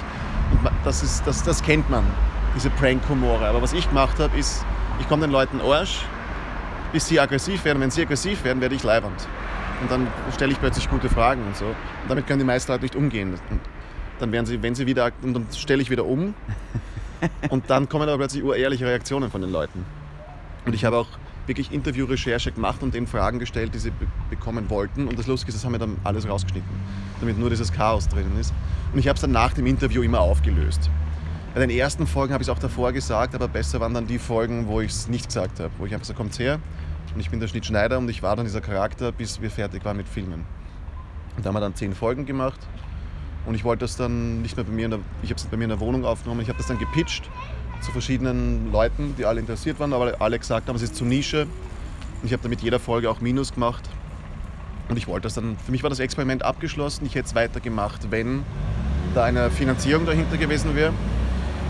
Und 0.50 0.70
das, 0.84 1.02
ist, 1.02 1.26
das, 1.26 1.42
das 1.44 1.62
kennt 1.62 1.88
man, 1.88 2.04
diese 2.56 2.70
Prank-Humore. 2.70 3.46
Aber 3.46 3.62
was 3.62 3.72
ich 3.72 3.88
gemacht 3.88 4.18
habe, 4.18 4.36
ist, 4.36 4.64
ich 4.98 5.08
komme 5.08 5.22
den 5.22 5.30
Leuten 5.30 5.60
Arsch, 5.60 6.04
bis 6.92 7.06
sie 7.06 7.20
aggressiv 7.20 7.64
werden. 7.64 7.80
Wenn 7.80 7.90
sie 7.90 8.02
aggressiv 8.02 8.42
werden, 8.42 8.60
werde 8.60 8.74
ich 8.74 8.82
leibend. 8.82 9.28
Und 9.80 9.90
dann 9.90 10.06
stelle 10.34 10.52
ich 10.52 10.60
plötzlich 10.60 10.88
gute 10.90 11.08
Fragen 11.08 11.42
und 11.46 11.56
so. 11.56 11.66
Und 11.66 12.08
damit 12.08 12.26
können 12.26 12.38
die 12.38 12.44
meisten 12.44 12.70
Leute 12.70 12.84
nicht 12.84 12.96
umgehen. 12.96 13.32
Und 13.32 13.60
dann 14.18 14.32
werden 14.32 14.46
sie, 14.46 14.62
wenn 14.62 14.74
sie 14.74 14.86
wieder, 14.86 15.10
und 15.22 15.34
dann 15.34 15.46
stelle 15.56 15.82
ich 15.82 15.90
wieder 15.90 16.04
um. 16.04 16.34
Und 17.50 17.68
dann 17.68 17.86
kommen 17.86 18.08
aber 18.08 18.16
plötzlich 18.16 18.42
urehrliche 18.42 18.86
Reaktionen 18.86 19.30
von 19.30 19.42
den 19.42 19.52
Leuten. 19.52 19.84
Und 20.64 20.74
ich 20.74 20.86
habe 20.86 20.96
auch 20.96 21.06
wirklich 21.46 21.70
Interviewrecherche 21.70 22.50
gemacht 22.50 22.82
und 22.82 22.94
denen 22.94 23.06
Fragen 23.06 23.38
gestellt, 23.38 23.74
die 23.74 23.78
sie 23.78 23.90
be 23.90 24.06
bekommen 24.30 24.70
wollten. 24.70 25.06
Und 25.06 25.18
das 25.18 25.26
Lustige 25.26 25.50
ist, 25.50 25.56
das 25.56 25.64
haben 25.66 25.72
wir 25.72 25.78
dann 25.78 25.98
alles 26.02 26.26
rausgeschnitten, 26.26 26.70
damit 27.20 27.38
nur 27.38 27.50
dieses 27.50 27.72
Chaos 27.72 28.08
drinnen 28.08 28.38
ist. 28.40 28.54
Und 28.94 29.00
ich 29.00 29.06
habe 29.06 29.16
es 29.16 29.20
dann 29.20 29.32
nach 29.32 29.52
dem 29.52 29.66
Interview 29.66 30.00
immer 30.00 30.20
aufgelöst. 30.20 30.88
Bei 31.52 31.60
den 31.60 31.68
ersten 31.68 32.06
Folgen 32.06 32.32
habe 32.32 32.42
ich 32.42 32.48
es 32.48 32.54
auch 32.54 32.58
davor 32.58 32.92
gesagt, 32.92 33.34
aber 33.34 33.48
besser 33.48 33.80
waren 33.80 33.92
dann 33.92 34.06
die 34.06 34.18
Folgen, 34.18 34.66
wo 34.66 34.80
ich 34.80 34.92
es 34.92 35.08
nicht 35.08 35.26
gesagt 35.26 35.60
habe. 35.60 35.70
Wo 35.76 35.84
ich 35.84 35.92
einfach 35.92 36.06
so, 36.06 36.14
kommt's 36.14 36.38
her 36.38 36.58
und 37.14 37.20
ich 37.20 37.30
bin 37.30 37.40
der 37.40 37.48
Schnittschneider 37.48 37.98
und 37.98 38.08
ich 38.08 38.22
war 38.22 38.36
dann 38.36 38.44
dieser 38.44 38.60
Charakter, 38.60 39.12
bis 39.12 39.40
wir 39.40 39.50
fertig 39.50 39.84
waren 39.84 39.96
mit 39.96 40.08
Filmen. 40.08 40.44
Und 41.36 41.44
da 41.44 41.48
haben 41.48 41.56
wir 41.56 41.60
dann 41.60 41.74
zehn 41.74 41.94
Folgen 41.94 42.26
gemacht 42.26 42.60
und 43.46 43.54
ich 43.54 43.64
wollte 43.64 43.84
das 43.84 43.96
dann 43.96 44.42
nicht 44.42 44.56
mehr 44.56 44.64
bei 44.64 44.72
mir, 44.72 44.84
in 44.84 44.90
der, 44.90 45.00
ich 45.22 45.30
habe 45.30 45.38
es 45.40 45.46
bei 45.46 45.56
mir 45.56 45.64
in 45.64 45.70
der 45.70 45.80
Wohnung 45.80 46.04
aufgenommen, 46.04 46.40
ich 46.40 46.48
habe 46.48 46.58
das 46.58 46.66
dann 46.66 46.78
gepitcht 46.78 47.28
zu 47.80 47.92
verschiedenen 47.92 48.70
Leuten, 48.72 49.14
die 49.16 49.24
alle 49.24 49.40
interessiert 49.40 49.80
waren, 49.80 49.92
aber 49.92 50.20
alle 50.20 50.38
gesagt 50.38 50.68
haben, 50.68 50.76
es 50.76 50.82
ist 50.82 50.96
zu 50.96 51.04
Nische. 51.04 51.42
Und 51.42 52.26
ich 52.26 52.32
habe 52.32 52.42
dann 52.42 52.50
mit 52.50 52.60
jeder 52.60 52.78
Folge 52.78 53.10
auch 53.10 53.20
Minus 53.20 53.54
gemacht. 53.54 53.88
Und 54.88 54.96
ich 54.96 55.06
wollte 55.06 55.22
das 55.24 55.34
dann, 55.34 55.56
für 55.56 55.70
mich 55.72 55.82
war 55.82 55.90
das 55.90 56.00
Experiment 56.00 56.44
abgeschlossen, 56.44 57.06
ich 57.06 57.14
hätte 57.14 57.28
es 57.28 57.34
weitergemacht, 57.34 58.10
wenn 58.10 58.42
da 59.14 59.24
eine 59.24 59.50
Finanzierung 59.50 60.04
dahinter 60.04 60.36
gewesen 60.36 60.74
wäre. 60.74 60.92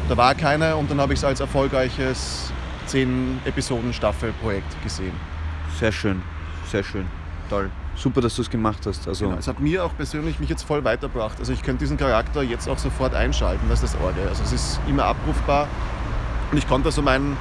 Da 0.09 0.17
war 0.17 0.35
keine 0.35 0.77
und 0.77 0.91
dann 0.91 1.01
habe 1.01 1.13
ich 1.13 1.21
es 1.21 1.25
als 1.25 1.41
erfolgreiches 1.41 2.51
10 2.87 3.43
Episoden 3.45 3.93
Staffelprojekt 3.93 4.83
gesehen. 4.83 5.13
Sehr 5.81 5.93
schön, 5.93 6.23
sehr 6.71 6.83
schön, 6.83 7.07
toll. 7.49 7.71
Super, 7.97 8.21
dass 8.21 8.37
du 8.37 8.43
es 8.43 8.51
gemacht 8.51 8.87
hast. 8.87 9.09
Also, 9.09 9.27
Genau. 9.27 9.39
Es 9.39 9.49
hat 9.49 9.61
mir 9.61 9.85
auch 9.85 9.97
persönlich 9.97 10.39
mich 10.39 10.49
jetzt 10.49 10.63
voll 10.63 10.85
weitergebracht. 10.85 11.39
Also 11.39 11.53
ich 11.53 11.63
könnte 11.63 11.81
diesen 11.81 11.97
Charakter 11.97 12.43
jetzt 12.43 12.69
auch 12.69 12.79
sofort 12.79 13.15
einschalten, 13.15 13.67
das 13.69 13.83
ist 13.83 13.95
das 13.95 14.01
Orge. 14.03 14.21
Also 14.29 14.43
es 14.43 14.53
ist 14.53 14.81
immer 14.89 15.05
abrufbar 15.05 15.69
und 16.53 16.59
ich 16.59 16.69
konnte 16.69 16.93
so 16.93 17.03
meinen 17.03 17.37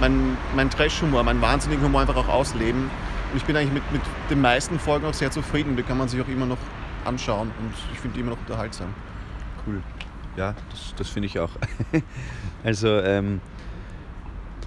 mein, 0.00 0.36
mein 0.56 0.70
Trash-Humor, 0.70 1.22
meinen 1.22 1.40
wahnsinnigen 1.40 1.84
Humor 1.84 2.00
einfach 2.00 2.16
auch 2.16 2.28
ausleben. 2.28 2.90
Und 3.30 3.36
ich 3.36 3.44
bin 3.44 3.56
eigentlich 3.56 3.72
mit, 3.72 3.92
mit 3.92 4.02
den 4.28 4.40
meisten 4.40 4.78
Folgen 4.78 5.06
auch 5.06 5.14
sehr 5.14 5.30
zufrieden. 5.30 5.76
Die 5.76 5.82
kann 5.84 5.98
man 5.98 6.08
sich 6.08 6.20
auch 6.20 6.28
immer 6.28 6.46
noch 6.46 6.58
anschauen 7.04 7.52
und 7.60 7.72
ich 7.92 8.00
finde 8.00 8.14
die 8.14 8.20
immer 8.20 8.30
noch 8.32 8.40
unterhaltsam. 8.40 8.88
cool. 9.66 9.82
Ja, 10.36 10.54
das, 10.70 10.94
das 10.96 11.08
finde 11.08 11.26
ich 11.26 11.38
auch. 11.38 11.50
also, 12.64 12.88
ähm, 12.88 13.40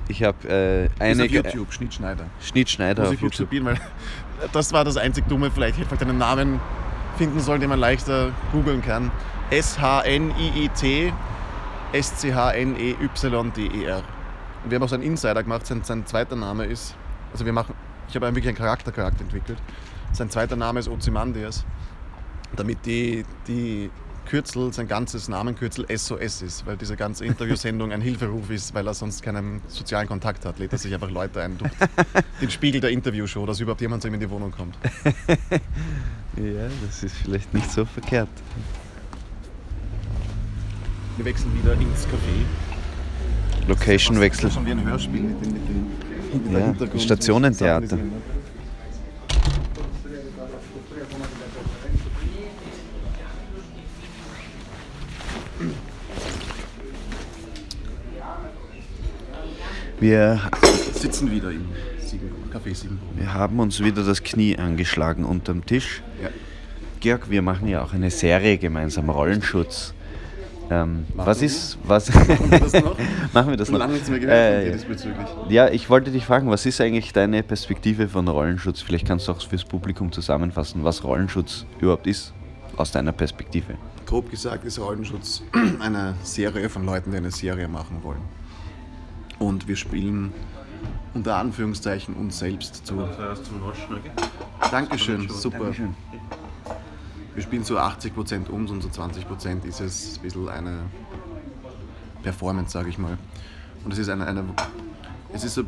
ich 0.08 0.24
habe 0.24 0.48
äh, 0.48 0.86
Ist 0.86 0.91
eine 1.00 1.24
auf 1.24 1.30
YouTube, 1.30 1.74
Schnittschneider. 1.74 2.26
Schnittschneider 2.41 3.04
Muss 3.04 3.10
auf 3.10 3.15
ich 3.15 3.22
YouTube. 3.22 3.50
buchstabieren, 3.50 3.65
weil 3.65 3.80
das 4.54 4.74
war 4.74 4.86
das 4.86 4.98
einzig 4.98 5.28
Dumme. 5.28 5.52
Vielleicht 5.52 5.78
hätte 5.78 5.96
ich 5.96 6.02
einen 6.02 6.17
Namen 6.17 6.60
finden 7.17 7.39
sollen, 7.39 7.62
den 7.62 7.70
man 7.70 7.80
leichter 7.80 8.32
googeln 8.52 8.82
kann. 8.82 9.12
S-H-N-I-I-T 9.50 11.13
S-C-H-N-E-Y-D-E-R. 11.93 14.04
Und 14.63 14.72
wir 14.72 14.76
haben 14.76 14.84
auch 14.84 14.89
so 14.89 14.96
einen 14.96 15.04
Insider 15.04 15.43
gemacht, 15.43 15.65
sein, 15.65 15.84
sein 15.84 16.06
zweiter 16.06 16.36
Name 16.36 16.65
ist, 16.65 16.96
also 17.32 17.46
wir 17.46 17.54
machen, 17.54 17.74
ich 18.10 18.15
habe 18.15 18.26
wirklich 18.28 18.48
einen 18.48 18.58
Charaktercharakter 18.58 19.22
entwickelt. 19.22 19.58
Sein 20.13 20.30
zweiter 20.30 20.56
Name 20.56 20.80
ist 20.80 20.88
Ozymandias, 20.88 21.65
damit 22.56 22.86
die, 22.86 23.26
die 23.48 23.89
Kürzel, 24.27 24.71
sein 24.73 24.87
ganzes 24.87 25.27
Namenkürzel 25.27 25.85
SOS 25.95 26.41
ist, 26.41 26.65
weil 26.65 26.77
diese 26.77 26.95
ganze 26.95 27.25
Interviewsendung 27.25 27.91
ein 27.91 28.01
Hilferuf 28.01 28.49
ist, 28.49 28.73
weil 28.73 28.85
er 28.87 28.93
sonst 28.93 29.23
keinen 29.23 29.61
sozialen 29.67 30.07
Kontakt 30.07 30.45
hat, 30.45 30.59
lädt 30.59 30.71
er 30.73 30.77
sich 30.77 30.93
einfach 30.93 31.09
Leute 31.09 31.41
ein, 31.41 31.57
durch 31.57 31.71
den 32.41 32.51
Spiegel 32.51 32.81
der 32.81 32.91
Interviewshow, 32.91 33.45
dass 33.45 33.59
überhaupt 33.59 33.81
jemand 33.81 34.01
zu 34.01 34.07
ihm 34.09 34.13
in 34.15 34.19
die 34.19 34.29
Wohnung 34.29 34.51
kommt. 34.51 34.77
Ja, 36.39 36.67
das 36.85 37.01
ist 37.03 37.15
vielleicht 37.15 37.51
nicht 37.51 37.71
so 37.71 37.83
verkehrt. 37.83 38.29
Wir 41.15 41.25
wechseln 41.25 41.51
wieder 41.59 41.73
ins 41.73 42.05
Café. 42.05 42.45
Location-Wechsel. 43.67 44.51
Schon 44.51 44.65
wie 44.67 44.71
ein 44.71 44.83
Hörspiel 44.85 45.21
mit 45.21 45.43
den, 45.43 45.53
mit 45.53 45.67
den 45.67 46.53
Ja, 46.53 46.59
Hintergrund- 46.67 47.01
Stationentheater. 47.01 47.97
Wir 59.99 60.39
sitzen 60.93 61.31
wieder 61.31 61.49
im 61.49 61.65
sieben, 61.99 62.29
Café 62.53 62.73
7 62.75 62.99
Wir 63.15 63.33
haben 63.33 63.60
uns 63.60 63.83
wieder 63.83 64.03
das 64.03 64.21
Knie 64.21 64.55
angeschlagen 64.55 65.25
unterm 65.25 65.65
Tisch. 65.65 66.03
Ja. 66.21 66.29
Georg, 66.99 67.29
wir 67.31 67.41
machen 67.41 67.67
ja 67.67 67.83
auch 67.83 67.93
eine 67.93 68.12
Serie 68.12 68.57
gemeinsam, 68.60 69.10
Rollenschutz. 69.10 69.93
Ähm, 70.69 71.05
was 71.15 71.41
ist, 71.41 71.77
was 71.83 72.13
Machen 72.13 72.51
wir 72.51 72.60
das 72.60 72.73
noch? 72.73 72.97
machen 73.33 73.49
wir 73.49 73.57
das 73.57 73.69
noch? 73.71 73.79
lange 73.79 73.93
nichts 73.93 74.10
mehr 74.10 74.19
gehört 74.19 74.53
von 74.55 74.67
Äh, 74.67 74.71
diesbezüglich. 74.73 75.27
Ja, 75.49 75.69
ich 75.69 75.89
wollte 75.89 76.12
dich 76.12 76.25
fragen, 76.25 76.49
was 76.49 76.65
ist 76.65 76.79
eigentlich 76.81 77.13
deine 77.13 77.41
Perspektive 77.41 78.07
von 78.07 78.27
Rollenschutz? 78.27 78.81
Vielleicht 78.81 79.07
kannst 79.07 79.27
du 79.27 79.31
auch 79.31 79.41
fürs 79.41 79.63
Publikum 79.63 80.12
zusammenfassen, 80.12 80.83
was 80.83 81.03
Rollenschutz 81.03 81.65
überhaupt 81.79 82.05
ist, 82.05 82.33
aus 82.75 82.91
deiner 82.91 83.13
Perspektive. 83.13 83.75
Grob 84.05 84.29
gesagt 84.29 84.65
ist 84.65 84.77
Rollenschutz 84.77 85.41
eine 85.79 86.15
Serie 86.23 86.69
von 86.69 86.86
Leuten, 86.86 87.12
die 87.12 87.17
eine 87.17 87.31
Serie 87.31 87.67
machen 87.67 88.03
wollen. 88.03 88.21
Und 89.39 89.67
wir 89.67 89.76
spielen 89.76 90.34
unter 91.13 91.38
Anführungszeichen 91.38 92.15
uns 92.15 92.39
selbst 92.39 92.86
zu. 92.86 92.95
Dankeschön, 94.71 95.28
super. 95.30 95.58
Wir 97.36 97.43
spielen 97.43 97.63
zu 97.63 97.78
80% 97.80 98.47
uns 98.50 98.71
und 98.71 98.82
zu 98.82 98.89
20% 98.89 99.65
ist 99.65 99.80
es 99.80 100.17
ein 100.17 100.21
bisschen 100.23 100.50
eine 100.50 100.80
Performance, 102.23 102.71
sage 102.71 102.89
ich 102.89 102.97
mal. 102.97 103.17
Und 103.86 103.93
es 103.93 104.00
ist 104.00 104.10
eine, 104.10 104.26
eine 104.26 104.43
es 105.34 105.43
ist 105.43 105.54
so, 105.54 105.63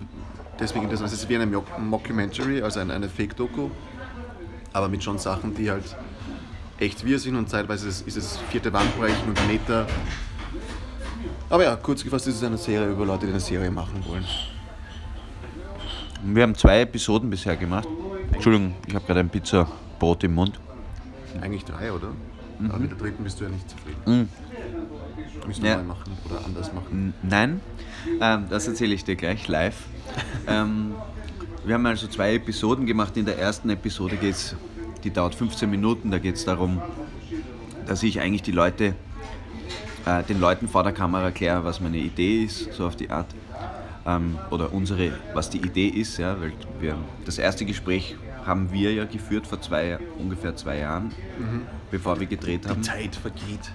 deswegen 0.59 0.85
interessant, 0.85 1.11
es 1.11 1.19
ist 1.19 1.29
wie 1.29 1.35
eine 1.35 1.45
Mock- 1.45 1.79
Mockumentary, 1.79 2.61
also 2.63 2.79
eine, 2.79 2.93
eine 2.93 3.07
Fake-Doku, 3.07 3.69
aber 4.73 4.89
mit 4.89 5.03
schon 5.03 5.19
Sachen, 5.19 5.53
die 5.53 5.69
halt 5.69 5.95
echt 6.79 7.05
wir 7.05 7.19
sind 7.19 7.35
und 7.35 7.49
zeitweise 7.49 7.87
ist, 7.87 8.07
ist 8.07 8.17
es 8.17 8.37
vierte 8.49 8.73
Wand 8.73 8.97
brechen 8.97 9.27
und 9.27 9.47
Meter. 9.47 9.85
Aber 11.49 11.63
ja, 11.63 11.75
kurz 11.75 12.03
gefasst 12.03 12.27
ist 12.27 12.35
es 12.35 12.43
eine 12.43 12.57
Serie 12.57 12.89
über 12.89 13.05
Leute, 13.05 13.25
die 13.25 13.31
eine 13.31 13.39
Serie 13.39 13.71
machen 13.71 14.03
wollen. 14.07 14.25
Wir 16.23 16.43
haben 16.43 16.53
zwei 16.55 16.81
Episoden 16.81 17.29
bisher 17.29 17.55
gemacht. 17.55 17.87
Entschuldigung, 18.31 18.75
ich 18.87 18.93
habe 18.93 19.05
gerade 19.05 19.21
ein 19.21 19.29
Pizzabrot 19.29 20.23
im 20.25 20.35
Mund. 20.35 20.59
Eigentlich 21.41 21.65
drei, 21.65 21.91
oder? 21.91 22.09
Aber 22.67 22.77
mit 22.77 22.91
der 22.91 22.97
dritten 22.97 23.23
bist 23.23 23.39
du 23.39 23.45
ja 23.45 23.49
nicht 23.49 23.69
zufrieden. 23.69 24.01
Mhm. 24.05 24.29
Müssen 25.47 25.63
wir 25.63 25.69
Ja. 25.71 25.77
neu 25.77 25.83
machen 25.83 26.11
oder 26.29 26.43
anders 26.45 26.73
machen. 26.73 27.13
Nein, 27.23 27.61
ähm, 28.21 28.45
das 28.49 28.67
erzähle 28.67 28.93
ich 28.93 29.03
dir 29.05 29.15
gleich 29.15 29.47
live. 29.47 29.77
ähm, 30.47 30.93
wir 31.65 31.75
haben 31.75 31.85
also 31.85 32.07
zwei 32.07 32.35
Episoden 32.35 32.85
gemacht. 32.85 33.15
In 33.17 33.25
der 33.25 33.39
ersten 33.39 33.69
Episode 33.69 34.17
geht 34.17 34.35
es, 34.35 34.55
die 35.03 35.11
dauert 35.11 35.35
15 35.35 35.69
Minuten, 35.69 36.11
da 36.11 36.19
geht 36.19 36.35
es 36.35 36.45
darum, 36.45 36.81
dass 37.87 38.03
ich 38.03 38.19
eigentlich 38.19 38.43
die 38.43 38.51
Leute, 38.51 38.95
äh, 40.05 40.23
den 40.23 40.39
Leuten 40.39 40.67
vor 40.67 40.83
der 40.83 40.93
Kamera 40.93 41.25
erkläre, 41.25 41.63
was 41.63 41.79
meine 41.79 41.97
Idee 41.97 42.43
ist, 42.43 42.73
so 42.73 42.85
auf 42.87 42.95
die 42.95 43.09
Art. 43.09 43.27
Ähm, 44.05 44.37
oder 44.49 44.73
unsere, 44.73 45.11
was 45.33 45.49
die 45.49 45.59
Idee 45.59 45.87
ist, 45.87 46.17
ja, 46.17 46.39
weil 46.39 46.53
wir, 46.79 46.95
das 47.25 47.37
erste 47.37 47.65
Gespräch 47.65 48.15
haben 48.45 48.71
wir 48.71 48.93
ja 48.93 49.05
geführt 49.05 49.45
vor 49.45 49.61
zwei, 49.61 49.99
ungefähr 50.17 50.55
zwei 50.55 50.79
Jahren, 50.79 51.11
bevor 51.91 52.19
wir 52.19 52.27
gedreht 52.27 52.67
haben. 52.67 52.81
Zeit 52.81 53.15
vergeht. 53.15 53.71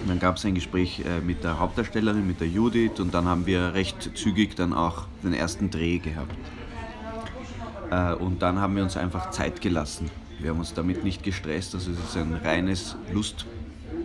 Und 0.00 0.08
dann 0.08 0.18
gab 0.18 0.36
es 0.36 0.44
ein 0.44 0.54
Gespräch 0.54 1.00
äh, 1.00 1.20
mit 1.20 1.44
der 1.44 1.58
Hauptdarstellerin, 1.58 2.26
mit 2.26 2.40
der 2.40 2.48
Judith 2.48 2.98
und 2.98 3.14
dann 3.14 3.26
haben 3.26 3.46
wir 3.46 3.74
recht 3.74 4.10
zügig 4.16 4.56
dann 4.56 4.72
auch 4.72 5.06
den 5.22 5.32
ersten 5.32 5.70
Dreh 5.70 5.98
gehabt. 5.98 6.34
Äh, 7.90 8.14
und 8.14 8.42
dann 8.42 8.60
haben 8.60 8.76
wir 8.76 8.82
uns 8.82 8.96
einfach 8.96 9.30
Zeit 9.30 9.60
gelassen. 9.60 10.10
Wir 10.40 10.50
haben 10.50 10.58
uns 10.58 10.74
damit 10.74 11.04
nicht 11.04 11.22
gestresst, 11.22 11.74
also 11.74 11.92
es 11.92 11.98
ist 11.98 12.16
ein 12.16 12.34
reines 12.34 12.96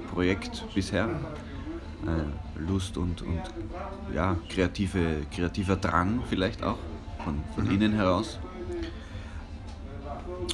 Lustprojekt 0.09 0.65
bisher. 0.73 1.05
Äh, 2.05 2.59
Lust 2.59 2.97
und, 2.97 3.21
und 3.21 3.41
ja, 4.13 4.35
kreative, 4.49 5.21
kreativer 5.33 5.75
Drang 5.75 6.21
vielleicht 6.29 6.63
auch 6.63 6.77
von, 7.23 7.43
von 7.55 7.69
innen 7.69 7.93
heraus. 7.93 8.39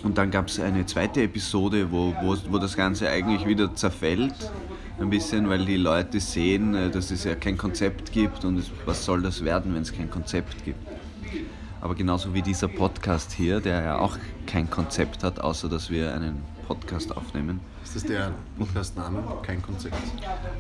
Und 0.04 0.18
dann 0.18 0.30
gab 0.30 0.48
es 0.48 0.60
eine 0.60 0.86
zweite 0.86 1.24
Episode, 1.24 1.91
wo, 1.91 2.13
wo, 2.22 2.36
wo 2.50 2.58
das 2.58 2.76
Ganze 2.76 3.10
eigentlich 3.10 3.48
wieder 3.48 3.74
zerfällt. 3.76 4.52
Ein 5.00 5.10
bisschen, 5.10 5.50
weil 5.50 5.65
die 5.65 5.78
Leute 5.78 6.20
sehen, 6.20 6.76
äh, 6.76 6.89
dass 6.89 7.12
es 7.12 7.24
ja 7.24 7.36
kein 7.36 7.58
Konzept 7.58 8.12
gibt 8.12 8.46
und 8.46 8.63
was 8.86 9.06
soll 9.06 9.22
das 9.22 9.44
werden, 9.44 9.74
wenn 9.74 9.82
es 9.82 9.94
kein 9.94 10.10
Konzept 10.10 10.63
gibt. 10.63 10.80
Aber 11.82 11.96
genauso 11.96 12.34
wie 12.34 12.42
dieser 12.42 12.68
Podcast 12.68 13.32
hier, 13.32 13.60
der 13.60 13.84
ja 13.84 14.00
auch 14.00 14.18
kein 14.48 14.70
Konzept 14.70 15.24
hat, 15.24 15.40
außer 15.40 15.70
dass 15.70 15.90
wir 15.90 16.14
einen 16.14 16.44
Podcast 16.68 17.16
aufnehmen. 17.16 17.60
Ist 17.84 17.96
das 17.96 18.04
der 18.04 18.32
Podcast-Name? 18.58 19.24
Kein 19.44 19.62
Konzept. 19.62 19.96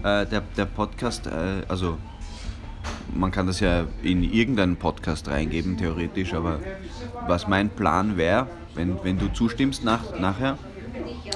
Äh, 0.03 0.25
der, 0.25 0.41
der 0.55 0.65
Podcast, 0.65 1.27
äh, 1.27 1.63
also 1.67 1.97
man 3.13 3.31
kann 3.31 3.47
das 3.47 3.59
ja 3.59 3.85
in 4.03 4.23
irgendeinen 4.23 4.77
Podcast 4.77 5.27
reingeben, 5.27 5.77
theoretisch, 5.77 6.33
aber 6.33 6.59
was 7.27 7.47
mein 7.47 7.69
Plan 7.69 8.17
wäre, 8.17 8.47
wenn, 8.75 9.03
wenn 9.03 9.17
du 9.17 9.31
zustimmst 9.33 9.83
nach, 9.83 10.19
nachher, 10.19 10.57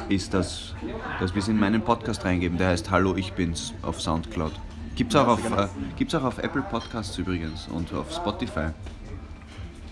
ist, 0.09 0.33
dass, 0.33 0.75
dass 1.19 1.33
wir 1.33 1.41
es 1.41 1.47
in 1.47 1.59
meinen 1.59 1.81
Podcast 1.81 2.23
reingeben, 2.25 2.57
der 2.57 2.69
heißt 2.69 2.91
Hallo, 2.91 3.15
ich 3.15 3.33
bin's 3.33 3.73
auf 3.81 4.01
Soundcloud. 4.01 4.51
Gibt's 4.95 5.15
auch, 5.15 5.27
auf, 5.27 5.45
äh, 5.57 5.67
gibt's 5.97 6.13
auch 6.15 6.23
auf 6.23 6.39
Apple 6.39 6.61
Podcasts 6.61 7.17
übrigens 7.17 7.67
und 7.67 7.93
auf 7.93 8.11
Spotify. 8.13 8.69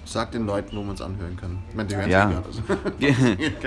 Sag 0.08 0.32
den 0.32 0.46
Leuten, 0.46 0.78
wo 0.78 0.84
man 0.84 0.96
es 0.96 1.02
anhören 1.02 1.36
kann. 1.36 1.60
Ich 1.70 1.76
meine, 1.76 1.90
die 1.90 1.96
hören 1.98 2.06
es 2.06 2.12
Ja. 2.12 2.32
ja. 2.32 2.44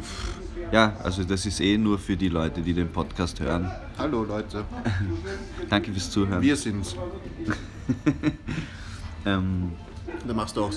Ja, 0.71 0.93
also 1.03 1.23
das 1.23 1.47
ist 1.47 1.59
eh 1.61 1.77
nur 1.79 1.97
für 1.97 2.15
die 2.15 2.29
Leute, 2.29 2.61
die 2.61 2.73
den 2.75 2.89
Podcast 2.91 3.39
hören. 3.39 3.71
Hallo 3.97 4.23
Leute, 4.23 4.63
Danke 5.69 5.91
fürs 5.91 6.11
Zuhören. 6.11 6.41
wir 6.41 6.55
sind's. 6.55 6.95
Ähm, 9.25 9.71
Da 10.25 10.33
machst 10.33 10.55
du 10.55 10.63
auch 10.63 10.71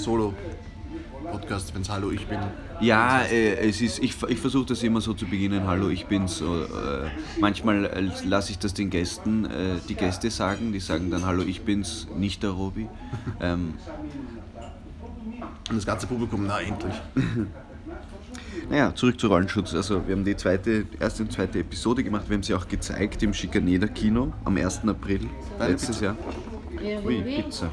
Solo-Podcasts, 1.23 1.75
wenn's 1.75 1.89
Hallo, 1.89 2.11
ich 2.11 2.27
bin. 2.27 2.39
Ja, 2.81 3.23
äh, 3.23 3.69
es 3.69 3.81
ist, 3.81 3.99
ich, 4.01 4.21
ich 4.29 4.39
versuche 4.39 4.67
das 4.67 4.83
immer 4.83 5.01
so 5.01 5.15
zu 5.15 5.27
beginnen, 5.27 5.67
hallo, 5.67 5.89
ich 5.89 6.07
bin's. 6.07 6.41
Äh, 6.41 6.45
manchmal 7.41 7.85
äh, 7.87 8.11
lasse 8.25 8.53
ich 8.53 8.59
das 8.59 8.75
den 8.75 8.91
Gästen, 8.91 9.45
äh, 9.45 9.77
die 9.89 9.95
Gäste 9.95 10.31
sagen, 10.31 10.73
die 10.73 10.81
sagen 10.81 11.11
dann, 11.11 11.25
hallo, 11.25 11.43
ich 11.43 11.63
bin's, 11.63 12.09
nicht 12.17 12.43
der 12.43 12.51
Robi. 12.51 12.89
Ähm, 13.41 13.75
Und 15.69 15.77
das 15.77 15.87
ganze 15.87 16.07
Publikum, 16.07 16.45
na 16.47 16.61
endlich. 16.61 16.95
naja, 18.71 18.95
zurück 18.95 19.19
zu 19.19 19.27
Rollenschutz. 19.29 19.75
Also 19.75 20.07
wir 20.07 20.15
haben 20.15 20.25
die 20.25 20.37
zweite, 20.37 20.87
erste 21.01 21.25
und 21.25 21.33
zweite 21.33 21.59
Episode 21.61 22.05
gemacht, 22.05 22.29
wir 22.29 22.37
haben 22.37 22.43
sie 22.43 22.55
auch 22.55 22.69
gezeigt 22.69 23.23
im 23.23 23.35
Schikaneder 23.35 23.89
Kino 23.89 24.33
am 24.45 24.57
1. 24.57 24.87
April 24.87 25.29
letztes. 25.59 26.01
Jahr. 26.01 26.17
Ui, 27.05 27.23
Pizza. 27.23 27.69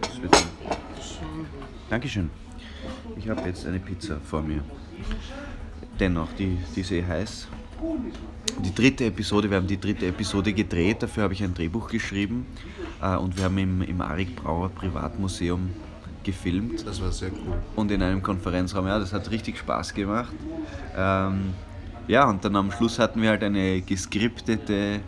Das 0.00 0.22
wird 0.22 0.46
Dankeschön. 1.88 2.30
Ich 3.20 3.28
habe 3.28 3.42
jetzt 3.42 3.66
eine 3.66 3.78
Pizza 3.78 4.16
vor 4.18 4.40
mir. 4.40 4.62
Dennoch, 5.98 6.28
die, 6.38 6.56
die 6.74 6.80
ist 6.80 6.90
eh 6.90 7.04
heiß. 7.04 7.48
Die 8.64 8.74
dritte 8.74 9.04
Episode, 9.04 9.50
wir 9.50 9.58
haben 9.58 9.66
die 9.66 9.78
dritte 9.78 10.06
Episode 10.06 10.54
gedreht, 10.54 11.02
dafür 11.02 11.24
habe 11.24 11.34
ich 11.34 11.42
ein 11.42 11.52
Drehbuch 11.52 11.88
geschrieben 11.88 12.46
äh, 13.02 13.16
und 13.16 13.36
wir 13.36 13.44
haben 13.44 13.58
im, 13.58 13.82
im 13.82 14.00
Arik 14.00 14.36
Brauer 14.36 14.70
Privatmuseum 14.70 15.68
gefilmt 16.24 16.86
Das 16.86 17.02
war 17.02 17.12
sehr 17.12 17.30
cool. 17.30 17.58
und 17.76 17.90
in 17.90 18.02
einem 18.02 18.22
Konferenzraum. 18.22 18.86
Ja, 18.86 18.98
das 18.98 19.12
hat 19.12 19.30
richtig 19.30 19.58
Spaß 19.58 19.92
gemacht. 19.92 20.32
Ähm, 20.96 21.52
ja, 22.08 22.26
und 22.26 22.42
dann 22.42 22.56
am 22.56 22.72
Schluss 22.72 22.98
hatten 22.98 23.20
wir 23.20 23.28
halt 23.30 23.42
eine 23.42 23.82
geskriptete 23.82 25.00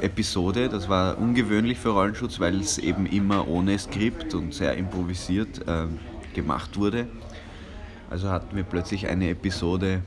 Episode. 0.00 0.70
Das 0.70 0.88
war 0.88 1.18
ungewöhnlich 1.18 1.78
für 1.78 1.90
Rollenschutz, 1.90 2.40
weil 2.40 2.58
es 2.60 2.78
eben 2.78 3.04
immer 3.04 3.46
ohne 3.48 3.78
Skript 3.78 4.34
und 4.34 4.54
sehr 4.54 4.74
improvisiert 4.76 5.60
ähm, 5.66 5.98
gemacht 6.34 6.76
wurde. 6.78 7.08
Also 8.10 8.30
hatten 8.30 8.54
wir 8.56 8.64
plötzlich 8.64 9.08
eine 9.08 9.30
Episode 9.30 10.02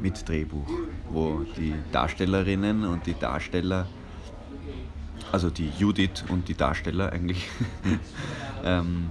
mit 0.00 0.28
Drehbuch, 0.28 0.68
wo 1.10 1.44
die 1.56 1.74
Darstellerinnen 1.92 2.84
und 2.84 3.06
die 3.06 3.14
Darsteller, 3.14 3.86
also 5.32 5.50
die 5.50 5.70
Judith 5.78 6.24
und 6.28 6.48
die 6.48 6.54
Darsteller 6.54 7.12
eigentlich, 7.12 7.48
ähm, 8.64 9.10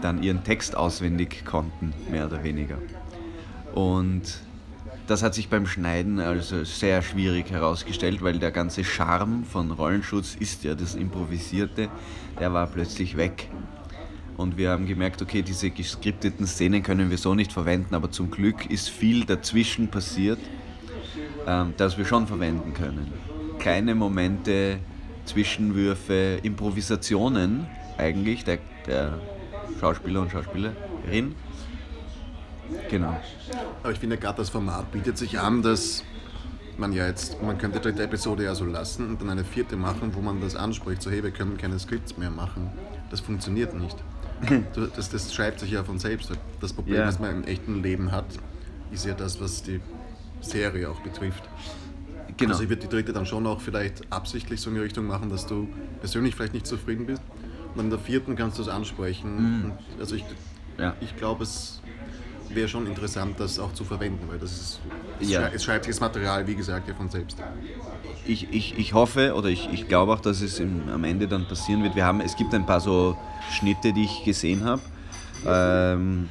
dann 0.00 0.22
ihren 0.22 0.44
Text 0.44 0.76
auswendig 0.76 1.44
konnten, 1.44 1.92
mehr 2.10 2.26
oder 2.26 2.42
weniger. 2.42 2.78
Und 3.74 4.40
das 5.06 5.22
hat 5.22 5.34
sich 5.34 5.48
beim 5.48 5.66
Schneiden 5.66 6.18
also 6.18 6.64
sehr 6.64 7.02
schwierig 7.02 7.50
herausgestellt, 7.50 8.22
weil 8.22 8.38
der 8.38 8.50
ganze 8.50 8.84
Charme 8.84 9.44
von 9.44 9.70
Rollenschutz 9.70 10.34
ist 10.34 10.64
ja 10.64 10.74
das 10.74 10.94
Improvisierte, 10.94 11.88
der 12.40 12.52
war 12.52 12.66
plötzlich 12.66 13.16
weg. 13.16 13.48
Und 14.36 14.58
wir 14.58 14.70
haben 14.70 14.86
gemerkt, 14.86 15.22
okay, 15.22 15.42
diese 15.42 15.70
geskripteten 15.70 16.46
Szenen 16.46 16.82
können 16.82 17.10
wir 17.10 17.18
so 17.18 17.34
nicht 17.34 17.52
verwenden, 17.52 17.94
aber 17.94 18.10
zum 18.10 18.30
Glück 18.30 18.70
ist 18.70 18.90
viel 18.90 19.24
dazwischen 19.24 19.88
passiert, 19.88 20.38
ähm, 21.46 21.72
das 21.76 21.96
wir 21.96 22.04
schon 22.04 22.26
verwenden 22.26 22.74
können. 22.74 23.12
Kleine 23.58 23.94
Momente, 23.94 24.78
Zwischenwürfe, 25.24 26.38
Improvisationen 26.42 27.66
eigentlich 27.96 28.44
der, 28.44 28.58
der 28.86 29.18
Schauspieler 29.80 30.20
und 30.20 30.30
Schauspielerin. 30.30 31.34
Genau. 32.90 33.16
Aber 33.82 33.92
ich 33.92 33.98
finde, 33.98 34.18
gerade 34.18 34.38
das 34.38 34.50
Format 34.50 34.92
bietet 34.92 35.16
sich 35.16 35.38
an, 35.38 35.62
dass 35.62 36.04
man 36.78 36.92
ja 36.92 37.06
jetzt, 37.06 37.42
man 37.42 37.56
könnte 37.56 37.80
die 37.80 38.02
Episode 38.02 38.44
ja 38.44 38.54
so 38.54 38.64
lassen 38.64 39.08
und 39.08 39.20
dann 39.20 39.30
eine 39.30 39.44
vierte 39.44 39.76
machen, 39.76 40.14
wo 40.14 40.20
man 40.20 40.40
das 40.40 40.56
anspricht, 40.56 41.00
so 41.00 41.10
hey, 41.10 41.22
wir 41.22 41.30
können 41.30 41.56
keine 41.56 41.78
Skripts 41.78 42.18
mehr 42.18 42.30
machen. 42.30 42.70
Das 43.10 43.20
funktioniert 43.20 43.74
nicht. 43.74 43.96
Das, 44.96 45.08
das 45.10 45.32
schreibt 45.34 45.60
sich 45.60 45.70
ja 45.70 45.84
von 45.84 45.98
selbst. 45.98 46.30
Das 46.60 46.72
Problem, 46.72 46.96
Ja. 46.96 47.06
was 47.06 47.18
man 47.18 47.30
im 47.30 47.44
echten 47.44 47.82
Leben 47.82 48.12
hat, 48.12 48.26
ist 48.92 49.04
ja 49.06 49.14
das, 49.14 49.40
was 49.40 49.62
die 49.62 49.80
Serie 50.40 50.90
auch 50.90 51.00
betrifft. 51.00 51.42
Genau. 52.36 52.52
Also 52.52 52.64
ich 52.64 52.68
würde 52.68 52.82
die 52.82 52.88
dritte 52.88 53.12
dann 53.12 53.24
schon 53.26 53.46
auch 53.46 53.60
vielleicht 53.60 54.12
absichtlich 54.12 54.60
so 54.60 54.68
in 54.70 54.76
die 54.76 54.82
Richtung 54.82 55.06
machen, 55.06 55.30
dass 55.30 55.46
du 55.46 55.68
persönlich 56.00 56.34
vielleicht 56.34 56.52
nicht 56.54 56.66
zufrieden 56.66 57.06
bist. 57.06 57.22
Und 57.74 57.80
in 57.84 57.90
der 57.90 57.98
vierten 57.98 58.36
kannst 58.36 58.58
du 58.58 58.62
es 58.62 58.68
ansprechen. 58.68 59.72
Und 59.96 60.00
Also 60.00 60.16
ich, 60.16 60.24
Ja. 60.78 60.94
ich 61.00 61.16
glaube, 61.16 61.44
es 61.44 61.80
wäre 62.54 62.68
schon 62.68 62.86
interessant, 62.86 63.38
das 63.38 63.58
auch 63.58 63.72
zu 63.72 63.84
verwenden, 63.84 64.28
weil 64.28 64.38
das 64.38 64.52
ist, 64.52 64.80
es, 65.20 65.30
Ja. 65.30 65.48
es 65.48 65.64
schreibt 65.64 65.84
sich 65.84 65.94
das 65.94 66.00
Material, 66.00 66.46
wie 66.46 66.54
gesagt, 66.54 66.88
ja 66.88 66.94
von 66.94 67.08
selbst. 67.08 67.36
ich, 68.26 68.52
ich, 68.52 68.78
ich 68.78 68.94
hoffe 68.94 69.34
oder 69.34 69.48
ich, 69.48 69.68
ich 69.72 69.88
glaube 69.88 70.12
auch, 70.12 70.20
dass 70.20 70.40
es 70.42 70.58
im, 70.60 70.88
am 70.88 71.04
Ende 71.04 71.28
dann 71.28 71.46
passieren 71.46 71.82
wird. 71.82 71.94
Wir 71.96 72.04
haben, 72.04 72.20
es 72.20 72.36
gibt 72.36 72.54
ein 72.54 72.66
paar 72.66 72.80
so 72.80 73.16
Schnitte, 73.50 73.92
die 73.92 74.04
ich 74.04 74.24
gesehen 74.24 74.64
habe. 74.64 74.82
Ähm, 75.46 76.28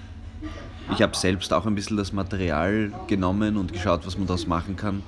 ich 0.93 1.01
habe 1.01 1.15
selbst 1.15 1.51
auch 1.53 1.65
ein 1.65 1.75
bisschen 1.75 1.97
das 1.97 2.13
Material 2.13 2.91
genommen 3.07 3.57
und 3.57 3.73
geschaut, 3.73 4.05
was 4.05 4.17
man 4.17 4.27
daraus 4.27 4.45
machen 4.47 4.75
kann. 4.75 5.03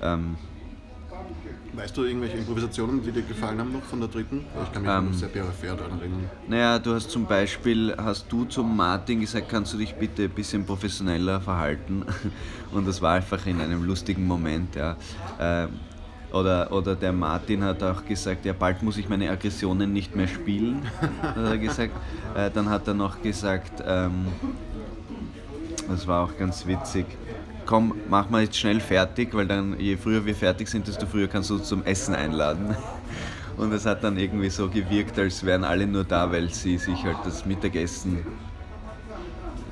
Ähm, 0.00 0.36
Weißt 1.78 1.96
du 1.96 2.02
irgendwelche 2.02 2.38
Improvisationen, 2.38 3.00
die 3.04 3.12
dir 3.12 3.22
gefallen 3.22 3.60
haben 3.60 3.72
noch 3.72 3.84
von 3.84 4.00
der 4.00 4.08
dritten? 4.08 4.44
Ich 4.64 4.72
kann 4.72 4.82
mich 4.82 4.90
Ähm. 4.90 4.96
an 4.96 5.12
sehr 5.12 5.28
peripher 5.28 5.76
daran 5.76 6.00
erinnern. 6.00 6.28
naja, 6.48 6.76
du 6.80 6.92
hast 6.92 7.08
zum 7.08 7.24
Beispiel, 7.24 7.94
hast 7.96 8.26
du 8.32 8.46
zum 8.46 8.76
Martin 8.76 9.20
gesagt, 9.20 9.48
kannst 9.48 9.74
du 9.74 9.78
dich 9.78 9.94
bitte 9.94 10.24
ein 10.24 10.30
bisschen 10.30 10.66
professioneller 10.66 11.40
verhalten? 11.40 12.04
Und 12.72 12.88
das 12.88 13.00
war 13.00 13.14
einfach 13.14 13.46
in 13.46 13.60
einem 13.60 13.84
lustigen 13.84 14.26
Moment, 14.26 14.74
ja. 14.74 14.96
Ähm, 15.38 15.68
oder, 16.32 16.72
oder 16.72 16.96
der 16.96 17.12
Martin 17.12 17.62
hat 17.62 17.80
auch 17.84 18.04
gesagt, 18.04 18.44
ja, 18.44 18.54
bald 18.54 18.82
muss 18.82 18.96
ich 18.98 19.08
meine 19.08 19.30
Aggressionen 19.30 19.92
nicht 19.92 20.16
mehr 20.16 20.26
spielen, 20.26 20.82
hat 21.22 21.36
er 21.36 21.58
gesagt. 21.58 21.92
Äh, 22.34 22.50
dann 22.50 22.68
hat 22.68 22.88
er 22.88 22.94
noch 22.94 23.22
gesagt, 23.22 23.84
ähm, 23.86 24.26
das 25.88 26.08
war 26.08 26.24
auch 26.24 26.36
ganz 26.36 26.66
witzig, 26.66 27.06
komm, 27.68 27.94
mach 28.08 28.30
mal 28.30 28.44
jetzt 28.44 28.56
schnell 28.56 28.80
fertig, 28.80 29.34
weil 29.34 29.46
dann 29.46 29.78
je 29.78 29.98
früher 29.98 30.24
wir 30.24 30.34
fertig 30.34 30.68
sind, 30.68 30.88
desto 30.88 31.04
früher 31.06 31.28
kannst 31.28 31.50
du 31.50 31.56
uns 31.56 31.68
zum 31.68 31.84
Essen 31.84 32.14
einladen. 32.14 32.74
Und 33.58 33.72
es 33.72 33.84
hat 33.84 34.02
dann 34.02 34.16
irgendwie 34.16 34.48
so 34.48 34.70
gewirkt, 34.70 35.18
als 35.18 35.44
wären 35.44 35.64
alle 35.64 35.86
nur 35.86 36.04
da, 36.04 36.32
weil 36.32 36.48
sie 36.48 36.78
sich 36.78 37.04
halt 37.04 37.18
das 37.24 37.44
Mittagessen 37.44 38.24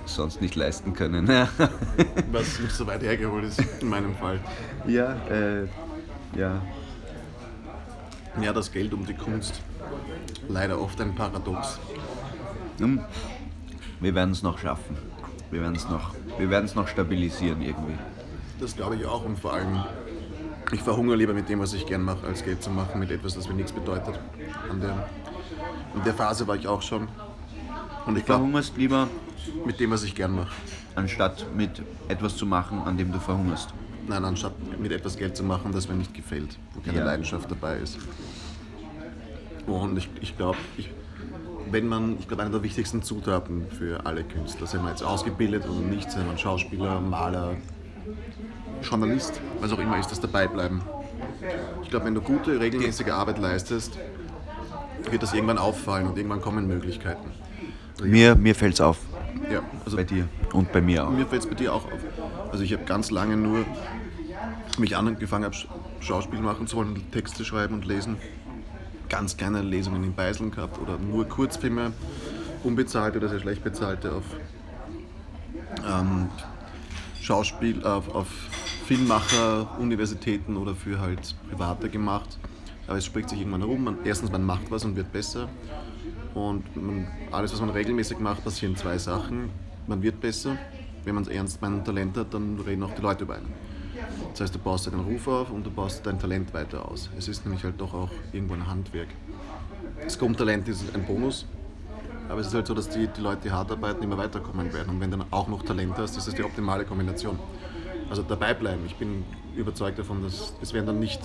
sonst 0.05 0.43
nicht 0.43 0.57
leisten 0.57 0.93
können. 0.93 1.27
Was 2.33 2.61
nicht 2.61 2.73
so 2.73 2.87
weit 2.87 3.03
hergeholt 3.03 3.45
ist, 3.45 3.63
in 3.81 3.89
meinem 3.89 4.15
Fall. 4.15 4.41
ja, 4.87 5.15
äh, 5.31 5.63
ja. 6.37 6.61
Ja, 8.43 8.53
das 8.53 8.71
Geld 8.71 8.93
um 8.93 9.07
die 9.07 9.15
Kunst. 9.15 9.63
Leider 10.49 10.79
oft 10.79 11.01
ein 11.01 11.15
Paradox. 11.15 11.79
Hm. 12.79 13.01
Wir 14.01 14.15
werden 14.15 14.33
es 14.33 14.43
noch 14.43 14.59
schaffen. 14.59 14.99
Wir 15.51 15.61
werden 15.63 15.77
es 15.77 15.89
noch, 15.89 16.13
wir 16.39 16.51
werden 16.51 16.65
es 16.65 16.75
noch 16.75 16.89
stabilisieren 16.89 17.63
irgendwie. 17.63 17.95
Das 18.61 18.75
glaube 18.77 18.97
ich 18.97 19.07
auch 19.07 19.25
und 19.25 19.39
vor 19.39 19.53
allem, 19.55 19.85
ich 20.73 20.81
verhungere 20.83 21.17
lieber 21.17 21.35
mit 21.35 21.49
dem, 21.49 21.61
was 21.61 21.73
ich 21.75 21.87
gern 21.87 22.03
mache, 22.03 22.27
als 22.27 22.45
Geld 22.45 22.63
zu 22.63 22.71
machen 22.71 22.99
mit 22.99 23.11
etwas, 23.11 23.35
das 23.35 23.49
mir 23.49 23.55
nichts 23.55 23.73
bedeutet. 23.73 24.19
An 24.71 24.81
der, 24.81 25.09
in 25.95 26.03
der 26.05 26.15
Phase 26.15 26.47
war 26.49 26.57
ich 26.57 26.67
auch 26.67 26.83
schon. 26.83 27.09
Und 28.07 28.17
ich 28.19 28.25
glaube, 28.25 28.41
Verhungerst 28.41 28.77
lieber, 28.77 29.09
mit 29.65 29.79
dem, 29.81 29.91
was 29.91 30.03
ich 30.05 30.15
gern 30.15 30.35
mache. 30.35 30.55
anstatt 30.95 31.47
mit 31.55 31.83
etwas 32.09 32.37
zu 32.37 32.47
machen, 32.47 32.81
an 32.85 32.97
dem 32.97 33.13
du 33.13 33.19
verhungerst. 33.21 33.73
Nein, 34.09 34.25
anstatt 34.25 34.53
mit 34.81 34.93
etwas 34.93 35.17
Geld 35.17 35.37
zu 35.37 35.43
machen, 35.43 35.73
das 35.73 35.89
mir 35.89 35.95
nicht 35.97 36.15
gefällt, 36.15 36.59
wo 36.75 36.81
keine 36.81 36.99
Ja. 36.99 37.05
Leidenschaft 37.05 37.51
dabei 37.51 37.77
ist. 37.79 37.99
Und 39.67 39.97
ich, 39.99 40.09
ich 40.21 40.37
glaube, 40.37 40.59
ich, 40.77 40.91
wenn 41.71 41.89
man, 41.89 42.17
ich 42.19 42.29
glaube, 42.29 42.43
eine 42.43 42.53
der 42.53 42.63
wichtigsten 42.63 43.03
Zutaten 43.03 43.67
für 43.71 44.05
alle 44.07 44.25
Künstler, 44.25 44.67
sind 44.67 44.83
wir 44.83 44.91
jetzt 44.91 45.03
ausgebildet 45.03 45.65
oder 45.69 45.81
nicht, 45.81 46.11
sind 46.11 46.27
man 46.27 46.39
Schauspieler, 46.39 47.01
Maler, 47.01 47.57
Journalist, 48.83 49.41
was 49.61 49.73
auch 49.73 49.79
immer 49.79 49.99
ist, 49.99 50.11
das 50.11 50.21
dabei 50.21 50.47
bleiben. 50.47 50.83
Ich 51.83 51.91
glaube, 51.91 52.07
wenn 52.07 52.15
du 52.15 52.21
gute, 52.21 52.61
regelmäßige 52.61 53.09
Arbeit 53.09 53.39
leistest, 53.39 53.99
wird 55.11 55.23
das 55.23 55.35
irgendwann 55.35 55.59
auffallen 55.59 56.07
und 56.07 56.17
irgendwann 56.17 56.41
kommen 56.41 56.67
Möglichkeiten. 56.67 57.31
Mir, 58.03 58.35
mir 58.35 58.55
fällt 58.55 58.75
es 58.75 58.81
auf. 58.81 58.99
Ja, 59.51 59.63
also 59.85 59.97
Bei 59.97 60.05
dir. 60.05 60.29
Und 60.53 60.73
bei 60.73 60.81
mir 60.81 61.07
auch. 61.07 61.11
mir 61.11 61.27
fällt 61.27 61.43
es 61.43 61.49
bei 61.49 61.55
dir 61.55 61.73
auch 61.73 61.85
auf. 61.85 62.01
Also 62.51 62.65
ich 62.65 62.73
habe 62.73 62.85
ganz 62.85 63.11
lange 63.11 63.37
nur 63.37 63.65
mich 64.79 64.97
angefangen 64.97 65.45
habe, 65.45 65.57
Schauspiel 66.01 66.41
machen 66.41 66.67
zu 66.67 66.77
wollen, 66.77 67.11
Texte 67.11 67.45
schreiben 67.45 67.75
und 67.75 67.87
lesen. 67.87 68.17
Ganz 69.09 69.37
kleine 69.37 69.63
Lesungen 69.63 70.03
in 70.05 70.15
Beiseln 70.15 70.51
gehabt 70.51 70.79
oder 70.81 70.99
nur 70.99 71.27
Kurzfilme, 71.29 71.93
unbezahlte 72.65 73.19
oder 73.19 73.29
sehr 73.29 73.41
schlecht 73.41 73.63
bezahlte 73.63 74.13
auf 74.13 74.25
ähm, 75.87 76.29
Schauspiel, 77.21 77.85
auf, 77.85 78.15
auf 78.15 78.29
Filmmacher, 78.87 79.79
Universitäten 79.81 80.57
oder 80.57 80.75
für 80.75 81.01
halt 81.01 81.35
Private 81.51 81.89
gemacht. 81.89 82.39
Aber 82.87 82.99
es 82.99 83.05
spricht 83.05 83.31
sich 83.31 83.41
irgendwann 83.41 83.63
herum. 83.63 83.85
Man, 83.85 83.99
erstens, 84.05 84.31
man 84.31 84.45
macht 84.45 84.71
was 84.71 84.85
und 84.85 84.95
wird 84.97 85.13
besser. 85.13 85.49
Und 86.35 86.77
man, 86.77 87.09
alles, 87.33 87.53
was 87.53 87.61
man 87.61 87.71
regelmäßig 87.71 88.19
macht, 88.21 88.45
passieren 88.45 88.77
zwei 88.77 88.99
Sachen. 88.99 89.51
Man 89.87 90.03
wird 90.03 90.21
besser. 90.21 90.57
Wenn 91.05 91.15
man 91.15 91.25
es 91.25 91.29
ernst 91.29 91.61
meint 91.63 91.79
und 91.79 91.85
Talent 91.85 92.17
hat, 92.17 92.33
dann 92.33 92.61
reden 92.61 92.83
auch 92.83 92.95
die 92.95 93.03
Leute 93.03 93.25
über 93.25 93.35
einen. 93.35 93.53
Das 94.33 94.41
heißt, 94.43 94.55
du 94.55 94.59
baust 94.59 94.87
deinen 94.87 95.01
Ruf 95.01 95.29
auf 95.29 95.51
und 95.51 95.65
du 95.65 95.71
baust 95.71 96.05
dein 96.05 96.19
Talent 96.19 96.53
weiter 96.53 96.89
aus. 96.89 97.11
Es 97.17 97.29
ist 97.29 97.45
nämlich 97.45 97.65
halt 97.65 97.81
doch 97.81 97.95
auch 97.95 98.11
irgendwo 98.33 98.55
ein 98.55 98.67
Handwerk. 98.67 99.09
Das 100.03 100.19
Grundtalent 100.19 100.69
ist 100.69 100.95
ein 100.95 101.05
Bonus, 101.05 101.47
aber 102.29 102.41
es 102.41 102.49
ist 102.49 102.55
halt 102.55 102.67
so, 102.67 102.75
dass 102.75 102.89
die, 102.89 103.07
die 103.09 103.21
Leute, 103.21 103.43
die 103.45 103.51
hart 103.51 103.71
arbeiten, 103.71 104.03
immer 104.03 104.19
weiterkommen 104.19 104.73
werden. 104.73 104.91
Und 104.91 105.01
wenn 105.01 105.11
du 105.11 105.19
dann 105.19 105.27
auch 105.31 105.49
noch 105.49 105.63
Talent 105.63 105.95
hast, 105.97 106.17
ist 106.17 106.27
das 106.27 106.35
die 106.35 106.43
optimale 106.43 106.85
Kombination. 106.85 107.39
Also 108.11 108.23
dabei 108.23 108.55
bleiben. 108.55 108.83
Ich 108.87 108.97
bin 108.97 109.25
überzeugt 109.57 109.99
davon, 109.99 110.23
dass 110.23 110.53
es 110.61 110.73
werden 110.73 110.87
dann 110.87 111.01
nicht. 111.01 111.21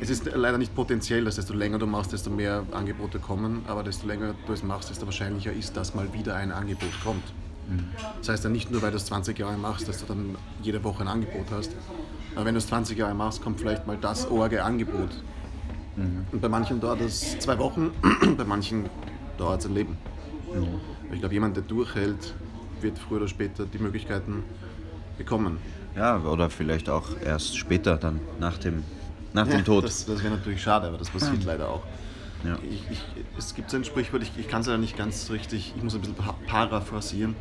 Es 0.00 0.10
ist 0.10 0.24
leider 0.34 0.58
nicht 0.58 0.74
potenziell, 0.74 1.24
dass 1.24 1.36
desto 1.36 1.54
länger 1.54 1.78
du 1.78 1.86
machst, 1.86 2.12
desto 2.12 2.30
mehr 2.30 2.64
Angebote 2.72 3.18
kommen, 3.18 3.62
aber 3.68 3.82
desto 3.82 4.06
länger 4.06 4.34
du 4.46 4.52
es 4.52 4.62
machst, 4.62 4.90
desto 4.90 5.06
wahrscheinlicher 5.06 5.52
ist, 5.52 5.76
dass 5.76 5.94
mal 5.94 6.12
wieder 6.12 6.34
ein 6.36 6.52
Angebot 6.52 6.90
kommt. 7.04 7.24
Das 8.18 8.28
heißt 8.28 8.44
dann 8.44 8.52
nicht 8.52 8.70
nur, 8.70 8.82
weil 8.82 8.90
du 8.90 8.96
es 8.96 9.06
20 9.06 9.38
Jahre 9.38 9.56
machst, 9.56 9.88
dass 9.88 10.00
du 10.00 10.06
dann 10.06 10.36
jede 10.62 10.82
Woche 10.82 11.02
ein 11.02 11.08
Angebot 11.08 11.46
hast. 11.52 11.70
Aber 12.36 12.44
wenn 12.44 12.54
du 12.54 12.58
es 12.58 12.66
20 12.68 12.96
Jahre 12.98 13.14
machst, 13.14 13.42
kommt 13.42 13.60
vielleicht 13.60 13.86
mal 13.86 13.96
das 14.00 14.30
orge 14.30 14.62
Angebot. 14.62 15.10
Und 16.32 16.40
bei 16.40 16.48
manchen 16.48 16.80
dauert 16.80 17.00
es 17.02 17.38
zwei 17.40 17.58
Wochen, 17.58 17.90
bei 18.38 18.44
manchen 18.44 18.88
dauert 19.36 19.60
es 19.60 19.66
ein 19.66 19.74
Leben. 19.74 19.98
Ich 21.12 21.18
glaube, 21.20 21.34
jemand, 21.34 21.56
der 21.56 21.62
durchhält, 21.64 22.34
wird 22.80 22.98
früher 22.98 23.18
oder 23.18 23.28
später 23.28 23.66
die 23.66 23.78
Möglichkeiten 23.78 24.44
bekommen. 25.18 25.58
Ja, 25.96 26.18
oder 26.22 26.48
vielleicht 26.48 26.88
auch 26.88 27.08
erst 27.22 27.58
später, 27.58 27.96
dann 27.96 28.20
nach 28.38 28.56
dem, 28.58 28.84
nach 29.34 29.46
dem 29.46 29.64
Tod. 29.64 29.84
Das, 29.84 30.06
das 30.06 30.22
wäre 30.22 30.34
natürlich 30.34 30.62
schade, 30.62 30.86
aber 30.86 30.96
das 30.96 31.10
passiert 31.10 31.44
leider 31.44 31.68
auch. 31.68 31.82
Ja. 32.44 32.56
Ich, 32.70 32.82
ich, 32.90 33.02
es 33.36 33.54
gibt 33.54 33.70
so 33.70 33.76
ein 33.76 33.84
Sprichwort, 33.84 34.22
ich, 34.22 34.32
ich 34.38 34.48
kann 34.48 34.62
es 34.62 34.68
ja 34.68 34.78
nicht 34.78 34.96
ganz 34.96 35.28
richtig, 35.30 35.74
ich 35.76 35.82
muss 35.82 35.94
ein 35.94 36.00
bisschen 36.00 36.16
pa- 36.16 36.36
paraphrasieren. 36.46 37.34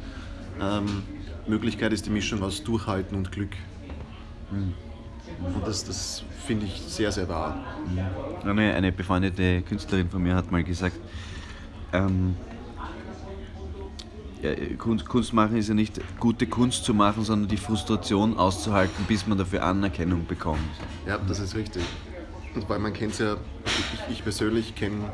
Ähm, 0.59 1.03
Möglichkeit 1.47 1.93
ist 1.93 2.05
die 2.05 2.09
Mischung 2.09 2.43
aus 2.43 2.63
Durchhalten 2.63 3.15
und 3.15 3.31
Glück. 3.31 3.51
Hm. 4.51 4.73
Und 5.53 5.67
das, 5.67 5.83
das 5.85 6.23
finde 6.45 6.65
ich 6.65 6.81
sehr, 6.81 7.11
sehr 7.11 7.27
wahr. 7.29 7.63
Eine, 8.43 8.73
eine 8.73 8.91
befreundete 8.91 9.61
Künstlerin 9.61 10.09
von 10.09 10.21
mir 10.21 10.35
hat 10.35 10.51
mal 10.51 10.63
gesagt, 10.63 10.99
ähm, 11.93 12.35
ja, 14.41 14.51
Kunst, 14.77 15.07
Kunst 15.07 15.33
machen 15.33 15.57
ist 15.57 15.67
ja 15.67 15.73
nicht 15.73 15.99
gute 16.19 16.47
Kunst 16.47 16.85
zu 16.85 16.93
machen, 16.93 17.23
sondern 17.23 17.49
die 17.49 17.57
Frustration 17.57 18.37
auszuhalten, 18.37 19.05
bis 19.07 19.27
man 19.27 19.37
dafür 19.37 19.63
Anerkennung 19.63 20.25
bekommt. 20.25 20.59
Ja, 21.05 21.17
das 21.17 21.39
ist 21.39 21.55
richtig. 21.55 21.83
Und 22.55 22.67
weil 22.69 22.79
man 22.79 22.93
kennt 22.93 23.13
es 23.13 23.19
ja, 23.19 23.35
ich, 23.65 24.17
ich 24.17 24.23
persönlich 24.23 24.75
kenne, 24.75 25.11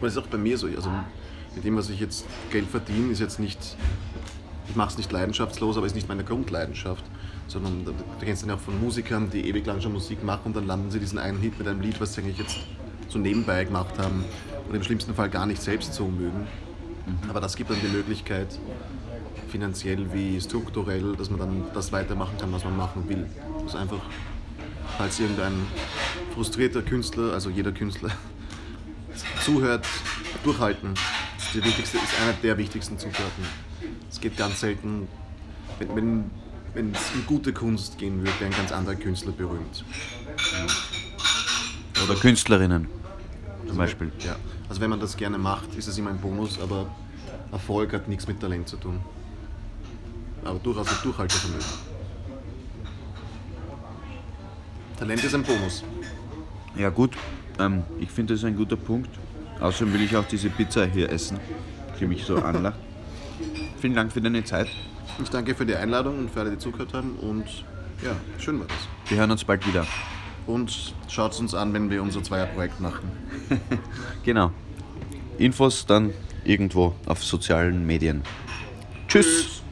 das 0.00 0.12
ist 0.12 0.18
auch 0.18 0.26
bei 0.26 0.38
mir 0.38 0.56
so, 0.56 0.68
also 0.68 0.90
mit 1.54 1.64
dem, 1.64 1.76
was 1.76 1.90
ich 1.90 2.00
jetzt 2.00 2.24
Geld 2.50 2.66
verdiene, 2.66 3.10
ist 3.10 3.20
jetzt 3.20 3.40
nicht, 3.40 3.76
ich 4.68 4.76
mache 4.76 4.90
es 4.90 4.98
nicht 4.98 5.10
leidenschaftslos, 5.10 5.76
aber 5.76 5.86
ist 5.86 5.94
nicht 5.94 6.08
meine 6.08 6.24
Grundleidenschaft, 6.24 7.04
sondern 7.46 7.84
du 7.84 7.94
kennst 8.20 8.42
dann 8.42 8.50
ja 8.50 8.56
auch 8.56 8.60
von 8.60 8.78
Musikern, 8.80 9.30
die 9.30 9.48
ewig 9.48 9.64
lang 9.66 9.80
schon 9.80 9.92
Musik 9.92 10.22
machen 10.22 10.42
und 10.46 10.56
dann 10.56 10.66
landen 10.66 10.90
sie 10.90 11.00
diesen 11.00 11.18
einen 11.18 11.38
Hit 11.38 11.58
mit 11.58 11.66
einem 11.66 11.80
Lied, 11.80 12.00
was 12.00 12.14
sie 12.14 12.20
eigentlich 12.20 12.38
jetzt 12.38 12.58
so 13.08 13.18
nebenbei 13.18 13.64
gemacht 13.64 13.98
haben 13.98 14.24
und 14.68 14.74
im 14.74 14.82
schlimmsten 14.82 15.14
Fall 15.14 15.30
gar 15.30 15.46
nicht 15.46 15.62
selbst 15.62 15.94
so 15.94 16.06
mögen. 16.06 16.46
Aber 17.28 17.40
das 17.40 17.56
gibt 17.56 17.70
dann 17.70 17.78
die 17.80 17.88
Möglichkeit, 17.88 18.58
finanziell 19.48 20.12
wie 20.12 20.38
strukturell, 20.40 21.16
dass 21.16 21.30
man 21.30 21.40
dann 21.40 21.64
das 21.72 21.90
weitermachen 21.90 22.36
kann, 22.38 22.52
was 22.52 22.64
man 22.64 22.76
machen 22.76 23.08
will. 23.08 23.26
Das 23.62 23.74
ist 23.74 23.76
einfach, 23.76 24.00
falls 24.98 25.18
irgendein 25.18 25.54
frustrierter 26.34 26.82
Künstler, 26.82 27.32
also 27.32 27.48
jeder 27.48 27.72
Künstler, 27.72 28.10
zuhört, 29.44 29.86
durchhalten. 30.44 30.92
Das 31.36 31.46
ist, 31.46 31.54
die 31.54 31.64
wichtigste, 31.64 31.96
ist 31.96 32.20
einer 32.20 32.34
der 32.34 32.58
wichtigsten 32.58 32.98
Zutaten. 32.98 33.67
Es 34.10 34.20
geht 34.20 34.36
ganz 34.36 34.60
selten, 34.60 35.08
wenn, 35.78 35.96
wenn 35.96 36.30
wenn 36.74 36.92
es 36.92 37.10
um 37.14 37.26
gute 37.26 37.52
Kunst 37.52 37.98
gehen 37.98 38.18
würde, 38.18 38.30
wäre 38.38 38.50
ein 38.50 38.56
ganz 38.56 38.72
anderer 38.72 38.94
Künstler 38.94 39.32
berühmt. 39.32 39.84
Oder 42.04 42.14
Künstlerinnen 42.14 42.86
zum 43.66 43.76
Beispiel. 43.76 44.12
Ja. 44.24 44.36
Also 44.68 44.80
wenn 44.80 44.90
man 44.90 45.00
das 45.00 45.16
gerne 45.16 45.38
macht, 45.38 45.74
ist 45.74 45.88
es 45.88 45.98
immer 45.98 46.10
ein 46.10 46.18
Bonus, 46.18 46.60
aber 46.60 46.86
Erfolg 47.50 47.92
hat 47.92 48.08
nichts 48.08 48.28
mit 48.28 48.40
Talent 48.40 48.68
zu 48.68 48.76
tun. 48.76 49.00
Aber 50.44 50.58
durchaus 50.58 50.90
mit 50.90 51.04
Durchhaltevermögen. 51.04 51.66
Talent 54.98 55.24
ist 55.24 55.34
ein 55.34 55.42
Bonus. 55.42 55.84
Ja 56.76 56.90
gut, 56.90 57.16
ähm, 57.58 57.82
ich 57.98 58.10
finde 58.10 58.34
das 58.34 58.44
ein 58.44 58.56
guter 58.56 58.76
Punkt. 58.76 59.10
Außerdem 59.60 59.94
will 59.94 60.02
ich 60.02 60.16
auch 60.16 60.26
diese 60.26 60.48
Pizza 60.48 60.86
hier 60.86 61.10
essen, 61.10 61.40
die 61.98 62.06
mich 62.06 62.24
so 62.24 62.36
anlacht. 62.36 62.78
Vielen 63.80 63.94
Dank 63.94 64.12
für 64.12 64.20
deine 64.20 64.44
Zeit. 64.44 64.68
Ich 65.22 65.30
danke 65.30 65.54
für 65.54 65.64
die 65.64 65.74
Einladung 65.74 66.18
und 66.18 66.30
für 66.30 66.40
alle, 66.40 66.50
die 66.50 66.58
zugehört 66.58 66.94
haben. 66.94 67.16
Und 67.20 67.46
ja, 68.02 68.16
schön 68.38 68.58
war 68.58 68.66
das. 68.66 68.76
Wir 69.08 69.18
hören 69.18 69.30
uns 69.30 69.44
bald 69.44 69.66
wieder. 69.66 69.86
Und 70.46 70.94
schaut 71.08 71.38
uns 71.38 71.54
an, 71.54 71.72
wenn 71.74 71.90
wir 71.90 72.02
unser 72.02 72.22
Zweierprojekt 72.22 72.80
machen. 72.80 73.10
Genau. 74.24 74.50
Infos 75.38 75.86
dann 75.86 76.12
irgendwo 76.44 76.94
auf 77.06 77.24
sozialen 77.24 77.86
Medien. 77.86 78.22
Tschüss. 79.06 79.62